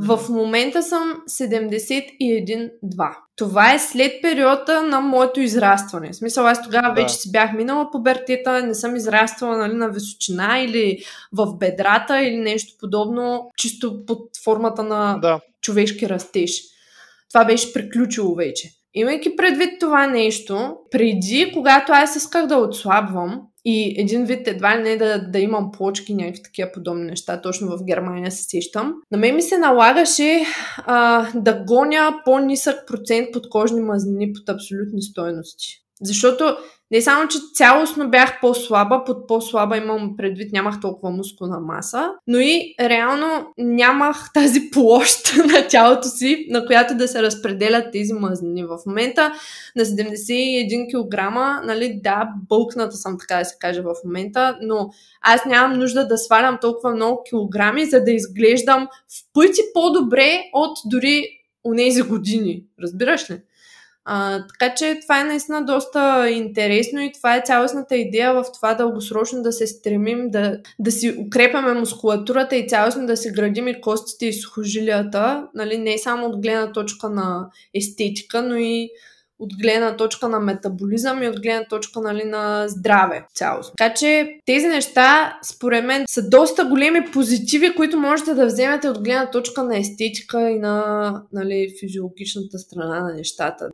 В 0.03 0.20
момента 0.28 0.82
съм 0.82 1.22
71-2. 1.28 2.70
Това 3.36 3.74
е 3.74 3.78
след 3.78 4.22
периода 4.22 4.82
на 4.82 5.01
моето 5.01 5.40
израстване. 5.40 6.12
В 6.12 6.16
смисъл, 6.16 6.46
аз 6.46 6.62
тогава 6.62 6.88
да. 6.88 7.03
вече 7.03 7.14
си 7.14 7.32
бях 7.32 7.53
минала 7.53 7.90
пубертета, 7.90 8.66
не 8.66 8.74
съм 8.74 8.96
израствала 8.96 9.57
нали, 9.57 9.74
на 9.74 9.88
височина 9.88 10.59
или 10.59 10.98
в 11.32 11.57
бедрата 11.59 12.22
или 12.22 12.36
нещо 12.36 12.74
подобно, 12.80 13.51
чисто 13.57 14.07
под 14.07 14.20
формата 14.44 14.82
на 14.82 15.18
да. 15.18 15.40
човешки 15.61 16.09
растеж. 16.09 16.62
Това 17.28 17.44
беше 17.44 17.72
приключило 17.72 18.34
вече. 18.34 18.70
Имайки 18.94 19.36
предвид 19.36 19.80
това 19.80 20.07
нещо, 20.07 20.76
преди, 20.90 21.51
когато 21.55 21.92
аз 21.92 22.16
исках 22.16 22.46
да 22.46 22.57
отслабвам, 22.57 23.40
и 23.64 23.94
един 23.98 24.24
вид 24.24 24.48
едва 24.48 24.78
ли 24.78 24.82
не 24.82 24.96
да, 24.96 25.18
да 25.18 25.38
имам 25.38 25.70
плочки, 25.72 26.14
някакви 26.14 26.42
такива 26.42 26.70
подобни 26.74 27.04
неща, 27.04 27.40
точно 27.40 27.68
в 27.68 27.84
Германия 27.84 28.30
се 28.30 28.42
сещам. 28.42 28.94
На 29.11 29.18
мен 29.18 29.34
ми 29.34 29.42
се 29.42 29.58
налагаше 29.58 30.42
а, 30.76 31.26
да 31.34 31.64
гоня 31.66 32.20
по-нисък 32.24 32.86
процент 32.86 33.32
подкожни 33.32 33.80
мазнини 33.80 34.32
под 34.32 34.48
абсолютни 34.48 35.02
стоености. 35.02 35.82
Защото 36.03 36.57
не 36.92 37.01
само, 37.01 37.28
че 37.28 37.38
цялостно 37.55 38.11
бях 38.11 38.40
по-слаба, 38.40 39.03
под 39.07 39.28
по-слаба 39.28 39.76
имам 39.76 40.14
предвид, 40.16 40.53
нямах 40.53 40.80
толкова 40.80 41.11
мускулна 41.12 41.61
маса, 41.61 42.11
но 42.26 42.38
и 42.38 42.74
реално 42.80 43.46
нямах 43.59 44.30
тази 44.34 44.70
площ 44.72 45.36
на 45.36 45.68
тялото 45.68 46.09
си, 46.09 46.46
на 46.51 46.66
която 46.66 46.94
да 46.94 47.09
се 47.09 47.22
разпределят 47.22 47.92
тези 47.92 48.12
мазнини. 48.12 48.64
В 48.64 48.78
момента 48.86 49.32
на 49.76 49.84
71 49.84 50.86
кг, 50.90 51.34
нали, 51.66 52.01
да, 52.03 52.28
бълкната 52.48 52.96
съм, 52.96 53.16
така 53.18 53.38
да 53.38 53.44
се 53.44 53.57
каже 53.61 53.80
в 53.80 53.94
момента, 54.05 54.59
но 54.62 54.90
аз 55.22 55.44
нямам 55.44 55.78
нужда 55.78 56.09
да 56.09 56.18
свалям 56.18 56.59
толкова 56.61 56.90
много 56.90 57.22
килограми, 57.28 57.86
за 57.86 58.05
да 58.05 58.11
изглеждам 58.11 58.88
в 59.09 59.32
пъти 59.34 59.61
по-добре 59.74 60.40
от 60.53 60.78
дори 60.86 61.26
унези 61.64 62.03
години. 62.03 62.64
Разбираш 62.82 63.30
ли? 63.30 63.40
А, 64.12 64.46
така 64.46 64.74
че 64.74 64.98
това 65.02 65.20
е 65.20 65.24
наистина 65.24 65.64
доста 65.64 66.30
интересно 66.30 67.00
и 67.00 67.12
това 67.12 67.36
е 67.36 67.42
цялостната 67.44 67.96
идея 67.96 68.34
в 68.34 68.44
това 68.54 68.74
дългосрочно 68.74 69.42
да 69.42 69.52
се 69.52 69.66
стремим 69.66 70.30
да, 70.30 70.58
да 70.78 70.92
си 70.92 71.16
укрепяме 71.26 71.74
мускулатурата 71.74 72.56
и 72.56 72.68
цялостно 72.68 73.06
да 73.06 73.16
се 73.16 73.32
градим 73.32 73.68
и 73.68 73.80
костите 73.80 74.26
и 74.26 74.32
сухожилията, 74.32 75.48
нали, 75.54 75.78
не 75.78 75.98
само 75.98 76.26
от 76.26 76.42
гледна 76.42 76.72
точка 76.72 77.08
на 77.08 77.48
естетика, 77.74 78.42
но 78.42 78.56
и 78.56 78.90
от 79.38 79.50
гледна 79.62 79.96
точка 79.96 80.28
на 80.28 80.40
метаболизъм 80.40 81.22
и 81.22 81.28
от 81.28 81.40
гледна 81.40 81.64
точка 81.64 82.00
нали, 82.00 82.24
на 82.24 82.68
здраве 82.68 83.26
цялост. 83.34 83.72
Така 83.78 83.94
че 83.94 84.38
тези 84.46 84.66
неща, 84.66 85.38
според 85.44 85.84
мен, 85.84 86.04
са 86.08 86.28
доста 86.28 86.64
големи 86.64 87.11
позитиви, 87.12 87.74
които 87.74 87.98
можете 87.98 88.34
да 88.34 88.46
вземете 88.46 88.88
от 88.88 89.04
гледна 89.04 89.30
точка 89.30 89.62
на 89.62 89.78
естетика 89.78 90.50
и 90.50 90.58
на 90.58 91.22
нали, 91.32 91.74
физиологичната 91.80 92.58
страна 92.58 93.00
на 93.00 93.14
нещата. 93.14 93.68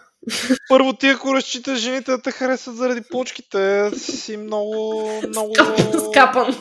Първо 0.69 0.93
ти 0.93 1.09
ако 1.09 1.35
разчиташ 1.35 1.79
жените 1.79 2.11
да 2.11 2.23
те 2.23 2.31
харесат 2.31 2.77
заради 2.77 3.01
почките, 3.11 3.91
си 3.97 4.37
много, 4.37 5.11
много... 5.29 5.55
Скапан. 6.11 6.57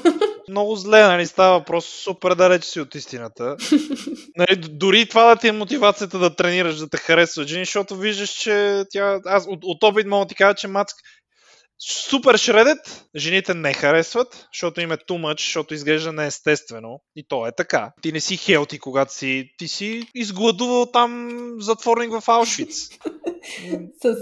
Много 0.49 0.75
зле, 0.75 1.01
нали? 1.01 1.25
Става 1.25 1.59
въпрос 1.59 1.85
супер 1.85 2.35
далеч 2.35 2.63
си 2.63 2.79
от 2.79 2.95
истината. 2.95 3.55
нали, 4.37 4.55
дори 4.55 5.05
това 5.05 5.25
да 5.25 5.35
ти 5.35 5.47
е 5.47 5.51
мотивацията 5.51 6.19
да 6.19 6.35
тренираш, 6.35 6.75
да 6.75 6.89
те 6.89 6.97
харесват 6.97 7.47
жени, 7.47 7.65
защото 7.65 7.95
виждаш, 7.95 8.29
че 8.29 8.83
тя... 8.89 9.19
Аз 9.25 9.45
от, 9.47 9.59
от 9.63 9.83
опит 9.83 10.07
мога 10.07 10.25
да 10.25 10.29
ти 10.29 10.35
кажа, 10.35 10.55
че 10.55 10.67
Мацк 10.67 10.95
супер 11.79 12.37
шредет, 12.37 13.05
жените 13.15 13.53
не 13.53 13.73
харесват, 13.73 14.47
защото 14.53 14.81
им 14.81 14.91
е 14.91 14.97
too 14.97 15.21
much, 15.21 15.39
защото 15.39 15.73
изглежда 15.73 16.13
неестествено. 16.13 17.01
И 17.15 17.27
то 17.27 17.47
е 17.47 17.51
така. 17.51 17.93
Ти 18.01 18.11
не 18.11 18.19
си 18.19 18.37
хелти, 18.37 18.79
когато 18.79 19.13
си... 19.13 19.53
Ти 19.57 19.67
си 19.67 20.07
изгладувал 20.15 20.85
там 20.85 21.29
затворник 21.59 22.19
в 22.19 22.29
Аушвиц. 22.29 22.89
С 24.01 24.15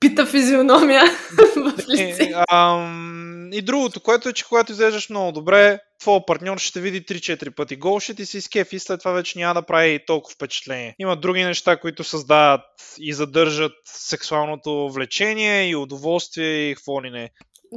пита 0.00 0.26
физиономия 0.26 1.02
в 1.56 1.88
лице. 1.88 2.24
И, 2.24 2.34
ам, 2.50 3.50
и 3.52 3.62
другото, 3.62 4.00
което 4.00 4.28
е, 4.28 4.32
че 4.32 4.44
когато 4.44 4.72
изглеждаш 4.72 5.10
много 5.10 5.32
добре, 5.32 5.78
твой 6.00 6.20
партньор 6.26 6.58
ще 6.58 6.80
види 6.80 7.02
3-4 7.02 7.54
пъти 7.54 7.76
гол, 7.76 8.00
ще 8.00 8.14
ти 8.14 8.26
се 8.26 8.38
изкефи 8.38 8.76
и 8.76 8.78
след 8.78 8.98
това 8.98 9.12
вече 9.12 9.38
няма 9.38 9.54
да 9.54 9.66
прави 9.66 10.00
толкова 10.06 10.34
впечатление. 10.34 10.94
Има 10.98 11.16
други 11.16 11.44
неща, 11.44 11.76
които 11.76 12.04
създават 12.04 12.60
и 12.98 13.12
задържат 13.12 13.72
сексуалното 13.84 14.90
влечение 14.90 15.68
и 15.68 15.76
удоволствие 15.76 16.70
и 16.70 16.74
какво 16.74 17.02
ли 17.02 17.10
не. 17.10 17.30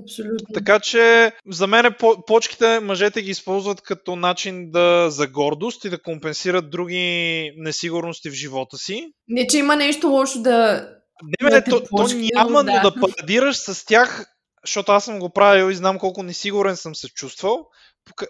Абсолютно. 0.04 0.54
Така 0.54 0.80
че 0.80 1.32
за 1.48 1.68
мен 1.68 1.96
почките 2.28 2.80
мъжете 2.80 3.22
ги 3.22 3.32
използват 3.32 3.82
като 3.82 4.16
начин 4.16 4.72
да, 4.72 5.08
за 5.10 5.28
гордост 5.28 5.86
и 5.86 5.90
да 5.90 6.02
компенсират 6.02 6.70
други 6.70 7.52
несигурности 7.58 8.30
в 8.30 8.34
живота 8.34 8.78
си. 8.78 9.12
Не, 9.28 9.48
че 9.48 9.58
има 9.58 9.76
нещо 9.76 10.08
лошо 10.08 10.42
да 10.42 10.88
не, 11.24 11.50
бе, 11.50 11.64
то, 11.64 11.84
то 11.84 12.08
няма, 12.36 12.64
да. 12.64 12.72
но 12.72 12.90
да 12.90 13.00
парадираш 13.00 13.58
с 13.58 13.86
тях, 13.86 14.26
защото 14.66 14.92
аз 14.92 15.06
съм 15.06 15.20
го 15.20 15.30
правил 15.30 15.72
и 15.72 15.76
знам 15.76 16.00
колко 16.00 16.24
несигурен 16.24 16.76
съм 16.76 16.96
се 16.96 17.08
чувствал. 17.10 17.68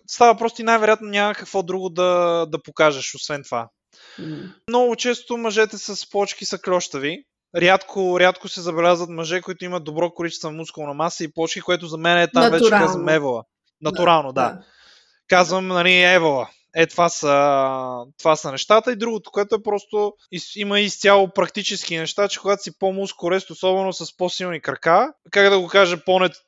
Става 0.08 0.38
просто 0.38 0.62
и 0.62 0.66
най-вероятно 0.66 1.08
няма 1.08 1.34
какво 1.34 1.64
друго 1.64 1.90
да, 1.90 2.46
да 2.50 2.62
покажеш, 2.62 3.16
освен 3.16 3.44
това. 3.44 3.70
Mm. 4.20 4.54
Много 4.70 4.96
често 4.96 5.38
мъжете 5.38 5.78
с 5.78 6.10
почки 6.10 6.46
са 6.46 6.60
клощави. 6.60 7.24
Рядко, 7.56 8.20
рядко 8.20 8.48
се 8.48 8.62
забелязват 8.62 9.10
мъже, 9.10 9.42
които 9.42 9.66
имат 9.66 9.84
добро 9.84 10.12
количество 10.12 10.52
мускулна 10.52 10.94
маса 10.94 11.24
и 11.24 11.34
почки, 11.34 11.62
което 11.62 11.88
за 11.88 11.98
мен 11.98 12.18
е 12.18 12.28
там 12.28 12.44
Натурално. 12.44 12.66
вече 12.66 12.86
казвам 12.86 13.10
евала. 13.10 13.44
Натурално, 13.82 14.34
да. 14.34 14.42
да. 14.42 14.64
Казвам, 15.28 15.68
нали, 15.68 16.04
евала. 16.04 16.50
Е, 16.76 16.88
това 16.88 17.10
са, 17.10 18.06
това 18.20 18.36
са 18.36 18.52
нещата. 18.52 18.92
И 18.92 18.96
другото, 18.96 19.32
което 19.32 19.56
е 19.56 19.64
просто 19.64 20.14
има 20.56 20.80
изцяло 20.80 21.28
практически 21.28 21.98
неща, 21.98 22.28
че 22.28 22.40
когато 22.40 22.64
си 22.64 22.80
по-мускорест, 22.80 23.50
особено 23.50 23.94
с 23.94 24.18
по-силни 24.18 24.62
крака, 24.62 25.14
как 25.32 25.50
да 25.50 25.60
го 25.60 25.68
кажа 25.68 25.98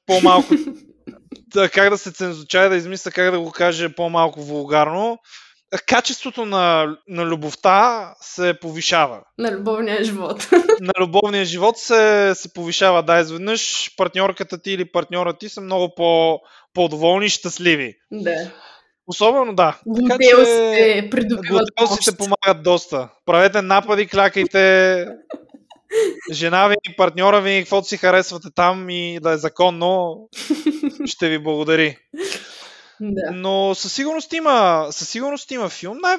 по-малко, 0.05 0.53
как 1.73 1.89
да 1.89 1.97
се 1.97 2.11
цензучая, 2.11 2.69
да 2.69 2.75
измисля 2.75 3.11
как 3.11 3.31
да 3.31 3.39
го 3.39 3.51
кажа 3.51 3.95
по-малко 3.95 4.41
вулгарно, 4.41 5.19
качеството 5.87 6.45
на, 6.45 6.95
на 7.07 7.25
любовта 7.25 8.13
се 8.21 8.59
повишава. 8.61 9.21
На 9.37 9.51
любовния 9.51 10.03
живот. 10.03 10.49
На 10.81 10.93
любовния 10.99 11.45
живот 11.45 11.77
се, 11.77 12.31
се 12.35 12.53
повишава. 12.53 13.03
Да, 13.03 13.19
изведнъж 13.19 13.91
партньорката 13.97 14.61
ти 14.61 14.71
или 14.71 14.91
партньора 14.91 15.37
ти 15.37 15.49
са 15.49 15.61
много 15.61 15.95
по, 15.95 16.39
по-доволни 16.73 17.25
и 17.25 17.29
щастливи. 17.29 17.95
Да. 18.11 18.51
Особено 19.07 19.55
да. 19.55 19.79
Глутеусите 19.85 21.07
придобиват 21.11 21.65
Глутеусите 21.77 22.17
помагат 22.17 22.63
доста. 22.63 23.09
Правете 23.25 23.61
напади, 23.61 24.07
клякайте. 24.07 25.05
Жена 26.31 26.67
ви, 26.67 26.75
партньора 26.97 27.41
ви, 27.41 27.59
каквото 27.59 27.87
си 27.87 27.97
харесвате 27.97 28.47
там 28.55 28.89
и 28.89 29.19
да 29.19 29.31
е 29.31 29.37
законно, 29.37 30.17
ще 31.05 31.29
ви 31.29 31.39
благодари. 31.39 31.97
Да. 32.99 33.31
Но 33.31 33.75
със 33.75 33.93
сигурност 33.93 34.33
има, 34.33 34.87
със 34.91 35.09
сигурност 35.09 35.51
има 35.51 35.69
филм. 35.69 35.97
Най- 36.01 36.17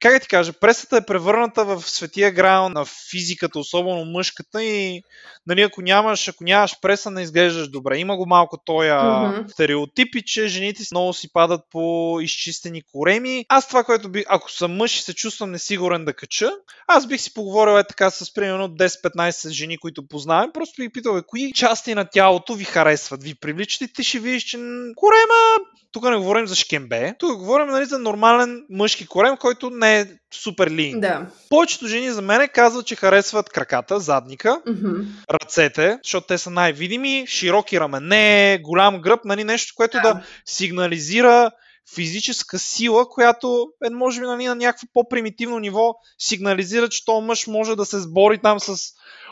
как 0.00 0.12
да 0.12 0.20
ти 0.20 0.28
кажа, 0.28 0.52
пресата 0.52 0.96
е 0.96 1.06
превърната 1.06 1.64
в 1.64 1.82
светия 1.90 2.32
грал 2.32 2.68
на 2.68 2.84
физиката, 3.10 3.58
особено 3.58 4.04
мъжката 4.04 4.64
и 4.64 5.02
нали, 5.46 5.62
ако 5.62 5.82
нямаш, 5.82 6.28
ако 6.28 6.44
нямаш 6.44 6.80
преса, 6.80 7.10
не 7.10 7.22
изглеждаш 7.22 7.68
добре. 7.68 7.98
Има 7.98 8.16
го 8.16 8.26
малко 8.26 8.58
този 8.64 8.88
mm-hmm. 8.88 9.52
стереотипи, 9.52 10.22
че 10.26 10.48
жените 10.48 10.82
много 10.92 11.12
си 11.12 11.32
падат 11.32 11.60
по 11.70 12.18
изчистени 12.22 12.82
кореми. 12.92 13.44
Аз 13.48 13.68
това, 13.68 13.84
което 13.84 14.08
би, 14.08 14.24
ако 14.28 14.50
съм 14.50 14.76
мъж 14.76 14.98
и 14.98 15.02
се 15.02 15.14
чувствам 15.14 15.50
несигурен 15.50 16.04
да 16.04 16.12
кача, 16.12 16.50
аз 16.86 17.06
бих 17.06 17.20
си 17.20 17.34
поговорил 17.34 17.78
е 17.78 17.84
така 17.84 18.10
с 18.10 18.34
примерно 18.34 18.68
10-15 18.68 19.48
жени, 19.48 19.78
които 19.78 20.08
познавам, 20.08 20.52
просто 20.54 20.82
би 20.82 20.88
питал, 20.88 21.22
кои 21.26 21.52
части 21.52 21.94
на 21.94 22.04
тялото 22.04 22.54
ви 22.54 22.64
харесват, 22.64 23.22
ви 23.22 23.34
привличат 23.34 23.80
и 23.80 23.92
ти 23.92 24.04
ще 24.04 24.18
видиш, 24.18 24.42
че 24.42 24.56
корема 24.96 25.64
тук 25.92 26.04
не 26.04 26.16
говорим 26.16 26.46
за 26.46 26.54
шкембе, 26.54 27.14
тук 27.18 27.38
говорим 27.38 27.66
нали, 27.66 27.84
за 27.84 27.98
нормален 27.98 28.64
мъжки 28.70 29.06
корем, 29.06 29.36
който 29.36 29.67
не 29.70 30.00
е 30.00 30.06
супер 30.34 30.70
лин. 30.70 31.00
Да. 31.00 31.26
Повечето 31.48 31.86
жени 31.86 32.10
за 32.10 32.22
мен 32.22 32.48
казват, 32.54 32.86
че 32.86 32.96
харесват 32.96 33.50
краката, 33.50 34.00
задника, 34.00 34.60
mm-hmm. 34.66 35.04
ръцете, 35.30 35.98
защото 36.04 36.26
те 36.26 36.38
са 36.38 36.50
най-видими, 36.50 37.24
широки 37.28 37.80
рамене, 37.80 38.60
голям 38.62 39.00
гръб, 39.00 39.24
нали, 39.24 39.44
нещо, 39.44 39.72
което 39.76 39.96
да, 40.02 40.14
да 40.14 40.22
сигнализира 40.44 41.50
физическа 41.94 42.58
сила, 42.58 43.08
която 43.08 43.66
е, 43.86 43.90
може 43.90 44.20
би 44.20 44.26
нали, 44.26 44.46
на 44.46 44.54
някакво 44.54 44.86
по-примитивно 44.94 45.58
ниво 45.58 45.94
сигнализира, 46.18 46.88
че 46.88 47.04
този 47.04 47.26
мъж 47.26 47.46
може 47.46 47.76
да 47.76 47.84
се 47.84 48.00
сбори 48.00 48.38
там 48.38 48.60
с 48.60 48.76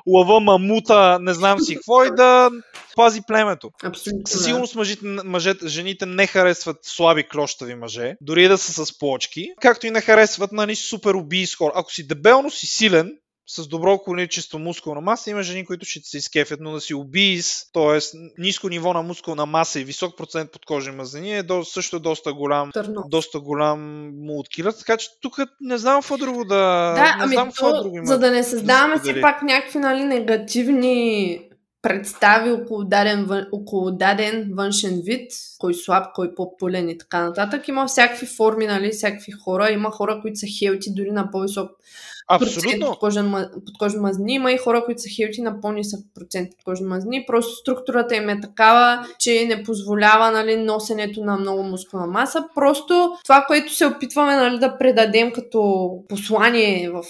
лъва, 0.07 0.41
мамута, 0.41 1.19
не 1.21 1.35
знам 1.35 1.61
си 1.61 1.75
какво 1.75 2.05
и 2.05 2.11
да 2.17 2.51
пази 2.97 3.21
племето. 3.27 3.71
Абсолютно. 3.85 4.27
Със 4.27 4.45
сигурност 4.45 4.75
мъжите, 4.75 5.07
мъжете, 5.07 5.69
жените 5.69 6.07
не 6.07 6.27
харесват 6.27 6.77
слаби 6.83 7.29
клощави 7.29 7.75
мъже, 7.75 8.15
дори 8.21 8.49
да 8.49 8.59
са 8.59 8.87
с 8.87 8.99
плочки, 8.99 9.49
както 9.61 9.87
и 9.87 9.91
не 9.91 10.01
харесват 10.01 10.53
нали, 10.53 10.77
супер 10.77 11.15
убийски 11.15 11.57
хора. 11.57 11.73
Ако 11.75 11.93
си 11.93 12.07
дебелно 12.07 12.51
си 12.51 12.67
силен, 12.67 13.13
с 13.47 13.69
добро 13.69 13.99
количество 13.99 14.59
мускулна 14.59 15.01
маса, 15.01 15.31
има 15.31 15.43
жени, 15.43 15.65
които 15.65 15.87
ще 15.87 16.01
се 16.01 16.19
изкефят, 16.19 16.61
но 16.61 16.73
да 16.73 16.81
си 16.81 16.95
обиз, 16.95 17.73
т.е. 17.73 18.19
ниско 18.39 18.69
ниво 18.69 18.93
на 18.93 19.03
мускулна 19.03 19.47
маса 19.47 19.81
и 19.81 19.85
висок 19.85 20.17
процент 20.17 20.53
подкожни 20.53 20.93
мазнини 20.93 21.37
е 21.37 21.43
до, 21.43 21.65
също 21.65 22.01
доста 22.01 22.33
голям, 22.33 22.71
Търно. 22.73 23.05
доста 23.09 23.41
голям 23.41 24.11
мулткилър, 24.17 24.73
така 24.73 24.97
че 24.97 25.09
тук 25.21 25.37
не 25.61 25.79
знам 25.79 26.01
какво 26.01 26.17
друго 26.17 26.45
да... 26.45 26.93
Да, 26.95 27.17
не 27.17 27.25
ами 27.25 27.35
знам 27.35 27.51
то, 27.59 27.83
друго 27.83 27.97
има. 27.97 28.07
За 28.07 28.19
да 28.19 28.31
не 28.31 28.45
създаваме 28.45 28.95
да 28.95 29.05
си 29.05 29.21
пак 29.21 29.43
някакви 29.43 29.79
нали, 29.79 30.05
негативни 30.05 31.41
представи 31.83 32.53
около 32.53 32.85
даден, 32.85 33.47
около 33.53 33.91
даден 33.91 34.51
външен 34.55 35.01
вид, 35.05 35.33
кой 35.59 35.75
слаб, 35.75 36.07
кой 36.15 36.35
по-пълен 36.35 36.89
и 36.89 36.99
така 36.99 37.25
нататък. 37.25 37.69
Има 37.69 37.87
всякакви 37.87 38.27
форми, 38.27 38.67
нали, 38.67 38.91
всякакви 38.91 39.33
хора. 39.33 39.71
Има 39.71 39.91
хора, 39.91 40.19
които 40.23 40.39
са 40.39 40.47
хелти 40.59 40.95
дори 40.95 41.11
на 41.11 41.31
по-висок 41.31 41.71
процент 42.29 42.81
подкожен, 42.81 43.49
подкожен 43.67 44.01
мазнини. 44.01 44.35
Има 44.35 44.53
и 44.53 44.59
хора, 44.59 44.85
които 44.85 45.03
са 45.03 45.09
хелти 45.17 45.43
на 45.43 45.61
по-нисък 45.61 46.01
процент 46.15 46.51
подкожен 46.57 46.87
мазнини. 46.87 47.25
Просто 47.27 47.55
структурата 47.55 48.17
им 48.17 48.29
е 48.29 48.41
такава, 48.41 49.07
че 49.19 49.45
не 49.49 49.63
позволява 49.63 50.31
нали, 50.31 50.57
носенето 50.57 51.25
на 51.25 51.37
много 51.37 51.63
мускулна 51.63 52.07
маса. 52.07 52.45
Просто 52.55 53.17
това, 53.25 53.45
което 53.47 53.75
се 53.75 53.87
опитваме 53.87 54.37
нали, 54.37 54.59
да 54.59 54.79
предадем 54.79 55.33
като 55.33 55.89
послание 56.09 56.91
в 56.91 57.03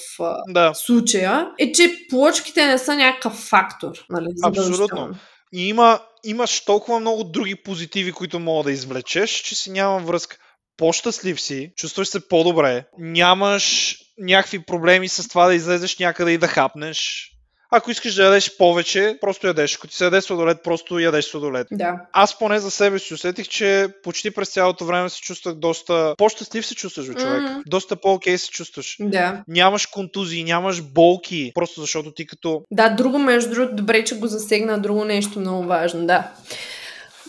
да. 0.48 0.72
случая, 0.74 1.50
е, 1.58 1.72
че 1.72 2.06
плочките 2.10 2.66
не 2.66 2.78
са 2.78 2.96
някакъв 2.96 3.32
фактор. 3.32 3.92
Нали, 4.10 4.26
Абсолютно. 4.44 5.10
И 5.54 5.68
има, 5.68 6.00
имаш 6.24 6.64
толкова 6.64 7.00
много 7.00 7.24
други 7.24 7.56
позитиви, 7.56 8.12
които 8.12 8.38
мога 8.38 8.64
да 8.64 8.72
извлечеш, 8.72 9.30
че 9.30 9.54
си 9.54 9.70
няма 9.70 9.98
връзка. 9.98 10.36
По-щастлив 10.76 11.40
си, 11.40 11.72
чувстваш 11.76 12.08
се 12.08 12.28
по-добре, 12.28 12.84
нямаш 12.98 13.96
някакви 14.18 14.58
проблеми 14.58 15.08
с 15.08 15.28
това 15.28 15.46
да 15.46 15.54
излезеш 15.54 15.98
някъде 15.98 16.30
и 16.30 16.38
да 16.38 16.48
хапнеш. 16.48 17.30
Ако 17.70 17.90
искаш 17.90 18.14
да 18.14 18.24
ядеш 18.24 18.56
повече, 18.56 19.18
просто 19.20 19.46
ядеш. 19.46 19.76
Ако 19.76 19.86
ти 19.86 19.96
се 19.96 20.04
яде 20.04 20.20
сладолет, 20.20 20.62
просто 20.64 20.98
ядеш 20.98 21.24
сладолет. 21.24 21.66
Да. 21.72 21.94
Аз 22.12 22.38
поне 22.38 22.58
за 22.58 22.70
себе 22.70 22.98
си 22.98 23.14
усетих, 23.14 23.48
че 23.48 23.88
почти 24.02 24.30
през 24.30 24.48
цялото 24.48 24.84
време 24.84 25.08
се 25.08 25.20
чувствах 25.20 25.54
доста 25.54 26.14
по-щастлив 26.18 26.66
се 26.66 26.74
чувстваш, 26.74 27.06
човек. 27.06 27.18
Mm-hmm. 27.20 27.62
Доста 27.66 27.96
по-окей 27.96 28.38
се 28.38 28.50
чувстваш. 28.50 28.96
Да. 29.00 29.42
Нямаш 29.48 29.86
контузии, 29.86 30.44
нямаш 30.44 30.82
болки, 30.82 31.52
просто 31.54 31.80
защото 31.80 32.12
ти 32.12 32.26
като... 32.26 32.62
Да, 32.70 32.88
друго 32.88 33.18
между 33.18 33.50
другото, 33.50 33.76
добре, 33.76 34.04
че 34.04 34.18
го 34.18 34.26
засегна, 34.26 34.78
друго 34.78 35.04
нещо 35.04 35.40
много 35.40 35.64
важно, 35.66 36.06
да. 36.06 36.30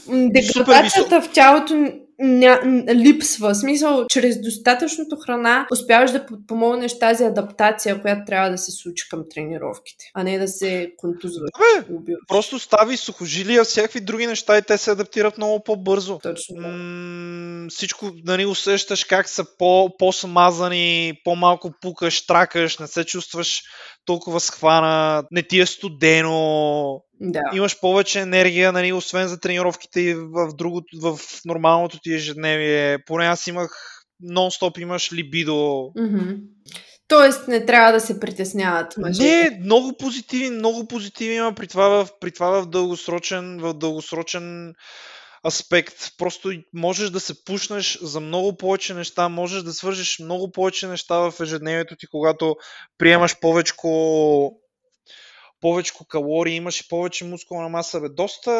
Деградацията 0.08 1.22
в 1.22 1.30
тялото 1.34 1.92
ня, 2.20 2.62
липсва. 2.96 3.56
Смисъл, 3.56 4.06
чрез 4.10 4.42
достатъчното 4.42 5.16
храна 5.16 5.68
успяваш 5.72 6.12
да 6.12 6.26
подпомогнеш 6.26 7.00
тази 7.00 7.24
адаптация, 7.24 8.02
която 8.02 8.22
трябва 8.28 8.50
да 8.50 8.58
се 8.58 8.72
случи 8.72 9.10
към 9.10 9.24
тренировките, 9.30 10.06
а 10.14 10.24
не 10.24 10.40
да 10.40 10.48
се 10.48 10.92
контузваш. 10.98 11.50
Бе, 11.90 12.14
просто 12.28 12.60
стави 12.60 12.98
сухожилия, 12.98 13.64
всякакви 13.64 14.00
други 14.00 14.28
неща 14.28 14.58
и 14.58 14.62
те 14.62 14.78
се 14.78 14.92
адаптират 14.92 15.38
много 15.38 15.64
по-бързо. 15.64 16.20
Точно. 16.24 16.56
М- 16.62 17.68
всичко, 17.70 18.12
нали, 18.26 18.46
усещаш 18.46 19.04
как 19.04 19.30
са 19.30 19.46
по- 19.58 19.98
по-смазани, 19.98 21.14
по-малко 21.24 21.72
пукаш, 21.82 22.26
тракаш, 22.26 22.78
не 22.78 22.88
се 22.88 23.04
чувстваш 23.04 23.62
толкова 24.06 24.40
схвана, 24.40 25.24
не 25.32 25.44
ти 25.44 25.60
е 25.60 25.66
студено, 25.66 27.02
да. 27.22 27.42
имаш 27.54 27.80
повече 27.80 28.20
енергия, 28.20 28.72
нали, 28.72 28.94
освен 28.94 29.28
за 29.28 29.40
тренировките 29.40 30.02
и 30.02 30.14
в, 30.14 30.54
другото, 30.56 30.88
в 31.02 31.20
нормалното 31.46 32.00
ти 32.04 32.14
ежедневие. 32.14 32.98
Поне 33.06 33.26
аз 33.26 33.48
имах 33.48 33.72
нон-стоп 34.24 34.82
имаш 34.82 35.14
либидо. 35.14 35.52
Mm-hmm. 35.98 36.40
Тоест 37.08 37.48
не 37.48 37.66
трябва 37.66 37.92
да 37.92 38.00
се 38.00 38.20
притесняват 38.20 38.98
мъжете. 38.98 39.24
Не, 39.24 39.60
много 39.64 39.94
позитиви, 40.00 40.50
много 40.50 40.88
позитиви 40.88 41.36
има 41.36 41.54
при 41.54 41.68
това 41.68 41.88
в, 41.88 42.08
при 42.20 42.32
това 42.32 42.62
в 42.62 42.70
дългосрочен, 42.70 43.60
в 43.60 43.74
дългосрочен 43.74 44.74
аспект. 45.46 45.96
Просто 46.18 46.52
можеш 46.74 47.10
да 47.10 47.20
се 47.20 47.44
пушнеш 47.46 48.00
за 48.02 48.20
много 48.20 48.58
повече 48.58 48.94
неща, 48.94 49.30
можеш 49.30 49.64
да 49.64 49.74
свържеш 49.74 50.20
много 50.20 50.52
повече 50.52 50.88
неща 50.88 51.18
в 51.18 51.34
ежедневието 51.42 51.96
ти, 51.96 52.08
когато 52.08 52.56
приемаш 52.98 53.40
повече 53.40 53.74
повече 55.62 55.94
калории, 56.10 56.56
имаш 56.56 56.82
и 56.82 56.88
повече 56.88 57.26
мускулна 57.26 57.70
маса. 57.70 58.00
Бе, 58.00 58.10
доста, 58.10 58.52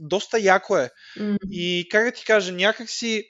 доста 0.00 0.38
яко 0.38 0.76
е. 0.76 0.90
Mm. 1.18 1.36
И 1.50 1.88
как 1.90 2.04
да 2.04 2.12
ти 2.12 2.24
кажа, 2.24 2.52
някак 2.52 2.90
си 2.90 3.24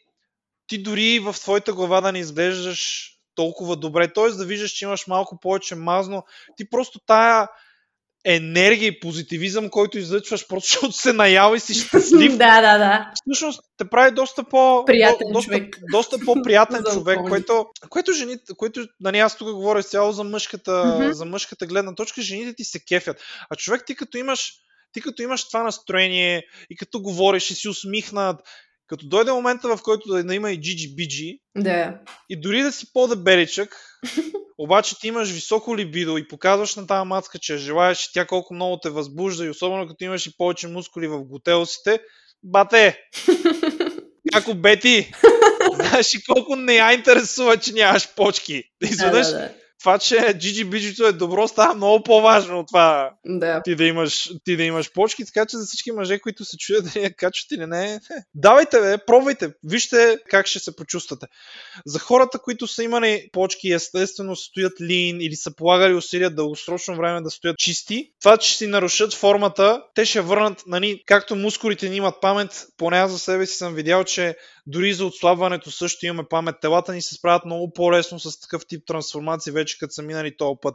ти 0.67 0.83
дори 0.83 1.19
в 1.19 1.37
твоята 1.41 1.73
глава 1.73 2.01
да 2.01 2.13
не 2.13 2.19
изглеждаш 2.19 3.13
толкова 3.35 3.77
добре, 3.77 4.13
т.е. 4.13 4.31
да 4.31 4.45
виждаш, 4.45 4.71
че 4.71 4.85
имаш 4.85 5.07
малко 5.07 5.41
повече 5.41 5.75
мазно, 5.75 6.25
ти 6.57 6.71
просто 6.71 7.01
тая 7.07 7.49
енергия 8.25 8.89
и 8.89 9.01
позитивизъм, 9.01 9.71
който 9.71 9.99
излъчваш, 9.99 10.47
просто 10.47 10.69
защото 10.73 10.93
се 10.93 11.13
наява 11.13 11.57
и 11.57 11.61
си 11.61 11.75
щастлив. 11.75 12.33
да, 12.37 12.61
да, 12.61 12.79
да. 12.79 13.13
Всъщност 13.15 13.61
те 13.77 13.85
прави 13.85 14.15
доста 14.15 14.45
по... 14.45 14.85
Приятен 14.87 15.33
доста, 15.33 15.53
човек. 15.53 15.79
Доста 15.93 16.19
по-приятен 16.25 16.83
човек, 16.93 17.19
което, 17.29 17.67
което 17.89 18.13
жените, 18.13 18.53
което, 18.57 18.87
нали, 19.01 19.19
аз 19.19 19.37
тук 19.37 19.53
говоря 19.53 19.83
цяло 19.83 20.13
за 20.13 20.25
мъжката, 20.25 20.71
mm-hmm. 20.71 21.11
за 21.11 21.25
мъжката 21.25 21.67
гледна 21.67 21.95
точка, 21.95 22.23
жените 22.23 22.55
ти 22.55 22.65
се 22.65 22.85
кефят. 22.85 23.23
А 23.51 23.57
човек 23.57 23.85
ти 23.87 23.95
като 23.95 24.19
имаш 24.19 24.53
ти 24.93 25.01
като 25.01 25.23
имаш 25.23 25.49
това 25.49 25.63
настроение 25.63 26.47
и 26.71 26.77
като 26.77 27.01
говориш 27.01 27.51
и 27.51 27.55
си 27.55 27.69
усмихнат, 27.69 28.41
като 28.89 29.09
дойде 29.09 29.33
момента, 29.33 29.77
в 29.77 29.83
който 29.83 30.09
да 30.09 30.35
има 30.35 30.51
и 30.51 30.61
Gigi 30.61 30.95
Bigi, 30.95 31.41
да. 31.57 31.99
и 32.29 32.41
дори 32.41 32.63
да 32.63 32.73
си 32.73 32.93
по-дебеличък, 32.93 33.77
обаче 34.59 34.99
ти 35.01 35.09
имаш 35.09 35.31
високо 35.31 35.77
либидо 35.77 36.19
и 36.19 36.29
показваш 36.29 36.77
на 36.77 36.87
тази 36.87 37.09
мацка, 37.09 37.39
че 37.39 37.57
желаеш 37.57 38.13
тя 38.13 38.27
колко 38.27 38.55
много 38.55 38.79
те 38.81 38.91
възбужда 38.91 39.47
и 39.47 39.51
особено 39.51 39.89
като 39.89 40.05
имаш 40.05 40.27
и 40.27 40.37
повече 40.37 40.69
мускули 40.69 41.09
в 41.09 41.25
готелсите, 41.25 42.01
бате! 42.43 43.01
Яко 44.35 44.55
бети! 44.55 45.13
Знаеш 45.75 46.15
и 46.15 46.23
колко 46.23 46.57
не 46.57 46.75
я 46.75 46.93
интересува, 46.93 47.57
че 47.57 47.73
нямаш 47.73 48.15
почки. 48.15 48.63
Изведнъж 48.83 49.27
да, 49.27 49.33
да, 49.33 49.39
да 49.39 49.51
това, 49.79 49.99
че 49.99 50.35
Джиджи 50.39 50.65
Биджито 50.65 51.07
е 51.07 51.13
добро, 51.13 51.49
става 51.49 51.75
много 51.75 52.03
по-важно 52.03 52.59
от 52.59 52.67
това 52.69 53.11
да. 53.27 53.63
ти, 53.63 53.75
да 53.75 53.85
имаш, 53.85 54.31
ти 54.45 54.57
да 54.57 54.63
имаш 54.63 54.93
почки, 54.93 55.25
така 55.25 55.47
че 55.47 55.57
за 55.57 55.67
всички 55.67 55.93
мъже, 55.93 56.19
които 56.19 56.45
се 56.45 56.57
чуят 56.57 56.93
да 56.95 57.01
я 57.01 57.15
качват 57.15 57.51
или 57.53 57.67
не, 57.67 57.95
е, 57.95 58.01
давайте 58.35 58.81
бе, 58.81 58.99
пробвайте, 59.07 59.53
вижте 59.65 60.19
как 60.31 60.47
ще 60.47 60.59
се 60.59 60.77
почувствате. 60.77 61.27
За 61.87 61.99
хората, 61.99 62.39
които 62.39 62.67
са 62.67 62.85
имали 62.85 63.29
почки, 63.33 63.73
естествено 63.73 64.37
стоят 64.37 64.81
лин 64.81 65.21
или 65.21 65.37
са 65.37 65.55
полагали 65.57 65.95
усилия 65.95 66.31
дългосрочно 66.31 66.97
време 66.97 67.21
да 67.21 67.31
стоят 67.31 67.59
чисти, 67.59 68.11
това, 68.21 68.37
че 68.37 68.57
си 68.57 68.67
нарушат 68.67 69.15
формата, 69.15 69.83
те 69.95 70.05
ще 70.05 70.21
върнат, 70.21 70.63
нали, 70.67 71.03
както 71.07 71.37
мускулите 71.37 71.89
ни 71.89 71.97
имат 71.97 72.15
памет, 72.21 72.67
поне 72.77 72.99
аз 72.99 73.11
за 73.11 73.19
себе 73.19 73.47
си 73.47 73.57
съм 73.57 73.75
видял, 73.75 74.05
че 74.05 74.37
дори 74.69 74.93
за 74.93 75.07
отслабването 75.07 75.71
също 75.71 76.07
имаме 76.07 76.29
памет. 76.31 76.57
Телата 76.61 76.93
ни 76.93 77.03
се 77.03 77.15
справят 77.15 77.45
много 77.45 77.73
по-лесно 77.73 78.19
с 78.21 78.41
такъв 78.41 78.67
тип 78.67 78.83
трансформации, 78.87 79.53
вече 79.53 79.68
като 79.77 79.93
са 79.93 80.03
минали 80.03 80.37
този 80.37 80.59
път. 80.63 80.75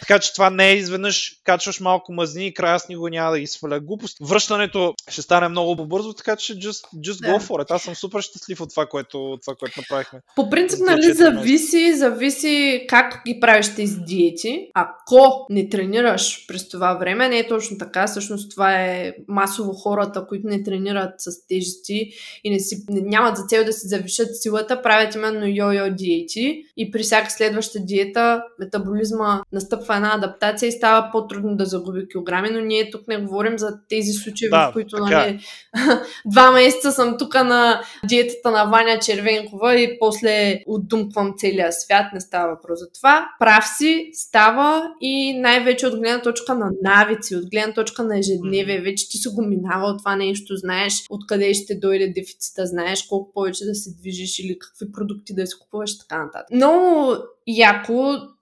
Така 0.00 0.18
че 0.18 0.32
това 0.32 0.50
не 0.50 0.70
е 0.70 0.76
изведнъж 0.76 1.40
качваш 1.44 1.80
малко 1.80 2.12
мазни 2.12 2.46
и 2.46 2.54
края 2.54 2.80
с 2.80 2.88
него 2.88 3.08
няма 3.08 3.30
да 3.30 3.40
ги 3.40 3.46
сваля 3.46 3.80
глупост. 3.80 4.16
Връщането 4.20 4.94
ще 5.08 5.22
стане 5.22 5.48
много 5.48 5.76
по-бързо, 5.76 6.12
така 6.12 6.36
че 6.36 6.54
just, 6.54 6.84
just 6.96 7.26
go 7.26 7.38
for 7.38 7.64
it. 7.64 7.70
Аз 7.70 7.82
съм 7.82 7.94
супер 7.94 8.20
щастлив 8.20 8.60
от 8.60 8.70
това, 8.70 8.86
което, 8.86 9.38
това, 9.42 9.54
което 9.54 9.80
направихме. 9.80 10.20
По 10.36 10.50
принцип, 10.50 10.78
нали, 10.86 11.12
зависи, 11.12 11.96
зависи 11.96 12.84
как 12.88 13.22
ги 13.26 13.40
правиш 13.40 13.74
тези 13.76 13.96
диети. 13.96 14.70
Ако 14.74 15.46
не 15.50 15.68
тренираш 15.68 16.46
през 16.48 16.68
това 16.68 16.94
време, 16.94 17.28
не 17.28 17.38
е 17.38 17.48
точно 17.48 17.78
така. 17.78 18.06
Всъщност 18.06 18.50
това 18.50 18.82
е 18.82 19.12
масово 19.28 19.72
хората, 19.72 20.26
които 20.26 20.46
не 20.46 20.62
тренират 20.62 21.14
с 21.18 21.46
тежести 21.48 22.10
и 22.44 22.50
не 22.50 22.60
си, 22.60 22.84
нямат 22.88 23.36
за 23.36 23.42
цел 23.48 23.64
да 23.64 23.72
си 23.72 23.88
завишат 23.88 24.42
силата, 24.42 24.82
правят 24.82 25.14
именно 25.14 25.46
йо-йо 25.46 25.94
диети 25.94 26.62
и 26.76 26.90
при 26.90 27.02
всяка 27.02 27.30
следваща 27.30 27.78
диета 27.80 28.15
метаболизма 28.58 29.42
настъпва 29.52 29.96
една 29.96 30.14
адаптация 30.14 30.68
и 30.68 30.72
става 30.72 31.08
по-трудно 31.12 31.56
да 31.56 31.64
загуби 31.64 32.08
килограми, 32.08 32.50
но 32.50 32.60
ние 32.60 32.90
тук 32.90 33.08
не 33.08 33.16
говорим 33.16 33.58
за 33.58 33.78
тези 33.88 34.12
случаи, 34.12 34.50
да, 34.50 34.70
в 34.70 34.72
които 34.72 34.96
нали, 34.98 35.14
е. 35.14 35.38
два 36.26 36.50
месеца 36.50 36.92
съм 36.92 37.18
тук 37.18 37.34
на 37.34 37.80
диетата 38.04 38.50
на 38.50 38.64
Ваня 38.64 38.98
Червенкова 38.98 39.80
и 39.80 39.98
после 39.98 40.60
отдумквам 40.66 41.34
целия 41.36 41.72
свят, 41.72 42.06
не 42.14 42.20
става 42.20 42.54
въпрос 42.54 42.78
за 42.78 42.90
това. 42.90 43.28
Прав 43.38 43.64
си, 43.76 44.10
става 44.12 44.90
и 45.00 45.38
най-вече 45.40 45.86
от 45.86 45.98
гледна 45.98 46.22
точка 46.22 46.54
на 46.54 46.70
навици, 46.82 47.36
от 47.36 47.50
гледна 47.50 47.74
точка 47.74 48.04
на 48.04 48.18
ежедневие, 48.18 48.80
вече 48.80 49.08
ти 49.08 49.18
си 49.18 49.28
го 49.28 49.42
минавал 49.42 49.96
това 49.96 50.16
нещо, 50.16 50.56
знаеш 50.56 50.92
откъде 51.10 51.54
ще 51.54 51.74
дойде 51.74 52.08
дефицита, 52.08 52.66
знаеш 52.66 53.02
колко 53.02 53.32
повече 53.32 53.64
да 53.64 53.74
се 53.74 53.90
движиш 53.94 54.38
или 54.38 54.58
какви 54.58 54.92
продукти 54.92 55.34
да 55.34 55.46
си 55.46 55.54
купуваш 55.60 55.92
и 55.92 55.98
така 55.98 56.24
нататък. 56.24 56.48
Но 56.50 57.16
яко 57.46 58.35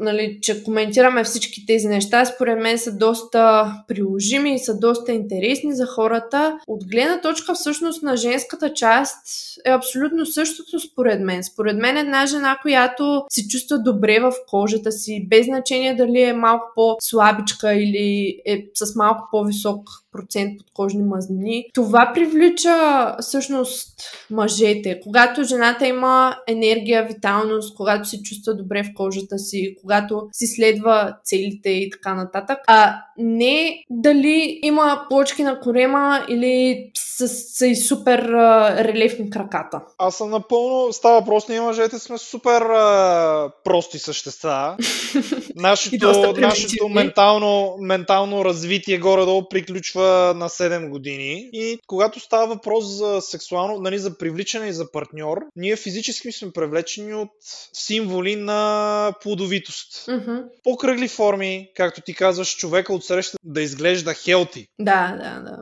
нали, 0.00 0.38
че 0.42 0.64
коментираме 0.64 1.24
всички 1.24 1.66
тези 1.66 1.88
неща, 1.88 2.24
според 2.24 2.58
мен 2.58 2.78
са 2.78 2.96
доста 2.96 3.72
приложими 3.88 4.54
и 4.54 4.58
са 4.58 4.78
доста 4.78 5.12
интересни 5.12 5.74
за 5.74 5.86
хората. 5.86 6.58
От 6.66 6.84
гледна 6.90 7.20
точка 7.20 7.54
всъщност 7.54 8.02
на 8.02 8.16
женската 8.16 8.72
част 8.72 9.26
е 9.64 9.70
абсолютно 9.70 10.26
същото 10.26 10.80
според 10.80 11.20
мен. 11.20 11.44
Според 11.44 11.76
мен 11.76 11.96
една 11.96 12.26
жена, 12.26 12.58
която 12.62 13.24
се 13.30 13.48
чувства 13.48 13.78
добре 13.78 14.20
в 14.20 14.32
кожата 14.48 14.92
си, 14.92 15.26
без 15.30 15.46
значение 15.46 15.94
дали 15.94 16.22
е 16.22 16.32
малко 16.32 16.66
по-слабичка 16.74 17.74
или 17.74 18.40
е 18.46 18.66
с 18.74 18.94
малко 18.94 19.28
по-висок 19.30 19.88
процент 20.12 20.58
подкожни 20.58 21.02
мазнини. 21.02 21.64
Това 21.74 22.10
привлича 22.14 22.76
всъщност 23.20 24.00
мъжете. 24.30 25.00
Когато 25.02 25.44
жената 25.44 25.86
има 25.86 26.36
енергия, 26.48 27.06
виталност, 27.06 27.76
когато 27.76 28.08
се 28.08 28.22
чувства 28.22 28.54
добре 28.54 28.82
в 28.82 28.94
кожата 28.96 29.38
си, 29.42 29.76
когато 29.80 30.28
си 30.32 30.46
следва 30.46 31.16
целите 31.24 31.70
и 31.70 31.90
така 31.90 32.14
нататък, 32.14 32.58
а 32.66 32.94
не 33.18 33.84
дали 33.90 34.60
има 34.62 35.06
плочки 35.08 35.42
на 35.42 35.60
корема 35.60 36.26
или 36.28 36.90
са, 37.28 37.28
са 37.28 37.66
и 37.66 37.76
супер 37.76 38.18
а, 38.18 38.76
релефни 38.84 39.30
краката. 39.30 39.80
Аз 39.98 40.16
съм 40.16 40.30
напълно... 40.30 40.92
Става 40.92 41.20
въпрос, 41.20 41.48
ние 41.48 41.60
мъжете 41.60 41.98
сме 41.98 42.18
супер 42.18 42.60
а, 42.60 43.50
прости 43.64 43.98
същества. 43.98 44.76
нашето, 45.56 46.34
нашето 46.38 46.88
ментално, 46.88 47.76
ментално 47.80 48.44
развитие 48.44 48.98
горе-долу 48.98 49.48
приключва 49.48 50.34
на 50.36 50.48
7 50.48 50.88
години 50.88 51.50
и 51.52 51.78
когато 51.86 52.20
става 52.20 52.46
въпрос 52.46 52.84
за 52.84 53.20
сексуално, 53.20 53.80
нали, 53.80 53.98
за 53.98 54.18
привличане 54.18 54.66
и 54.68 54.72
за 54.72 54.92
партньор, 54.92 55.38
ние 55.56 55.76
физически 55.76 56.32
сме 56.32 56.50
привлечени 56.50 57.14
от 57.14 57.30
символи 57.72 58.36
на 58.36 59.12
плодовитост. 59.32 60.06
Mm-hmm. 60.06 60.44
По-кръгли 60.62 61.08
форми, 61.08 61.68
както 61.76 62.00
ти 62.00 62.14
казваш, 62.14 62.56
човека 62.56 62.94
от 62.94 63.04
среща 63.04 63.38
да 63.44 63.62
изглежда 63.62 64.14
хелти. 64.14 64.66
Да, 64.78 65.16
да, 65.22 65.40
да. 65.40 65.58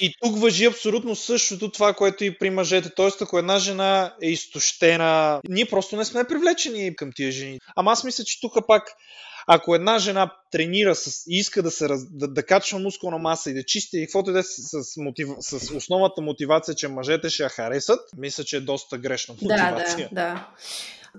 И 0.00 0.12
тук 0.22 0.40
въжи 0.40 0.64
абсолютно 0.64 1.16
същото 1.16 1.70
това, 1.70 1.94
което 1.94 2.24
и 2.24 2.38
при 2.38 2.50
мъжете. 2.50 2.90
Тоест, 2.96 3.22
ако 3.22 3.38
една 3.38 3.58
жена 3.58 4.14
е 4.22 4.28
изтощена, 4.28 5.40
ние 5.48 5.66
просто 5.66 5.96
не 5.96 6.04
сме 6.04 6.24
привлечени 6.24 6.96
към 6.96 7.10
тия 7.14 7.32
жени. 7.32 7.58
Ама 7.76 7.92
аз 7.92 8.04
мисля, 8.04 8.24
че 8.24 8.40
тук 8.40 8.52
пак 8.66 8.82
ако 9.46 9.74
една 9.74 9.98
жена 9.98 10.32
тренира 10.50 10.94
с, 10.94 11.22
и 11.28 11.38
иска 11.38 11.62
да, 11.62 11.70
се, 11.70 11.88
да, 12.10 12.28
да 12.28 12.42
качва 12.42 12.78
мускулна 12.78 13.18
маса 13.18 13.50
и 13.50 13.54
да 13.54 13.64
чисти 13.64 13.98
и 13.98 14.06
каквото 14.06 14.30
и 14.30 14.32
да 14.32 14.38
е 14.38 14.42
с, 14.42 14.84
с, 14.84 14.96
мотив, 14.96 15.28
с 15.40 15.74
основната 15.74 16.20
мотивация, 16.20 16.74
че 16.74 16.88
мъжете 16.88 17.30
ще 17.30 17.42
я 17.42 17.48
харесат, 17.48 18.00
мисля, 18.16 18.44
че 18.44 18.56
е 18.56 18.60
доста 18.60 18.98
грешна 18.98 19.34
мотивация. 19.34 20.08
Да, 20.12 20.14
да, 20.14 20.34
да. 20.34 20.48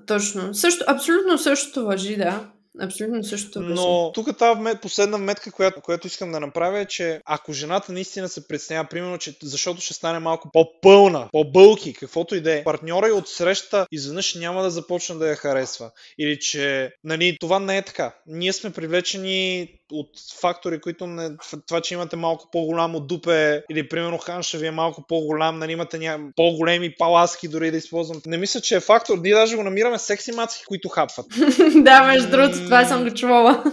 Точно. 0.07 0.53
Също, 0.53 0.83
абсолютно 0.87 1.37
същото 1.37 1.85
въжи, 1.85 2.15
да. 2.15 2.49
Абсолютно 2.81 3.23
същото. 3.23 3.59
Но 3.59 4.11
тук 4.11 4.37
тази 4.37 4.61
последна 4.81 5.17
метка, 5.17 5.51
която, 5.51 5.81
която 5.81 6.07
искам 6.07 6.31
да 6.31 6.39
направя 6.39 6.79
е, 6.79 6.85
че 6.85 7.21
ако 7.25 7.53
жената 7.53 7.91
наистина 7.91 8.29
се 8.29 8.47
притеснява, 8.47 8.87
примерно, 8.89 9.17
че 9.17 9.37
защото 9.43 9.81
ще 9.81 9.93
стане 9.93 10.19
малко 10.19 10.49
по-пълна, 10.53 11.29
по-бълки, 11.31 11.93
каквото 11.93 12.35
и 12.35 12.41
да 12.41 12.53
е, 12.53 12.63
партньора 12.63 13.07
и 13.07 13.11
от 13.11 13.27
среща 13.27 13.87
изведнъж 13.91 14.35
няма 14.35 14.63
да 14.63 14.69
започне 14.69 15.15
да 15.15 15.29
я 15.29 15.35
харесва. 15.35 15.91
Или 16.19 16.39
че, 16.39 16.91
нали, 17.03 17.37
това 17.39 17.59
не 17.59 17.77
е 17.77 17.81
така. 17.81 18.15
Ние 18.27 18.53
сме 18.53 18.69
привлечени 18.69 19.69
от 19.91 20.09
фактори, 20.41 20.81
които 20.81 21.07
не, 21.07 21.29
това, 21.67 21.81
че 21.81 21.93
имате 21.93 22.15
малко 22.15 22.49
по-голямо 22.51 22.99
дупе 22.99 23.63
или 23.71 23.89
примерно 23.89 24.17
ханша 24.17 24.57
ви 24.57 24.67
е 24.67 24.71
малко 24.71 25.03
по-голям, 25.07 25.59
нали 25.59 25.71
имате 25.71 25.97
ня... 25.97 26.19
по-големи 26.35 26.95
паласки 26.95 27.47
дори 27.47 27.71
да 27.71 27.77
използвам. 27.77 28.21
Не 28.25 28.37
мисля, 28.37 28.61
че 28.61 28.75
е 28.75 28.79
фактор. 28.79 29.17
Ние 29.17 29.33
даже 29.33 29.55
го 29.55 29.63
намираме 29.63 29.99
секси 29.99 30.31
мацки, 30.31 30.63
които 30.67 30.89
хапват. 30.89 31.25
да, 31.75 32.03
между 32.03 32.29
другото, 32.29 32.57
това 32.57 32.85
съм 32.85 33.03
го 33.03 33.13
чувала. 33.13 33.63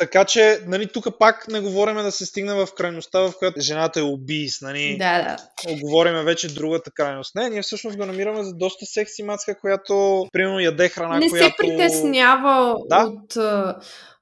Така 0.00 0.24
че, 0.24 0.58
нали, 0.66 0.86
тук 0.86 1.18
пак 1.18 1.48
не 1.48 1.60
говорим 1.60 1.96
да 1.96 2.12
се 2.12 2.26
стигне 2.26 2.54
в 2.54 2.68
крайността, 2.76 3.20
в 3.20 3.32
която 3.38 3.60
жената 3.60 4.00
е 4.00 4.02
убийс, 4.02 4.60
нали? 4.60 4.96
Да, 4.98 5.22
да. 5.22 5.36
Говорим 5.80 6.24
вече 6.24 6.54
другата 6.54 6.90
крайност. 6.90 7.34
Не, 7.34 7.50
ние 7.50 7.62
всъщност 7.62 7.96
го 7.96 8.06
намираме 8.06 8.42
за 8.42 8.54
доста 8.54 8.86
секси 8.86 9.22
мацка, 9.22 9.58
която, 9.60 10.26
примерно, 10.32 10.60
яде 10.60 10.88
храна, 10.88 11.18
не 11.18 11.28
която... 11.28 11.44
Не 11.44 11.50
се 11.50 11.56
притеснява 11.56 12.76
да? 12.88 13.04
от 13.04 13.36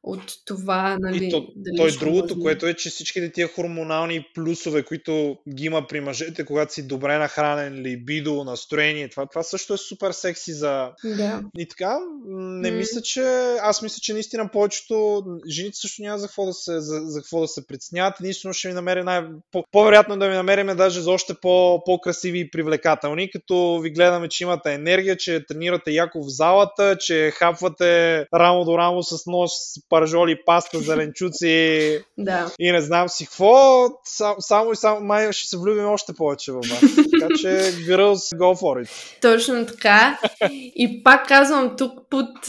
от 0.02 0.32
това, 0.46 0.96
нали... 1.00 1.26
И 1.26 1.30
то, 1.30 1.46
дали 1.56 1.76
той 1.76 1.90
другото, 1.90 2.22
възможно. 2.22 2.42
което 2.42 2.66
е, 2.66 2.74
че 2.74 2.90
всичките 2.90 3.32
тия 3.32 3.48
хормонални 3.48 4.26
плюсове, 4.34 4.82
които 4.82 5.36
ги 5.54 5.64
има 5.64 5.86
при 5.86 6.00
мъжете, 6.00 6.44
когато 6.44 6.72
си 6.74 6.86
добре 6.86 7.18
нахранен, 7.18 7.74
либидо, 7.82 8.44
настроение, 8.44 9.08
това, 9.08 9.26
това 9.26 9.42
също 9.42 9.74
е 9.74 9.76
супер 9.76 10.12
секси 10.12 10.52
за... 10.52 10.90
Да. 11.04 11.42
И 11.58 11.68
така, 11.68 11.98
не 12.28 12.70
mm. 12.70 12.76
мисля, 12.76 13.02
че... 13.02 13.22
Аз 13.62 13.82
мисля, 13.82 13.98
че 14.00 14.12
наистина 14.12 14.50
повечето 14.52 15.24
жените 15.48 15.76
също 15.76 16.02
няма 16.02 16.18
за 16.18 16.26
какво 16.26 16.46
да 16.46 16.52
се, 16.52 16.80
за, 16.80 17.00
за 17.00 17.20
какво 17.20 17.40
да 17.40 17.48
се 17.48 17.66
притесняват. 17.66 18.20
Единствено 18.20 18.52
ще 18.52 18.68
ви 18.68 18.74
намеря 18.74 19.04
най... 19.04 19.22
По, 19.52 19.64
по-вероятно 19.72 20.18
да 20.18 20.28
ви 20.28 20.34
намериме 20.34 20.74
даже 20.74 21.00
за 21.00 21.10
още 21.10 21.34
по, 21.42 21.82
по-красиви 21.84 22.40
и 22.40 22.50
привлекателни, 22.50 23.30
като 23.30 23.80
ви 23.80 23.90
гледаме, 23.90 24.28
че 24.28 24.44
имате 24.44 24.72
енергия, 24.72 25.16
че 25.16 25.46
тренирате 25.46 25.90
яко 25.90 26.22
в 26.22 26.28
залата, 26.28 26.96
че 27.00 27.30
хапвате 27.30 28.26
рамо 28.34 28.64
до 28.64 28.78
рамо 28.78 29.02
с 29.02 29.26
нож, 29.26 29.50
с 29.50 29.87
пържоли, 29.88 30.38
паста, 30.46 30.78
зеленчуци 30.82 32.00
да. 32.18 32.52
и 32.58 32.72
не 32.72 32.80
знам 32.80 33.08
си 33.08 33.26
какво. 33.26 33.86
Само, 34.04 34.34
само 34.38 34.72
и 34.72 34.76
само 34.76 35.00
май 35.00 35.32
ще 35.32 35.48
се 35.48 35.56
влюбим 35.56 35.86
още 35.86 36.12
повече 36.12 36.52
във 36.52 36.66
вас. 36.66 36.80
така 36.80 37.34
че 37.40 37.48
girls 37.88 38.36
go 38.36 38.60
for 38.60 38.84
it. 38.84 39.20
Точно 39.22 39.66
така. 39.66 40.18
И 40.50 41.02
пак 41.04 41.28
казвам 41.28 41.76
тук 41.76 41.92
под... 42.10 42.28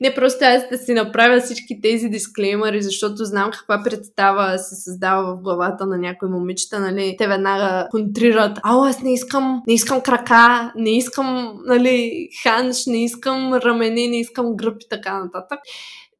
не 0.00 0.14
просто 0.14 0.44
аз 0.44 0.62
да 0.70 0.78
си 0.78 0.92
направя 0.94 1.40
всички 1.40 1.80
тези 1.82 2.08
дисклеймери, 2.08 2.82
защото 2.82 3.24
знам 3.24 3.50
каква 3.50 3.82
представа 3.84 4.58
се 4.58 4.74
създава 4.74 5.36
в 5.36 5.42
главата 5.42 5.86
на 5.86 5.98
някои 5.98 6.28
момичета, 6.28 6.80
нали? 6.80 7.14
Те 7.18 7.26
веднага 7.26 7.88
контрират. 7.90 8.58
Ало, 8.62 8.84
аз 8.84 9.02
не 9.02 9.14
искам, 9.14 9.62
не 9.66 9.74
искам 9.74 10.00
крака, 10.00 10.72
не 10.76 10.96
искам, 10.96 11.58
нали, 11.66 12.28
ханш, 12.42 12.86
не 12.86 13.04
искам 13.04 13.54
рамене, 13.54 14.08
не 14.08 14.20
искам 14.20 14.56
гръб 14.56 14.82
и 14.82 14.88
така 14.88 15.18
нататък 15.18 15.58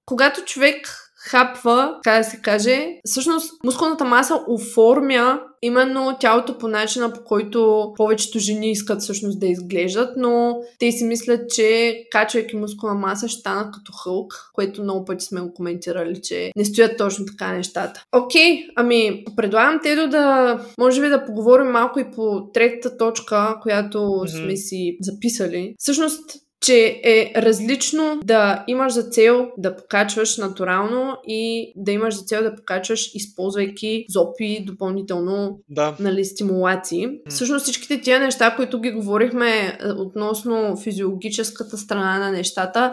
когато 0.06 0.44
човек 0.44 1.04
хапва, 1.24 1.98
как 2.02 2.18
да 2.18 2.24
се 2.24 2.36
каже, 2.36 2.88
всъщност 3.04 3.52
мускулната 3.64 4.04
маса 4.04 4.40
оформя 4.48 5.40
именно 5.62 6.16
тялото 6.20 6.58
по 6.58 6.68
начина, 6.68 7.12
по 7.12 7.24
който 7.24 7.92
повечето 7.96 8.38
жени 8.38 8.70
искат 8.70 9.00
всъщност 9.00 9.40
да 9.40 9.46
изглеждат, 9.46 10.16
но 10.16 10.56
те 10.78 10.92
си 10.92 11.04
мислят, 11.04 11.50
че 11.50 11.98
качвайки 12.10 12.56
мускулна 12.56 12.94
маса 12.94 13.28
ще 13.28 13.40
станат 13.40 13.74
като 13.74 13.92
хълк, 13.92 14.50
което 14.52 14.82
много 14.82 15.04
пъти 15.04 15.24
сме 15.24 15.40
го 15.40 15.54
коментирали, 15.54 16.20
че 16.22 16.52
не 16.56 16.64
стоят 16.64 16.98
точно 16.98 17.26
така 17.26 17.52
нещата. 17.52 18.04
Окей, 18.12 18.66
ами 18.76 19.24
предлагам 19.36 19.80
Тедо 19.82 20.08
да 20.08 20.58
може 20.78 21.00
би 21.00 21.08
да 21.08 21.24
поговорим 21.24 21.66
малко 21.66 22.00
и 22.00 22.10
по 22.10 22.50
третата 22.54 22.96
точка, 22.96 23.58
която 23.62 23.98
mm-hmm. 23.98 24.42
сме 24.42 24.56
си 24.56 24.96
записали. 25.00 25.74
Всъщност 25.78 26.43
че 26.64 27.00
е 27.04 27.32
различно 27.36 28.20
да 28.24 28.64
имаш 28.66 28.92
за 28.92 29.02
цел 29.02 29.48
да 29.58 29.76
покачваш 29.76 30.36
натурално 30.36 31.16
и 31.26 31.72
да 31.76 31.92
имаш 31.92 32.14
за 32.14 32.24
цел 32.24 32.42
да 32.42 32.54
покачваш, 32.54 33.10
използвайки 33.14 34.04
зопи, 34.08 34.64
допълнително 34.66 35.58
да. 35.68 35.96
нали, 36.00 36.24
стимулации. 36.24 37.06
Mm. 37.06 37.30
Всъщност 37.30 37.62
всичките 37.62 38.00
тия 38.00 38.20
неща, 38.20 38.56
които 38.56 38.80
ги 38.80 38.90
говорихме 38.90 39.50
е, 39.50 39.76
относно 39.98 40.76
физиологическата 40.76 41.78
страна 41.78 42.18
на 42.18 42.30
нещата, 42.30 42.92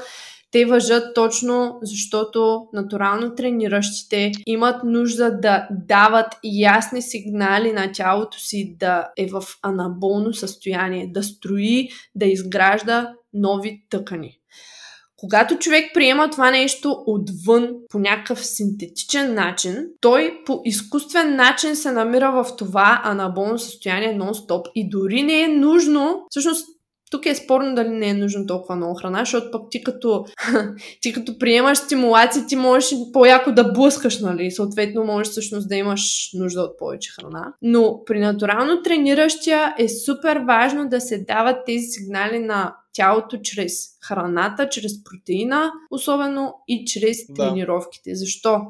те 0.52 0.66
въжат 0.66 1.16
точно 1.16 1.80
защото 1.82 2.68
натурално 2.74 3.36
трениращите 3.36 4.32
имат 4.46 4.84
нужда 4.84 5.40
да 5.42 5.68
дават 5.72 6.28
ясни 6.44 7.02
сигнали 7.02 7.72
на 7.72 7.92
тялото 7.92 8.40
си 8.40 8.76
да 8.80 9.08
е 9.18 9.28
в 9.28 9.44
анаболно 9.62 10.34
състояние, 10.34 11.12
да 11.14 11.24
строи, 11.24 11.90
да 12.16 12.26
изгражда 12.26 13.14
нови 13.34 13.84
тъкани. 13.90 14.38
Когато 15.18 15.58
човек 15.58 15.92
приема 15.94 16.30
това 16.30 16.52
нещо 16.52 17.04
отвън 17.08 17.70
по 17.90 18.00
някакъв 18.00 18.46
синтетичен 18.46 19.34
начин, 19.34 19.86
той 20.02 20.40
по 20.46 20.62
изкуствен 20.66 21.36
начин 21.36 21.76
се 21.76 21.92
намира 21.92 22.32
в 22.32 22.56
това 22.58 23.02
анаболно 23.04 23.60
състояние 23.60 24.18
нон-стоп 24.18 24.72
и 24.76 24.90
дори 24.90 25.24
не 25.24 25.42
е 25.42 25.48
нужно, 25.48 26.26
всъщност 26.30 26.81
тук 27.12 27.26
е 27.26 27.36
спорно 27.36 27.76
дали 27.76 27.90
не 27.90 28.08
е 28.08 28.14
нужно 28.14 28.48
толкова 28.48 28.76
много 28.76 28.96
храна, 28.96 29.20
защото 29.20 29.52
пък 29.52 29.62
ти 29.72 29.84
като, 29.84 30.26
ти 31.02 31.14
като 31.14 31.38
приемаш 31.38 31.78
стимулации, 31.78 32.42
ти 32.48 32.56
можеш 32.56 32.90
по-яко 33.14 33.52
да 33.52 33.72
блъскаш, 33.72 34.20
нали? 34.20 34.52
Съответно, 34.52 35.04
можеш 35.04 35.32
всъщност 35.32 35.70
да 35.70 35.76
имаш 35.76 36.30
нужда 36.34 36.62
от 36.62 36.78
повече 36.78 37.12
храна. 37.12 37.54
Но 37.62 38.02
при 38.06 38.20
натурално 38.20 38.84
трениращия 38.84 39.76
е 39.78 39.90
супер 39.90 40.38
важно 40.38 40.90
да 40.90 41.02
се 41.02 41.18
дават 41.18 41.66
тези 41.66 41.86
сигнали 41.86 42.40
на 42.40 42.76
тялото 42.94 43.38
чрез 43.44 43.74
храната, 44.08 44.70
чрез 44.70 45.04
протеина, 45.04 45.72
особено 45.92 46.54
и 46.68 46.86
чрез 46.86 47.18
да. 47.30 47.34
тренировките. 47.34 48.16
Защо? 48.16 48.62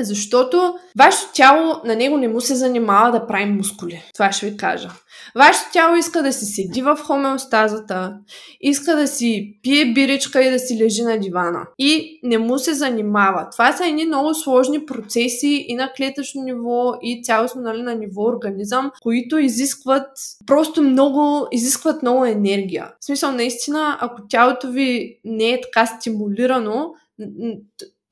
Защото 0.00 0.74
вашето 0.98 1.32
тяло 1.34 1.80
на 1.84 1.96
него 1.96 2.16
не 2.16 2.28
му 2.28 2.40
се 2.40 2.54
занимава 2.54 3.12
да 3.12 3.26
прави 3.26 3.44
мускули. 3.44 4.02
Това 4.14 4.32
ще 4.32 4.50
ви 4.50 4.56
кажа. 4.56 4.90
Вашето 5.34 5.72
тяло 5.72 5.96
иска 5.96 6.22
да 6.22 6.32
си 6.32 6.44
седи 6.44 6.82
в 6.82 6.96
хомеостазата, 6.96 8.14
иска 8.60 8.96
да 8.96 9.06
си 9.06 9.58
пие 9.62 9.92
биричка 9.92 10.44
и 10.44 10.50
да 10.50 10.58
си 10.58 10.84
лежи 10.84 11.02
на 11.02 11.18
дивана. 11.18 11.66
И 11.78 12.20
не 12.22 12.38
му 12.38 12.58
се 12.58 12.74
занимава. 12.74 13.48
Това 13.52 13.72
са 13.72 13.86
едни 13.86 14.04
много 14.04 14.34
сложни 14.34 14.86
процеси 14.86 15.64
и 15.68 15.74
на 15.74 15.92
клетъчно 15.96 16.42
ниво, 16.42 16.92
и 17.02 17.22
цялостно 17.24 17.62
нали, 17.62 17.82
на 17.82 17.94
ниво 17.94 18.22
организъм, 18.22 18.90
които 19.02 19.38
изискват 19.38 20.08
просто 20.46 20.82
много, 20.82 21.46
изискват 21.52 22.02
много 22.02 22.24
енергия. 22.24 22.92
В 23.00 23.04
смисъл, 23.04 23.32
наистина, 23.32 23.98
ако 24.00 24.22
тялото 24.28 24.70
ви 24.70 25.18
не 25.24 25.50
е 25.50 25.60
така 25.60 25.86
стимулирано, 25.86 26.90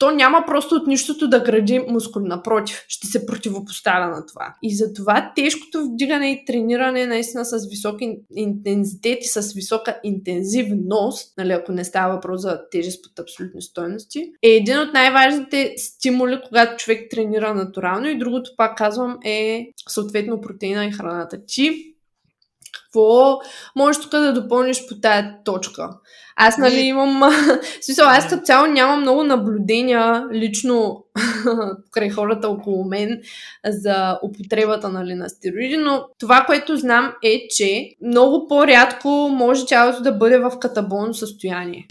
то 0.00 0.10
няма 0.10 0.44
просто 0.46 0.74
от 0.74 0.86
нищото 0.86 1.28
да 1.28 1.40
гради 1.40 1.78
мускул. 1.88 2.22
Напротив, 2.22 2.84
ще 2.88 3.06
се 3.06 3.26
противопоставя 3.26 4.08
на 4.08 4.26
това. 4.26 4.54
И 4.62 4.76
затова 4.76 5.32
тежкото 5.36 5.84
вдигане 5.84 6.30
и 6.30 6.44
трениране 6.44 7.06
наистина 7.06 7.44
с 7.44 7.68
висок 7.70 8.00
интензитет 8.36 9.18
и 9.24 9.28
с 9.28 9.52
висока 9.52 10.00
интензивност, 10.04 11.38
нали, 11.38 11.52
ако 11.52 11.72
не 11.72 11.84
става 11.84 12.14
въпрос 12.14 12.40
за 12.40 12.60
тежест 12.70 13.04
под 13.04 13.18
абсолютни 13.18 13.62
стоености, 13.62 14.32
е 14.42 14.48
един 14.48 14.78
от 14.78 14.92
най-важните 14.92 15.74
стимули, 15.76 16.40
когато 16.48 16.76
човек 16.76 17.10
тренира 17.10 17.54
натурално 17.54 18.08
и 18.08 18.18
другото, 18.18 18.50
пак 18.56 18.78
казвам, 18.78 19.18
е 19.24 19.68
съответно 19.88 20.40
протеина 20.40 20.86
и 20.86 20.92
храната. 20.92 21.38
Ти 21.46 21.94
какво 22.72 23.38
можеш 23.76 24.02
тук 24.02 24.10
да 24.10 24.32
допълниш 24.32 24.86
по 24.88 25.00
тая 25.00 25.36
точка? 25.44 25.90
Аз, 26.42 26.58
нали, 26.58 26.80
имам... 26.80 27.22
смисъл, 27.80 28.08
аз 28.08 28.28
като 28.28 28.42
цяло 28.42 28.66
нямам 28.66 29.00
много 29.00 29.24
наблюдения 29.24 30.24
лично 30.32 31.04
покрай 31.84 32.10
хората 32.10 32.48
около 32.48 32.84
мен 32.84 33.20
за 33.66 34.18
употребата 34.22 34.88
нали, 34.88 35.14
на 35.14 35.28
стероиди, 35.28 35.76
но 35.76 36.06
това, 36.18 36.44
което 36.46 36.76
знам 36.76 37.12
е, 37.22 37.48
че 37.50 37.88
много 38.02 38.46
по-рядко 38.48 39.08
може 39.32 39.66
тялото 39.66 40.02
да 40.02 40.12
бъде 40.12 40.38
в 40.38 40.58
катаболно 40.60 41.14
състояние. 41.14 41.86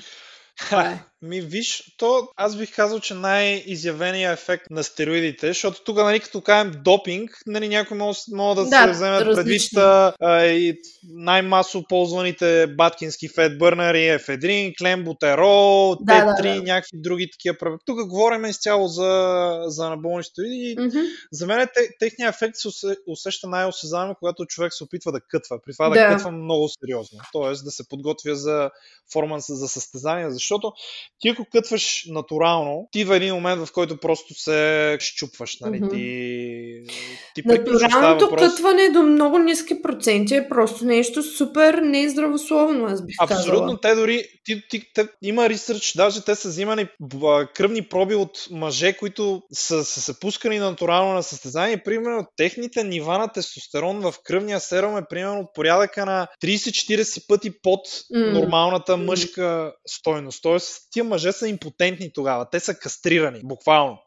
Ха, 0.60 1.00
ми 1.22 1.42
виж, 1.42 1.96
то 1.98 2.28
аз 2.36 2.58
бих 2.58 2.76
казал, 2.76 3.00
че 3.00 3.14
най-изявеният 3.14 4.40
ефект 4.40 4.64
на 4.70 4.84
стероидите, 4.84 5.48
защото 5.48 5.84
тук, 5.84 5.98
нали, 5.98 6.20
като 6.20 6.42
кажем 6.42 6.74
допинг, 6.84 7.32
нали, 7.48 7.68
някои 7.68 7.98
могат, 7.98 8.18
да, 8.36 8.66
да 8.66 8.66
се 8.66 8.92
вземат 8.92 9.36
предвид 9.36 9.62
а, 9.78 10.46
и 10.46 10.78
най-масово 11.04 11.86
ползваните 11.90 12.68
баткински 12.78 13.28
фетбърнери, 13.28 14.08
ефедрин, 14.08 14.74
клембутерол, 14.80 15.96
да, 16.02 16.14
Т3, 16.14 16.42
да, 16.42 16.56
да. 16.56 16.64
някакви 16.64 16.98
други 17.02 17.32
такива 17.32 17.58
прави. 17.58 17.78
Тук 17.86 18.08
говорим 18.08 18.46
изцяло 18.46 18.88
за, 18.88 19.64
за 19.66 19.86
анаболни 19.86 20.24
стероиди 20.24 20.76
mm-hmm. 20.80 21.06
за 21.32 21.48
мен 21.48 21.68
те, 21.74 21.90
техният 22.00 22.36
ефект 22.36 22.56
се 22.56 22.96
усеща 23.08 23.48
най-осезаемо, 23.48 24.16
когато 24.20 24.46
човек 24.46 24.74
се 24.74 24.84
опитва 24.84 25.12
да 25.12 25.22
кътва. 25.22 25.60
При 25.66 25.74
това 25.74 25.90
да, 25.90 25.96
да 25.96 26.16
кътва 26.16 26.32
много 26.32 26.70
сериозно. 26.70 27.20
Тоест 27.32 27.66
да 27.66 27.72
се 27.72 27.88
подготвя 27.88 28.36
за 28.36 28.70
форманс 29.14 29.46
за 29.50 29.68
състезание, 29.68 30.32
защото 30.32 30.74
ти 31.20 31.30
ако 31.30 31.46
кътваш 31.52 32.06
натурално, 32.08 32.88
ти 32.92 33.06
в 33.06 33.16
един 33.16 33.34
момент, 33.34 33.66
в 33.66 33.74
който 33.74 33.98
просто 33.98 34.34
се 34.34 34.98
щупваш, 35.00 35.58
нали? 35.62 35.82
Mm-hmm. 35.82 35.92
Ти, 37.36 37.42
ти 37.42 37.48
Натуралното 37.48 38.26
въпрос... 38.26 38.42
кътване 38.42 38.90
до 38.90 39.04
много 39.04 39.38
ниски 39.38 39.82
проценти 39.82 40.36
е 40.36 40.50
просто 40.50 40.86
нещо 40.86 41.24
супер 41.24 41.74
нездравословно, 41.74 42.86
аз 42.86 43.06
бих 43.06 43.16
Абсолютно, 43.20 43.60
казала. 43.60 43.80
те 43.82 43.96
дори, 43.96 44.24
ти, 44.44 44.62
ти, 44.70 44.82
те, 44.94 45.08
има 45.22 45.50
ресърч, 45.50 45.94
даже 45.96 46.22
те 46.22 46.36
са 46.36 46.50
взимани 46.50 46.88
кръвни 47.54 47.82
проби 47.82 48.16
от 48.16 48.48
мъже, 48.52 48.94
които 48.94 49.42
са, 49.54 49.86
са 49.86 50.02
се 50.02 50.20
пускани 50.20 50.60
натурално 50.60 51.14
на 51.14 51.24
състезание. 51.24 51.84
Примерно, 51.84 52.26
техните 52.38 52.84
нива 52.84 53.18
на 53.18 53.28
тестостерон 53.28 54.00
в 54.00 54.14
кръвния 54.24 54.60
серум 54.60 54.98
е 54.98 55.08
примерно 55.10 55.40
от 55.40 55.54
порядъка 55.54 56.06
на 56.06 56.28
30-40 56.44 57.28
пъти 57.28 57.52
под 57.62 57.80
mm. 57.88 58.32
нормалната 58.34 58.98
мъжка 58.98 59.74
стойност. 59.88 60.44
Тоест, 60.44 60.82
тия 61.00 61.04
мъже 61.04 61.32
са 61.32 61.48
импотентни 61.48 62.12
тогава. 62.14 62.50
Те 62.52 62.60
са 62.60 62.76
кастрирани, 62.76 63.40
буквално. 63.44 63.98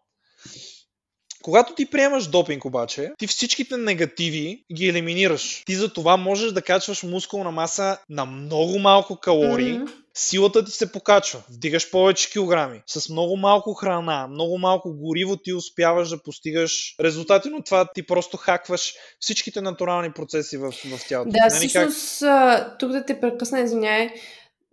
Когато 1.43 1.75
ти 1.75 1.87
приемаш 1.87 2.27
допинг 2.27 2.65
обаче, 2.65 3.11
ти 3.19 3.27
всичките 3.27 3.77
негативи 3.77 4.65
ги 4.75 4.89
елиминираш. 4.89 5.63
Ти 5.67 5.75
за 5.75 5.93
това 5.93 6.17
можеш 6.17 6.53
да 6.53 6.63
качваш 6.63 7.03
мускулна 7.03 7.51
маса 7.51 7.99
на 8.09 8.25
много 8.25 8.79
малко 8.79 9.17
калории, 9.17 9.75
mm-hmm. 9.75 9.93
силата 10.15 10.65
ти 10.65 10.71
се 10.71 10.93
покачва, 10.93 11.43
вдигаш 11.51 11.91
повече 11.91 12.31
килограми. 12.31 12.83
С 12.87 13.09
много 13.09 13.37
малко 13.37 13.75
храна, 13.75 14.29
много 14.29 14.59
малко 14.59 14.93
гориво 14.95 15.37
ти 15.37 15.53
успяваш 15.53 16.09
да 16.09 16.23
постигаш 16.23 16.95
резултати, 17.01 17.49
но 17.49 17.63
това 17.63 17.89
ти 17.95 18.07
просто 18.07 18.37
хакваш 18.37 18.95
всичките 19.21 19.61
натурални 19.61 20.13
процеси 20.13 20.57
в, 20.57 20.73
в 20.73 21.09
тялото. 21.09 21.31
Да, 21.31 21.39
нали, 21.39 21.69
всъщност, 21.69 22.21
как... 22.21 22.79
тук 22.79 22.93
да 22.93 23.05
те 23.05 23.21
прекъсна, 23.21 23.61
извиняй, 23.61 24.11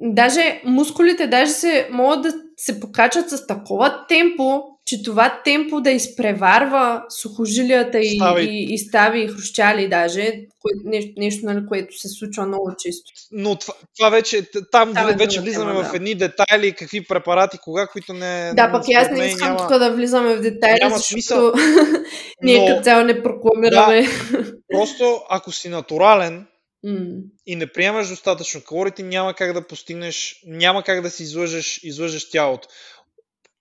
даже 0.02 0.62
мускулите 0.66 1.28
даже 1.28 1.52
се 1.52 1.88
могат 1.91 2.22
да 2.22 2.34
се 2.58 2.80
покачат 2.80 3.30
с 3.30 3.47
такова 3.47 4.06
темпо, 4.08 4.64
че 4.86 5.04
това 5.04 5.41
темпо 5.43 5.82
да 5.82 5.91
изпреварва 5.91 7.04
сухожилията 7.10 8.00
и, 8.00 8.16
стави. 8.16 8.43
и, 8.43 8.74
и 8.74 8.78
стави 8.78 9.22
и 9.22 9.28
хрущяли 9.28 9.89
даже, 9.89 10.22
кое, 10.60 10.72
нещо, 10.86 11.12
нещо 11.18 11.45
нали, 11.45 11.66
което 11.68 12.00
се 12.00 12.08
случва 12.08 12.45
много 12.45 12.72
често. 12.80 13.12
Но 13.32 13.56
това, 13.56 13.74
това 13.97 14.10
вече, 14.10 14.47
там 14.72 14.89
това 14.89 15.12
вече 15.12 15.41
влизаме 15.41 15.72
тема, 15.72 15.84
в 15.84 15.93
едни 15.93 16.16
детайли, 16.16 16.76
какви 16.76 17.04
препарати, 17.04 17.58
кога, 17.58 17.88
които 17.88 18.14
не... 18.14 18.52
Да, 18.56 18.72
пък 18.72 18.84
аз 18.95 19.10
не 19.12 19.26
искам 19.26 19.47
няма, 19.47 19.60
тук 19.60 19.80
да 19.80 19.91
влизаме 19.91 20.36
в 20.36 20.41
детайли, 20.41 20.80
няма 20.82 20.97
защото 20.97 21.14
смисъл, 21.14 21.54
ние 22.43 22.60
но, 22.60 22.66
като 22.66 22.84
цяло 22.84 23.04
не 23.04 23.24
прокламираме. 23.24 24.02
Да, 24.02 24.54
просто 24.74 25.22
ако 25.30 25.52
си 25.52 25.70
натурален, 25.70 26.45
Mm. 26.86 27.22
И 27.46 27.56
не 27.56 27.68
приемаш 27.68 28.08
достатъчно 28.08 28.64
калории, 28.64 28.92
ти 28.92 29.04
няма 29.04 29.34
как 29.34 29.54
да 29.54 29.68
постигнеш, 29.68 30.42
няма 30.46 30.84
как 30.84 31.02
да 31.02 31.10
си 31.10 31.24
излъжеш, 31.24 31.80
излъжеш 31.84 32.30
тялото. 32.30 32.68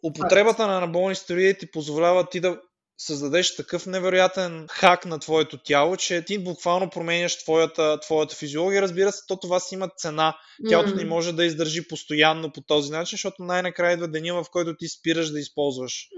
Употребата 0.03 0.67
на 0.67 0.77
анаболни 0.77 1.15
стероиди 1.15 1.59
ти 1.59 1.71
позволява 1.71 2.29
ти 2.29 2.41
да 2.41 2.61
създадеш 2.99 3.57
такъв 3.57 3.87
невероятен 3.87 4.67
хак 4.71 5.05
на 5.05 5.19
твоето 5.19 5.59
тяло, 5.59 5.97
че 5.97 6.25
ти 6.25 6.39
буквално 6.39 6.91
променяш 6.91 7.39
твоята, 7.39 8.01
твоята 8.01 8.37
физиология. 8.37 8.83
Разбира 8.83 9.13
се, 9.13 9.23
то 9.29 9.37
това 9.37 9.61
си 9.61 9.75
има 9.75 9.89
цена. 9.97 10.37
Тялото 10.69 10.95
не 10.95 11.05
може 11.05 11.33
да 11.33 11.45
издържи 11.45 11.89
постоянно 11.89 12.53
по 12.53 12.61
този 12.61 12.93
начин, 12.93 13.17
защото 13.17 13.43
най-накрая 13.43 13.93
идва 13.93 14.09
деня, 14.09 14.43
в 14.43 14.51
който 14.53 14.77
ти 14.77 14.89
спираш 14.89 15.31
да 15.31 15.41
използваш, 15.41 16.09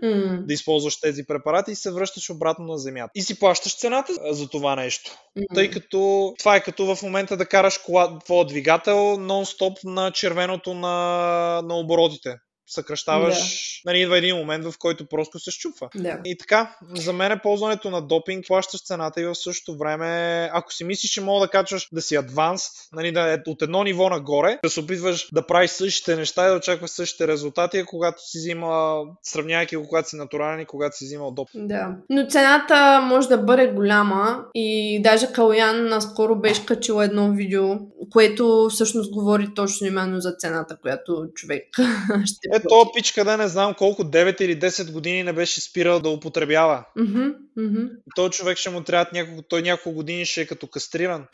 да 0.46 0.54
използваш 0.54 1.00
тези 1.00 1.26
препарати 1.26 1.70
и 1.70 1.76
се 1.76 1.92
връщаш 1.92 2.30
обратно 2.30 2.64
на 2.66 2.78
земята. 2.78 3.10
И 3.14 3.22
си 3.22 3.38
плащаш 3.38 3.78
цената 3.78 4.12
за 4.30 4.48
това 4.48 4.76
нещо. 4.76 5.10
Тъй 5.54 5.70
като 5.70 6.32
това 6.38 6.56
е 6.56 6.62
като 6.62 6.94
в 6.94 7.02
момента 7.02 7.36
да 7.36 7.46
караш 7.46 7.78
кола, 7.78 8.18
твоя 8.18 8.46
двигател 8.46 8.96
нон-стоп 8.96 9.84
на 9.84 10.10
червеното 10.10 10.74
на, 10.74 11.62
на 11.64 11.74
оборотите 11.74 12.36
съкръщаваш, 12.70 13.36
да. 13.84 13.90
нали, 13.90 14.00
идва 14.00 14.18
един 14.18 14.36
момент, 14.36 14.64
в 14.64 14.74
който 14.78 15.06
просто 15.06 15.38
се 15.38 15.50
щупва. 15.50 15.88
Да. 15.94 16.18
И 16.24 16.36
така, 16.38 16.76
за 16.94 17.12
мен 17.12 17.32
е 17.32 17.42
ползването 17.42 17.90
на 17.90 18.02
допинг, 18.02 18.46
плащаш 18.46 18.84
цената 18.84 19.20
и 19.20 19.24
в 19.24 19.34
същото 19.34 19.78
време, 19.78 20.50
ако 20.52 20.72
си 20.72 20.84
мислиш, 20.84 21.10
че 21.10 21.20
мога 21.20 21.46
да 21.46 21.50
качваш 21.50 21.88
да 21.92 22.02
си 22.02 22.16
адванст, 22.16 22.72
нали, 22.92 23.12
да 23.12 23.32
е 23.32 23.38
от 23.46 23.62
едно 23.62 23.84
ниво 23.84 24.08
нагоре, 24.08 24.58
да 24.64 24.70
се 24.70 24.80
опитваш 24.80 25.28
да 25.32 25.46
правиш 25.46 25.70
същите 25.70 26.16
неща 26.16 26.46
и 26.46 26.50
да 26.50 26.56
очакваш 26.56 26.90
същите 26.90 27.28
резултати, 27.28 27.84
когато 27.86 28.30
си 28.30 28.38
взима, 28.38 29.02
сравнявайки 29.22 29.76
го, 29.76 29.88
когато 29.88 30.08
си 30.08 30.16
натурален 30.16 30.60
и 30.60 30.66
когато 30.66 30.96
си 30.96 31.04
взимал 31.04 31.30
допинг. 31.30 31.68
Да. 31.68 31.96
Но 32.10 32.26
цената 32.26 33.00
може 33.00 33.28
да 33.28 33.38
бъде 33.38 33.66
голяма 33.66 34.44
и 34.54 35.00
даже 35.02 35.32
Калуян 35.32 35.88
наскоро 35.88 36.36
беше 36.36 36.66
качил 36.66 37.02
едно 37.02 37.32
видео, 37.32 37.78
което 38.10 38.68
всъщност 38.70 39.12
говори 39.12 39.48
точно 39.54 39.86
именно 39.86 40.20
за 40.20 40.32
цената, 40.38 40.76
която 40.82 41.26
човек 41.34 41.62
ще 42.24 42.59
е, 42.64 42.68
то 42.68 42.92
пичка 42.94 43.24
да 43.24 43.36
не 43.36 43.48
знам 43.48 43.74
колко, 43.74 44.04
9 44.04 44.42
или 44.42 44.60
10 44.60 44.92
години 44.92 45.22
не 45.22 45.32
беше 45.32 45.60
спирал 45.60 46.00
да 46.00 46.08
употребява. 46.08 46.84
Mm-hmm, 46.98 47.34
mm-hmm. 47.58 47.88
Той 48.16 48.30
човек 48.30 48.58
ще 48.58 48.70
му 48.70 48.80
трябва 48.80 49.06
няколко, 49.12 49.42
той 49.42 49.62
няколко 49.62 49.96
години 49.96 50.26
ще 50.26 50.40
е 50.40 50.46
като 50.46 50.66
кастриран. 50.66 51.26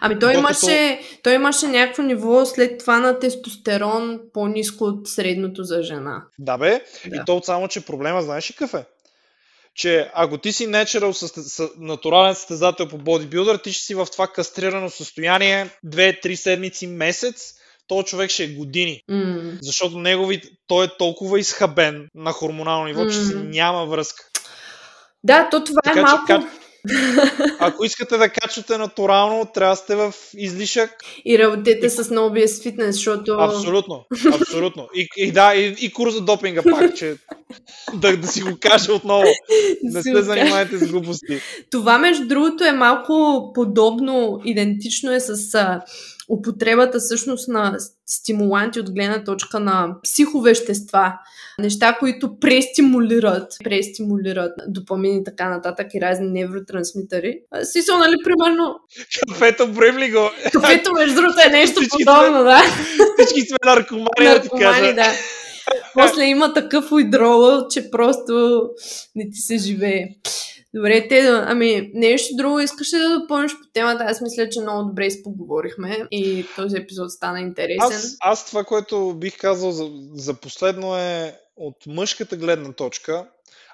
Ами 0.00 0.18
той, 0.18 0.34
имаше, 0.34 1.00
той 1.22 1.34
имаше 1.34 1.66
някакво 1.66 2.02
ниво 2.02 2.46
след 2.46 2.78
това 2.78 2.98
на 2.98 3.18
тестостерон 3.18 4.20
по-низко 4.32 4.84
от 4.84 5.08
средното 5.08 5.64
за 5.64 5.82
жена. 5.82 6.24
Да 6.38 6.58
бе, 6.58 6.84
да. 7.06 7.16
и 7.16 7.20
то 7.26 7.42
само, 7.44 7.68
че 7.68 7.86
проблема 7.86 8.22
знаеш 8.22 8.50
ли 8.50 8.54
какъв 8.54 8.74
е? 8.74 8.84
Че 9.74 10.10
ако 10.14 10.38
ти 10.38 10.52
си 10.52 10.68
natural, 10.68 11.70
натурален 11.78 12.34
състезател 12.34 12.88
по 12.88 12.98
бодибилдър, 12.98 13.56
ти 13.56 13.72
ще 13.72 13.84
си 13.84 13.94
в 13.94 14.06
това 14.12 14.26
кастрирано 14.26 14.90
състояние 14.90 15.70
2-3 15.86 16.34
седмици, 16.34 16.86
месец, 16.86 17.54
то 17.88 18.02
човек 18.02 18.30
ще 18.30 18.44
е 18.44 18.48
години. 18.48 19.02
Mm. 19.10 19.58
Защото 19.62 19.98
негови, 19.98 20.42
той 20.66 20.84
е 20.84 20.96
толкова 20.98 21.40
изхабен 21.40 22.08
на 22.14 22.32
хормонално 22.32 22.86
ниво, 22.86 23.00
mm. 23.00 23.12
че 23.12 23.18
си 23.18 23.34
няма 23.34 23.86
връзка. 23.86 24.24
Да, 25.24 25.48
то 25.50 25.64
това 25.64 25.80
е 25.84 25.88
така, 25.88 26.00
е 26.00 26.02
малко... 26.02 26.26
Че, 26.26 26.38
Ако 27.58 27.84
искате 27.84 28.16
да 28.16 28.28
качвате 28.28 28.78
натурално, 28.78 29.46
трябва 29.54 29.72
да 29.72 29.76
сте 29.76 29.96
в 29.96 30.14
излишък. 30.36 30.90
И 31.24 31.38
работете 31.38 31.86
и... 31.86 31.90
с 31.90 32.04
NoBS 32.04 32.46
Fitness, 32.46 32.90
защото... 32.90 33.32
Абсолютно, 33.32 34.04
абсолютно. 34.40 34.88
И, 34.94 35.08
и 35.16 35.32
да, 35.32 35.54
и, 35.54 35.76
и 35.80 35.92
курс 35.92 36.14
за 36.14 36.20
допинга 36.20 36.62
пак, 36.62 36.96
че 36.96 37.16
да, 37.94 38.16
да 38.16 38.26
си 38.26 38.40
го 38.40 38.56
кажа 38.60 38.92
отново. 38.92 39.24
Не 39.82 40.02
се 40.02 40.22
занимайте 40.22 40.78
с 40.78 40.90
глупости. 40.90 41.40
Това, 41.70 41.98
между 41.98 42.26
другото, 42.26 42.64
е 42.64 42.72
малко 42.72 43.50
подобно, 43.54 44.40
идентично 44.44 45.12
е 45.12 45.20
с 45.20 45.80
употребата 46.28 46.98
всъщност 46.98 47.48
на 47.48 47.76
стимуланти 48.06 48.80
от 48.80 48.94
гледна 48.94 49.24
точка 49.24 49.60
на 49.60 49.96
психовещества, 50.02 51.12
неща, 51.58 51.96
които 51.98 52.40
престимулират, 52.40 53.52
престимулират 53.64 54.52
допамин 54.68 55.20
и 55.20 55.24
така 55.24 55.48
нататък 55.48 55.86
и 55.94 56.00
разни 56.00 56.30
невротрансмитъри. 56.30 57.38
Си 57.62 57.82
са, 57.82 57.98
нали, 57.98 58.14
примерно... 58.24 58.74
Кафето 59.28 59.68
бремли 59.68 60.10
го. 60.10 60.30
Кафето, 60.52 60.92
между 60.92 61.14
другото, 61.14 61.38
е 61.46 61.50
нещо 61.50 61.80
всички 61.80 62.04
подобно, 62.04 62.40
сме, 62.40 62.42
да. 62.42 62.62
Всички 63.18 63.48
сме 63.48 63.56
наркомани, 63.64 64.08
наркомани 64.20 64.94
да. 64.94 65.12
После 65.94 66.24
има 66.24 66.54
такъв 66.54 66.92
уйдрол, 66.92 67.68
че 67.70 67.90
просто 67.90 68.62
не 69.14 69.30
ти 69.30 69.38
се 69.38 69.56
живее. 69.56 70.08
Добре, 70.74 71.08
те, 71.08 71.20
ами 71.46 71.90
нещо 71.94 72.36
друго 72.36 72.60
искаш 72.60 72.92
ли 72.92 72.98
да 72.98 73.20
допълниш 73.20 73.52
по 73.52 73.70
темата? 73.72 74.04
Аз 74.04 74.20
мисля, 74.20 74.48
че 74.48 74.60
много 74.60 74.88
добре 74.88 75.06
изпоговорихме 75.06 75.98
и 76.10 76.46
този 76.56 76.76
епизод 76.76 77.10
стана 77.10 77.40
интересен. 77.40 77.96
Аз, 77.96 78.16
аз 78.20 78.46
това, 78.46 78.64
което 78.64 79.14
бих 79.14 79.38
казал 79.38 79.70
за, 79.70 79.90
за 80.14 80.34
последно 80.34 80.96
е 80.96 81.34
от 81.56 81.76
мъжката 81.86 82.36
гледна 82.36 82.72
точка, 82.72 83.26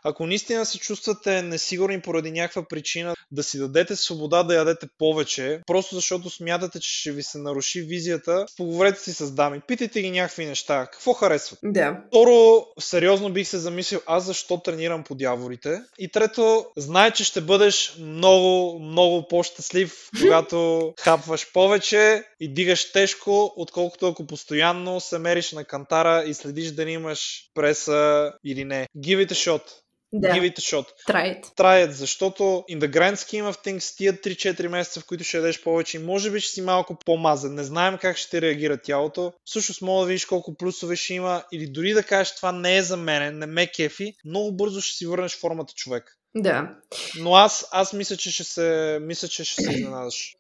ако 0.04 0.26
наистина 0.26 0.66
се 0.66 0.78
чувствате 0.78 1.42
несигурни 1.42 2.00
поради 2.00 2.30
някаква 2.30 2.62
причина 2.68 3.14
да 3.32 3.42
си 3.42 3.58
дадете 3.58 3.96
свобода 3.96 4.42
да 4.42 4.54
ядете 4.54 4.86
повече, 4.98 5.60
просто 5.66 5.94
защото 5.94 6.30
смятате, 6.30 6.80
че 6.80 7.00
ще 7.00 7.12
ви 7.12 7.22
се 7.22 7.38
наруши 7.38 7.82
визията, 7.82 8.46
поговорете 8.56 9.00
си 9.00 9.12
с 9.12 9.30
дами, 9.30 9.60
питайте 9.68 10.02
ги 10.02 10.10
някакви 10.10 10.46
неща, 10.46 10.88
какво 10.92 11.12
харесват. 11.12 11.58
Да. 11.64 12.00
Второ, 12.08 12.66
сериозно 12.80 13.32
бих 13.32 13.48
се 13.48 13.58
замислил 13.58 14.00
аз 14.06 14.24
защо 14.24 14.58
тренирам 14.58 15.04
по 15.04 15.14
дяволите. 15.14 15.80
И 15.98 16.08
трето, 16.08 16.66
знай, 16.76 17.10
че 17.10 17.24
ще 17.24 17.40
бъдеш 17.40 17.96
много, 17.98 18.78
много 18.78 19.28
по-щастлив, 19.28 20.08
когато 20.20 20.94
хапваш 21.00 21.52
повече 21.52 22.24
и 22.40 22.54
дигаш 22.54 22.92
тежко, 22.92 23.52
отколкото 23.56 24.08
ако 24.08 24.26
постоянно 24.26 25.00
се 25.00 25.18
мериш 25.18 25.52
на 25.52 25.64
кантара 25.64 26.24
и 26.26 26.34
следиш 26.34 26.70
да 26.70 26.82
имаш 26.90 27.50
преса 27.54 28.32
или 28.44 28.64
не. 28.64 28.86
Give 28.96 29.26
it 29.26 29.32
a 29.32 29.34
shot. 29.34 29.62
Да. 30.12 30.28
Give 30.28 30.52
it 30.52 30.58
a 30.58 30.60
shot. 30.60 30.86
Try 31.08 31.40
it. 31.40 31.44
Try 31.56 31.86
it, 31.86 31.90
защото 31.90 32.64
in 32.70 32.78
the 32.80 32.88
grand 32.88 33.16
scheme 33.16 33.52
of 33.52 33.66
things 33.66 33.96
тия 33.96 34.12
3-4 34.12 34.68
месеца, 34.68 35.00
в 35.00 35.06
които 35.06 35.24
ще 35.24 35.36
ядеш 35.36 35.62
повече 35.62 35.98
може 35.98 36.30
би 36.30 36.40
ще 36.40 36.52
си 36.52 36.62
малко 36.62 36.96
по-мазен. 37.04 37.54
Не 37.54 37.64
знаем 37.64 37.98
как 38.00 38.16
ще 38.16 38.40
реагира 38.40 38.78
тялото. 38.78 39.32
Всъщност 39.44 39.82
мога 39.82 40.00
да 40.00 40.06
видиш 40.06 40.24
колко 40.24 40.54
плюсове 40.54 40.96
ще 40.96 41.14
има 41.14 41.44
или 41.52 41.66
дори 41.66 41.92
да 41.92 42.02
кажеш 42.02 42.34
това 42.34 42.52
не 42.52 42.76
е 42.76 42.82
за 42.82 42.96
мен, 42.96 43.38
не 43.38 43.46
ме 43.46 43.66
кефи, 43.66 44.14
много 44.24 44.56
бързо 44.56 44.80
ще 44.80 44.96
си 44.96 45.06
върнеш 45.06 45.38
формата 45.38 45.74
човек. 45.74 46.18
Да. 46.34 46.70
Но 47.18 47.34
аз, 47.34 47.68
аз 47.72 47.92
мисля, 47.92 48.16
че 48.16 48.32
ще 48.32 48.44
се, 48.44 48.98
мисля, 49.02 49.28
че 49.28 49.44
ще 49.44 49.62
се 49.62 49.72
изненадаш. 49.72 50.34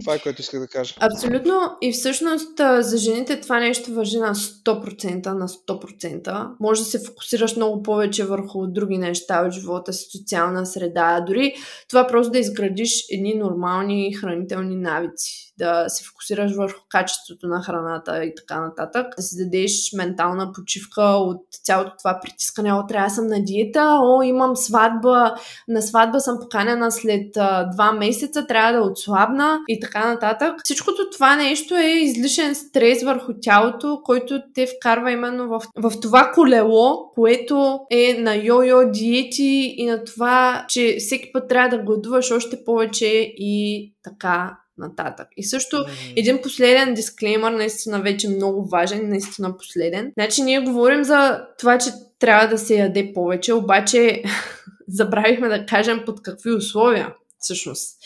Това 0.00 0.14
е 0.14 0.18
което 0.18 0.40
исках 0.40 0.60
да 0.60 0.66
кажа. 0.66 0.94
Абсолютно. 1.00 1.54
И 1.80 1.92
всъщност 1.92 2.58
за 2.80 2.96
жените 2.96 3.40
това 3.40 3.60
нещо 3.60 3.92
въжи 3.92 4.18
на 4.18 4.34
100%, 4.34 5.26
на 5.26 5.48
100%. 5.48 6.48
Може 6.60 6.80
да 6.80 6.86
се 6.86 7.04
фокусираш 7.06 7.56
много 7.56 7.82
повече 7.82 8.24
върху 8.24 8.66
други 8.66 8.98
неща 8.98 9.44
от 9.46 9.52
живота 9.52 9.92
си, 9.92 10.18
социална 10.18 10.66
среда. 10.66 11.24
Дори 11.26 11.54
това 11.88 12.06
просто 12.06 12.32
да 12.32 12.38
изградиш 12.38 13.04
едни 13.10 13.34
нормални 13.34 14.14
хранителни 14.14 14.76
навици 14.76 15.51
да 15.62 15.88
се 15.88 16.04
фокусираш 16.04 16.52
върху 16.56 16.80
качеството 16.88 17.46
на 17.46 17.62
храната 17.62 18.24
и 18.24 18.34
така 18.34 18.60
нататък, 18.60 19.06
да 19.16 19.22
си 19.22 19.44
дадеш 19.44 19.92
ментална 19.96 20.52
почивка 20.52 21.02
от 21.02 21.42
цялото 21.64 21.92
това 21.98 22.20
притискане, 22.22 22.72
о, 22.72 22.86
трябва 22.86 23.08
да 23.08 23.14
съм 23.14 23.26
на 23.26 23.44
диета, 23.44 23.98
о, 24.02 24.22
имам 24.22 24.56
сватба, 24.56 25.34
на 25.68 25.82
сватба 25.82 26.20
съм 26.20 26.38
поканена 26.40 26.92
след 26.92 27.36
а, 27.36 27.64
два 27.64 27.92
месеца, 27.92 28.46
трябва 28.46 28.72
да 28.72 28.80
отслабна 28.80 29.58
и 29.68 29.80
така 29.80 30.12
нататък. 30.12 30.54
Всичкото 30.64 31.10
това 31.12 31.36
нещо 31.36 31.74
е 31.74 31.86
излишен 31.86 32.54
стрес 32.54 33.02
върху 33.02 33.32
тялото, 33.42 34.00
който 34.04 34.40
те 34.54 34.66
вкарва 34.66 35.10
именно 35.10 35.48
в, 35.48 35.62
в 35.76 36.00
това 36.00 36.30
колело, 36.34 37.10
което 37.14 37.80
е 37.90 38.16
на 38.18 38.30
йо-йо 38.30 38.90
диети 38.90 39.74
и 39.76 39.86
на 39.86 40.04
това, 40.04 40.64
че 40.68 40.96
всеки 40.98 41.32
път 41.32 41.48
трябва 41.48 41.76
да 41.76 41.82
гладуваш 41.82 42.30
още 42.30 42.64
повече 42.64 43.06
и 43.36 43.92
така 44.02 44.61
нататък. 44.78 45.28
И 45.36 45.44
също 45.44 45.76
mm-hmm. 45.76 46.12
един 46.16 46.42
последен 46.42 46.94
дисклеймър, 46.94 47.52
наистина 47.52 48.00
вече 48.00 48.28
много 48.28 48.68
важен, 48.68 49.08
наистина 49.08 49.56
последен. 49.56 50.12
Значи 50.18 50.42
ние 50.42 50.60
говорим 50.60 51.04
за 51.04 51.46
това, 51.58 51.78
че 51.78 51.90
трябва 52.18 52.46
да 52.48 52.58
се 52.58 52.74
яде 52.74 53.12
повече, 53.14 53.52
обаче 53.52 54.22
забравихме 54.88 55.48
да 55.48 55.66
кажем 55.66 56.02
под 56.06 56.22
какви 56.22 56.50
условия 56.50 57.14
всъщност 57.38 57.98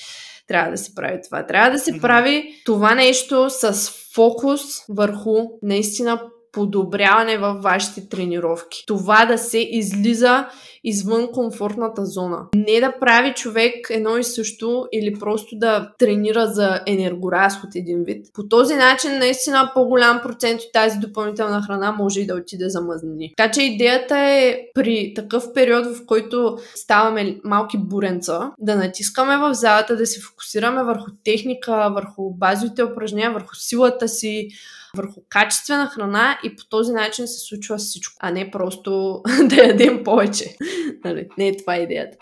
трябва 0.49 0.71
да 0.71 0.79
се 0.79 0.95
прави 0.95 1.19
това. 1.25 1.47
Трябва 1.47 1.71
да 1.71 1.79
се 1.79 1.93
mm-hmm. 1.93 2.01
прави 2.01 2.55
това 2.65 2.95
нещо 2.95 3.51
с 3.51 3.91
фокус 4.15 4.61
върху 4.89 5.35
наистина 5.63 6.23
подобряване 6.57 7.39
във 7.39 7.63
вашите 7.63 8.09
тренировки. 8.09 8.85
Това 8.87 9.27
да 9.27 9.39
се 9.39 9.59
излиза 9.59 10.47
извън 10.85 11.29
комфортната 11.33 12.07
зона. 12.07 12.39
Не 12.55 12.81
да 12.81 12.95
прави 13.01 13.33
човек 13.35 13.75
едно 13.91 14.17
и 14.17 14.25
също 14.25 14.87
или 14.93 15.19
просто 15.19 15.57
да 15.59 15.93
тренира 15.99 16.47
за 16.47 16.81
енергоразход 16.87 17.71
един 17.75 18.05
вид. 18.05 18.27
По 18.35 18.49
този 18.49 18.75
начин 18.75 19.19
наистина 19.19 19.71
по-голям 19.75 20.21
процент 20.23 20.61
от 20.61 20.73
тази 20.73 20.99
допълнителна 20.99 21.63
храна 21.63 21.93
може 21.93 22.21
и 22.21 22.27
да 22.27 22.35
отиде 22.35 22.69
за 22.69 22.81
мъзнини. 22.81 23.33
Така 23.37 23.51
че 23.51 23.63
идеята 23.63 24.19
е 24.19 24.59
при 24.75 25.13
такъв 25.17 25.53
период, 25.55 25.87
в 25.87 26.07
който 26.07 26.59
ставаме 26.75 27.39
малки 27.45 27.79
буренца, 27.79 28.53
да 28.59 28.77
натискаме 28.77 29.37
в 29.37 29.55
залата, 29.55 29.97
да 29.97 30.07
се 30.07 30.21
фокусираме 30.21 30.85
върху 30.85 31.11
техника, 31.25 31.91
върху 31.95 32.31
базовите 32.31 32.85
упражнения, 32.85 33.33
върху 33.33 33.55
силата 33.55 34.09
си, 34.09 34.49
върху 34.97 35.21
качествена 35.29 35.87
храна 35.87 36.39
и 36.45 36.57
по 36.57 36.69
този 36.69 36.93
начин 36.93 37.29
се 37.29 37.47
случва 37.49 37.77
всичко, 37.77 38.15
а 38.21 38.31
не 38.31 38.51
просто 38.51 39.23
да 39.45 39.57
ядем 39.57 40.05
повече. 40.05 40.57
нали, 41.05 41.29
не 41.39 41.49
е 41.49 41.57
това 41.57 41.77
идеята. 41.77 42.17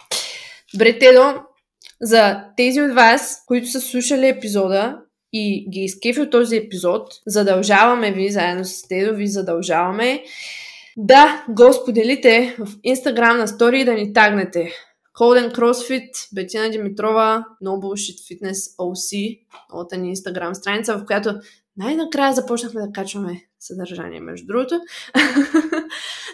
Добре, 0.75 0.99
Тедо, 0.99 1.35
за 2.03 2.45
тези 2.57 2.83
от 2.83 2.95
вас, 2.95 3.45
които 3.47 3.71
са 3.71 3.81
слушали 3.81 4.29
епизода 4.29 4.99
и 5.33 5.71
ги 5.71 5.81
изкефи 5.81 6.31
този 6.31 6.57
епизод, 6.57 7.09
задължаваме 7.27 8.13
ви, 8.13 8.31
заедно 8.31 8.65
с 8.65 8.89
Тедо 8.89 9.17
ви 9.17 9.27
задължаваме 9.27 10.23
да 10.97 11.45
го 11.49 11.73
споделите 11.73 12.57
в 12.59 12.67
Instagram 12.67 13.39
на 13.39 13.49
стори 13.49 13.81
и 13.81 13.85
да 13.85 13.95
ни 13.95 14.13
тагнете. 14.13 14.73
Холден 15.19 15.51
CrossFit, 15.51 16.11
Бетина 16.35 16.71
Димитрова, 16.71 17.45
No 17.63 17.69
Bullshit 17.69 18.19
Fitness 18.19 18.77
OC, 18.77 19.41
новата 19.73 19.97
ни 19.97 20.17
Instagram 20.17 20.53
страница, 20.53 20.99
в 20.99 21.07
която 21.07 21.35
най-накрая 21.77 22.33
започнахме 22.33 22.81
да 22.81 22.93
качваме 22.93 23.43
съдържание, 23.61 24.21
между 24.21 24.47
другото. 24.47 24.75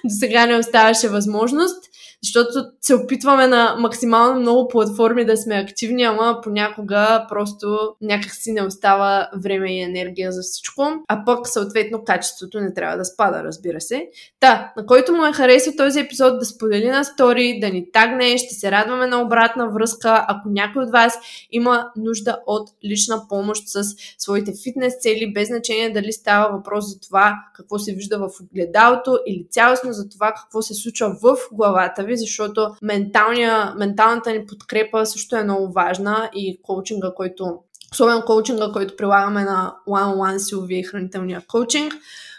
До 0.04 0.10
сега 0.20 0.46
не 0.46 0.56
оставаше 0.56 1.08
възможност, 1.08 1.84
защото 2.22 2.70
се 2.80 2.94
опитваме 2.94 3.46
на 3.46 3.76
максимално 3.78 4.40
много 4.40 4.68
платформи 4.68 5.24
да 5.24 5.36
сме 5.36 5.54
активни, 5.54 6.02
ама 6.02 6.40
понякога 6.42 7.26
просто 7.28 7.78
някак 8.00 8.34
си 8.34 8.52
не 8.52 8.62
остава 8.62 9.30
време 9.44 9.76
и 9.76 9.82
енергия 9.82 10.32
за 10.32 10.42
всичко, 10.42 10.88
а 11.08 11.24
пък 11.24 11.48
съответно 11.48 12.04
качеството 12.04 12.60
не 12.60 12.74
трябва 12.74 12.96
да 12.96 13.04
спада, 13.04 13.44
разбира 13.44 13.80
се. 13.80 14.08
Та, 14.40 14.72
на 14.76 14.86
който 14.86 15.12
му 15.12 15.26
е 15.26 15.32
харесал 15.32 15.72
този 15.76 16.00
епизод 16.00 16.38
да 16.38 16.44
сподели 16.44 16.88
на 16.88 17.04
стори, 17.04 17.58
да 17.60 17.70
ни 17.70 17.92
тагне, 17.92 18.38
ще 18.38 18.54
се 18.54 18.70
радваме 18.70 19.06
на 19.06 19.22
обратна 19.22 19.70
връзка, 19.70 20.24
ако 20.28 20.48
някой 20.48 20.82
от 20.82 20.90
вас 20.90 21.18
има 21.50 21.90
нужда 21.96 22.38
от 22.46 22.70
лична 22.84 23.22
помощ 23.28 23.62
с 23.66 23.82
своите 24.18 24.52
фитнес 24.62 24.94
цели, 25.00 25.32
без 25.32 25.48
значение 25.48 25.92
дали 25.92 26.12
става 26.12 26.56
въпрос 26.56 26.88
за 26.88 27.00
това 27.00 27.34
какво 27.54 27.78
се 27.78 27.92
вижда 27.92 28.18
в 28.18 28.30
огледалото 28.42 29.18
или 29.26 29.46
цялостно 29.50 29.92
за 29.92 30.08
това 30.08 30.32
какво 30.36 30.62
се 30.62 30.74
случва 30.74 31.16
в 31.22 31.36
главата 31.52 32.02
ви, 32.02 32.09
защото 32.16 32.74
менталната 32.82 34.32
ни 34.32 34.46
подкрепа 34.46 35.06
също 35.06 35.36
е 35.36 35.44
много 35.44 35.72
важна 35.72 36.30
и 36.34 36.60
коучинга, 36.62 37.12
който 37.16 37.58
особено 37.92 38.24
коучинга, 38.24 38.72
който 38.72 38.96
прилагаме 38.96 39.44
на 39.44 39.74
one-on-one 39.88 40.38
силовия 40.38 40.80
и 40.80 40.84
хранителния 40.84 41.42
коучинг. 41.48 41.94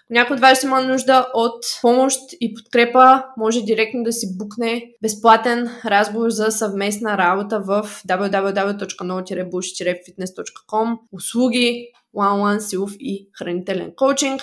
някой 0.09 0.33
от 0.33 0.39
вас 0.41 0.63
има 0.63 0.81
нужда 0.81 1.27
от 1.33 1.65
помощ 1.81 2.19
и 2.41 2.53
подкрепа, 2.53 3.23
може 3.37 3.61
директно 3.61 4.03
да 4.03 4.11
си 4.11 4.37
букне 4.37 4.91
безплатен 5.01 5.69
разговор 5.85 6.29
за 6.29 6.51
съвместна 6.51 7.17
работа 7.17 7.59
в 7.59 7.89
www.no-bush-fitness.com 8.07 10.97
услуги, 11.11 11.87
one-on-one 12.15 12.59
силов 12.59 12.91
и 12.99 13.29
хранителен 13.37 13.91
коучинг. 13.95 14.41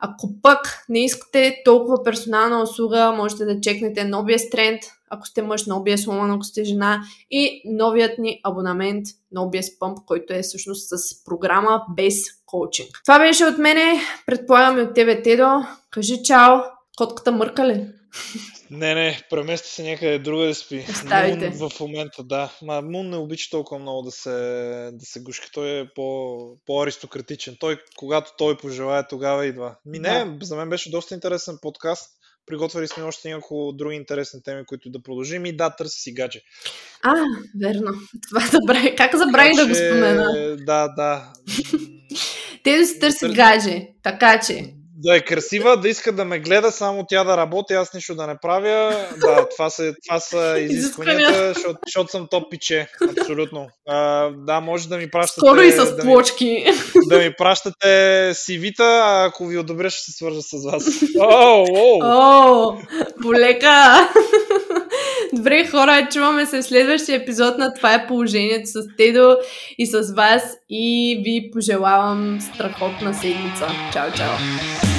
Ако 0.00 0.40
пък 0.42 0.84
не 0.88 1.04
искате 1.04 1.62
толкова 1.64 2.02
персонална 2.02 2.62
услуга, 2.62 3.12
можете 3.16 3.44
да 3.44 3.60
чекнете 3.60 4.04
новия 4.04 4.38
тренд 4.50 4.82
ако 5.10 5.26
сте 5.26 5.42
мъж 5.42 5.66
на 5.66 5.74
OBS 5.74 5.96
Woman, 5.96 6.34
ако 6.34 6.44
сте 6.44 6.64
жена 6.64 7.02
и 7.30 7.62
новият 7.64 8.18
ни 8.18 8.40
абонамент 8.44 9.06
на 9.32 9.40
OBS 9.40 9.78
Pump, 9.78 10.04
който 10.04 10.32
е 10.32 10.42
всъщност 10.42 10.88
с 10.88 11.24
програма 11.24 11.82
без 11.96 12.22
коучинг. 12.46 13.00
Това 13.04 13.18
беше 13.18 13.44
от 13.44 13.58
мене, 13.58 14.00
предполагам 14.26 14.78
и 14.78 14.82
от 14.82 14.94
тебе, 14.94 15.22
Тедо. 15.22 15.64
Кажи 15.90 16.22
чао, 16.22 16.60
котката 16.98 17.32
мърка 17.32 17.66
ли? 17.66 17.86
Не, 18.70 18.94
не, 18.94 19.20
премести 19.30 19.68
се 19.68 19.82
някъде 19.82 20.18
друга 20.18 20.46
да 20.46 20.54
спи. 20.54 20.86
Ставите. 20.94 21.50
Мун 21.50 21.70
в 21.70 21.80
момента, 21.80 22.22
да. 22.22 22.52
Ма, 22.62 22.82
Мун 22.82 23.10
не 23.10 23.16
обича 23.16 23.50
толкова 23.50 23.80
много 23.80 24.02
да 24.02 24.10
се, 24.10 24.30
да 24.92 25.06
се 25.06 25.20
гушка. 25.20 25.46
Той 25.52 25.80
е 25.80 25.88
по, 25.94 26.36
по-аристократичен. 26.66 27.56
Той, 27.60 27.78
когато 27.96 28.30
той 28.38 28.56
пожелая, 28.56 29.08
тогава 29.08 29.46
идва. 29.46 29.74
Ми 29.86 29.98
не, 29.98 30.24
да. 30.24 30.46
за 30.46 30.56
мен 30.56 30.68
беше 30.68 30.90
доста 30.90 31.14
интересен 31.14 31.58
подкаст. 31.62 32.10
Приготвили 32.46 32.88
сме 32.88 33.02
още 33.02 33.28
няколко 33.28 33.72
други 33.72 33.96
интересни 33.96 34.42
теми, 34.42 34.64
които 34.66 34.90
да 34.90 35.02
продължим. 35.02 35.46
И 35.46 35.56
да, 35.56 35.70
търси 35.70 36.00
си 36.00 36.12
гадже. 36.12 36.40
А, 37.02 37.14
верно. 37.60 37.92
Това 38.28 38.46
забравих. 38.46 38.96
Как 38.96 39.16
забравих 39.16 39.56
да 39.56 39.66
го 39.66 39.74
спомена? 39.74 40.56
Да, 40.56 40.88
да. 40.88 41.32
Те 42.64 42.78
да 42.78 42.86
си 42.86 42.98
търси 42.98 43.28
гадже. 43.28 43.88
Така 44.02 44.40
че 44.40 44.74
да 44.98 45.16
е 45.16 45.20
красива, 45.20 45.76
да 45.76 45.88
иска 45.88 46.12
да 46.12 46.24
ме 46.24 46.38
гледа, 46.38 46.72
само 46.72 47.04
тя 47.08 47.24
да 47.24 47.36
работи, 47.36 47.74
аз 47.74 47.94
нищо 47.94 48.14
да 48.14 48.26
не 48.26 48.36
правя. 48.42 49.06
Да, 49.20 49.48
това 49.48 49.70
са, 49.70 49.94
това 50.06 50.20
са 50.20 50.58
изискванията, 50.70 51.52
защото, 51.54 51.78
защото 51.86 52.10
съм 52.10 52.26
топ 52.30 52.50
пиче. 52.50 52.88
Абсолютно. 53.18 53.68
А, 53.88 54.30
да, 54.30 54.60
може 54.60 54.88
да 54.88 54.96
ми 54.96 55.10
пращате... 55.10 55.40
Скоро 55.40 55.60
и 55.60 55.72
с 55.72 55.96
плочки. 55.96 56.64
Да 56.94 57.00
ми, 57.00 57.06
да 57.08 57.18
ми 57.18 57.34
пращате 57.38 57.86
CV-та, 58.34 58.84
а 58.84 59.26
ако 59.26 59.46
ви 59.46 59.58
одобря, 59.58 59.90
ще 59.90 60.02
се 60.02 60.12
свържа 60.12 60.42
с 60.42 60.64
вас. 60.64 60.84
О, 61.20 61.64
о, 61.70 62.00
о, 62.02 62.76
полека! 63.22 64.08
Добре, 65.36 65.66
хора, 65.66 66.08
чуваме 66.12 66.46
се 66.46 66.62
в 66.62 66.64
следващия 66.64 67.16
епизод 67.16 67.58
на 67.58 67.74
Това 67.74 67.94
е 67.94 68.06
положението 68.06 68.70
с 68.70 68.96
Тедо 68.96 69.36
и 69.78 69.86
с 69.86 70.14
вас 70.14 70.42
и 70.70 71.20
ви 71.24 71.50
пожелавам 71.52 72.38
страхотна 72.40 73.14
седмица. 73.14 73.66
Чао, 73.92 74.12
чао! 74.16 74.95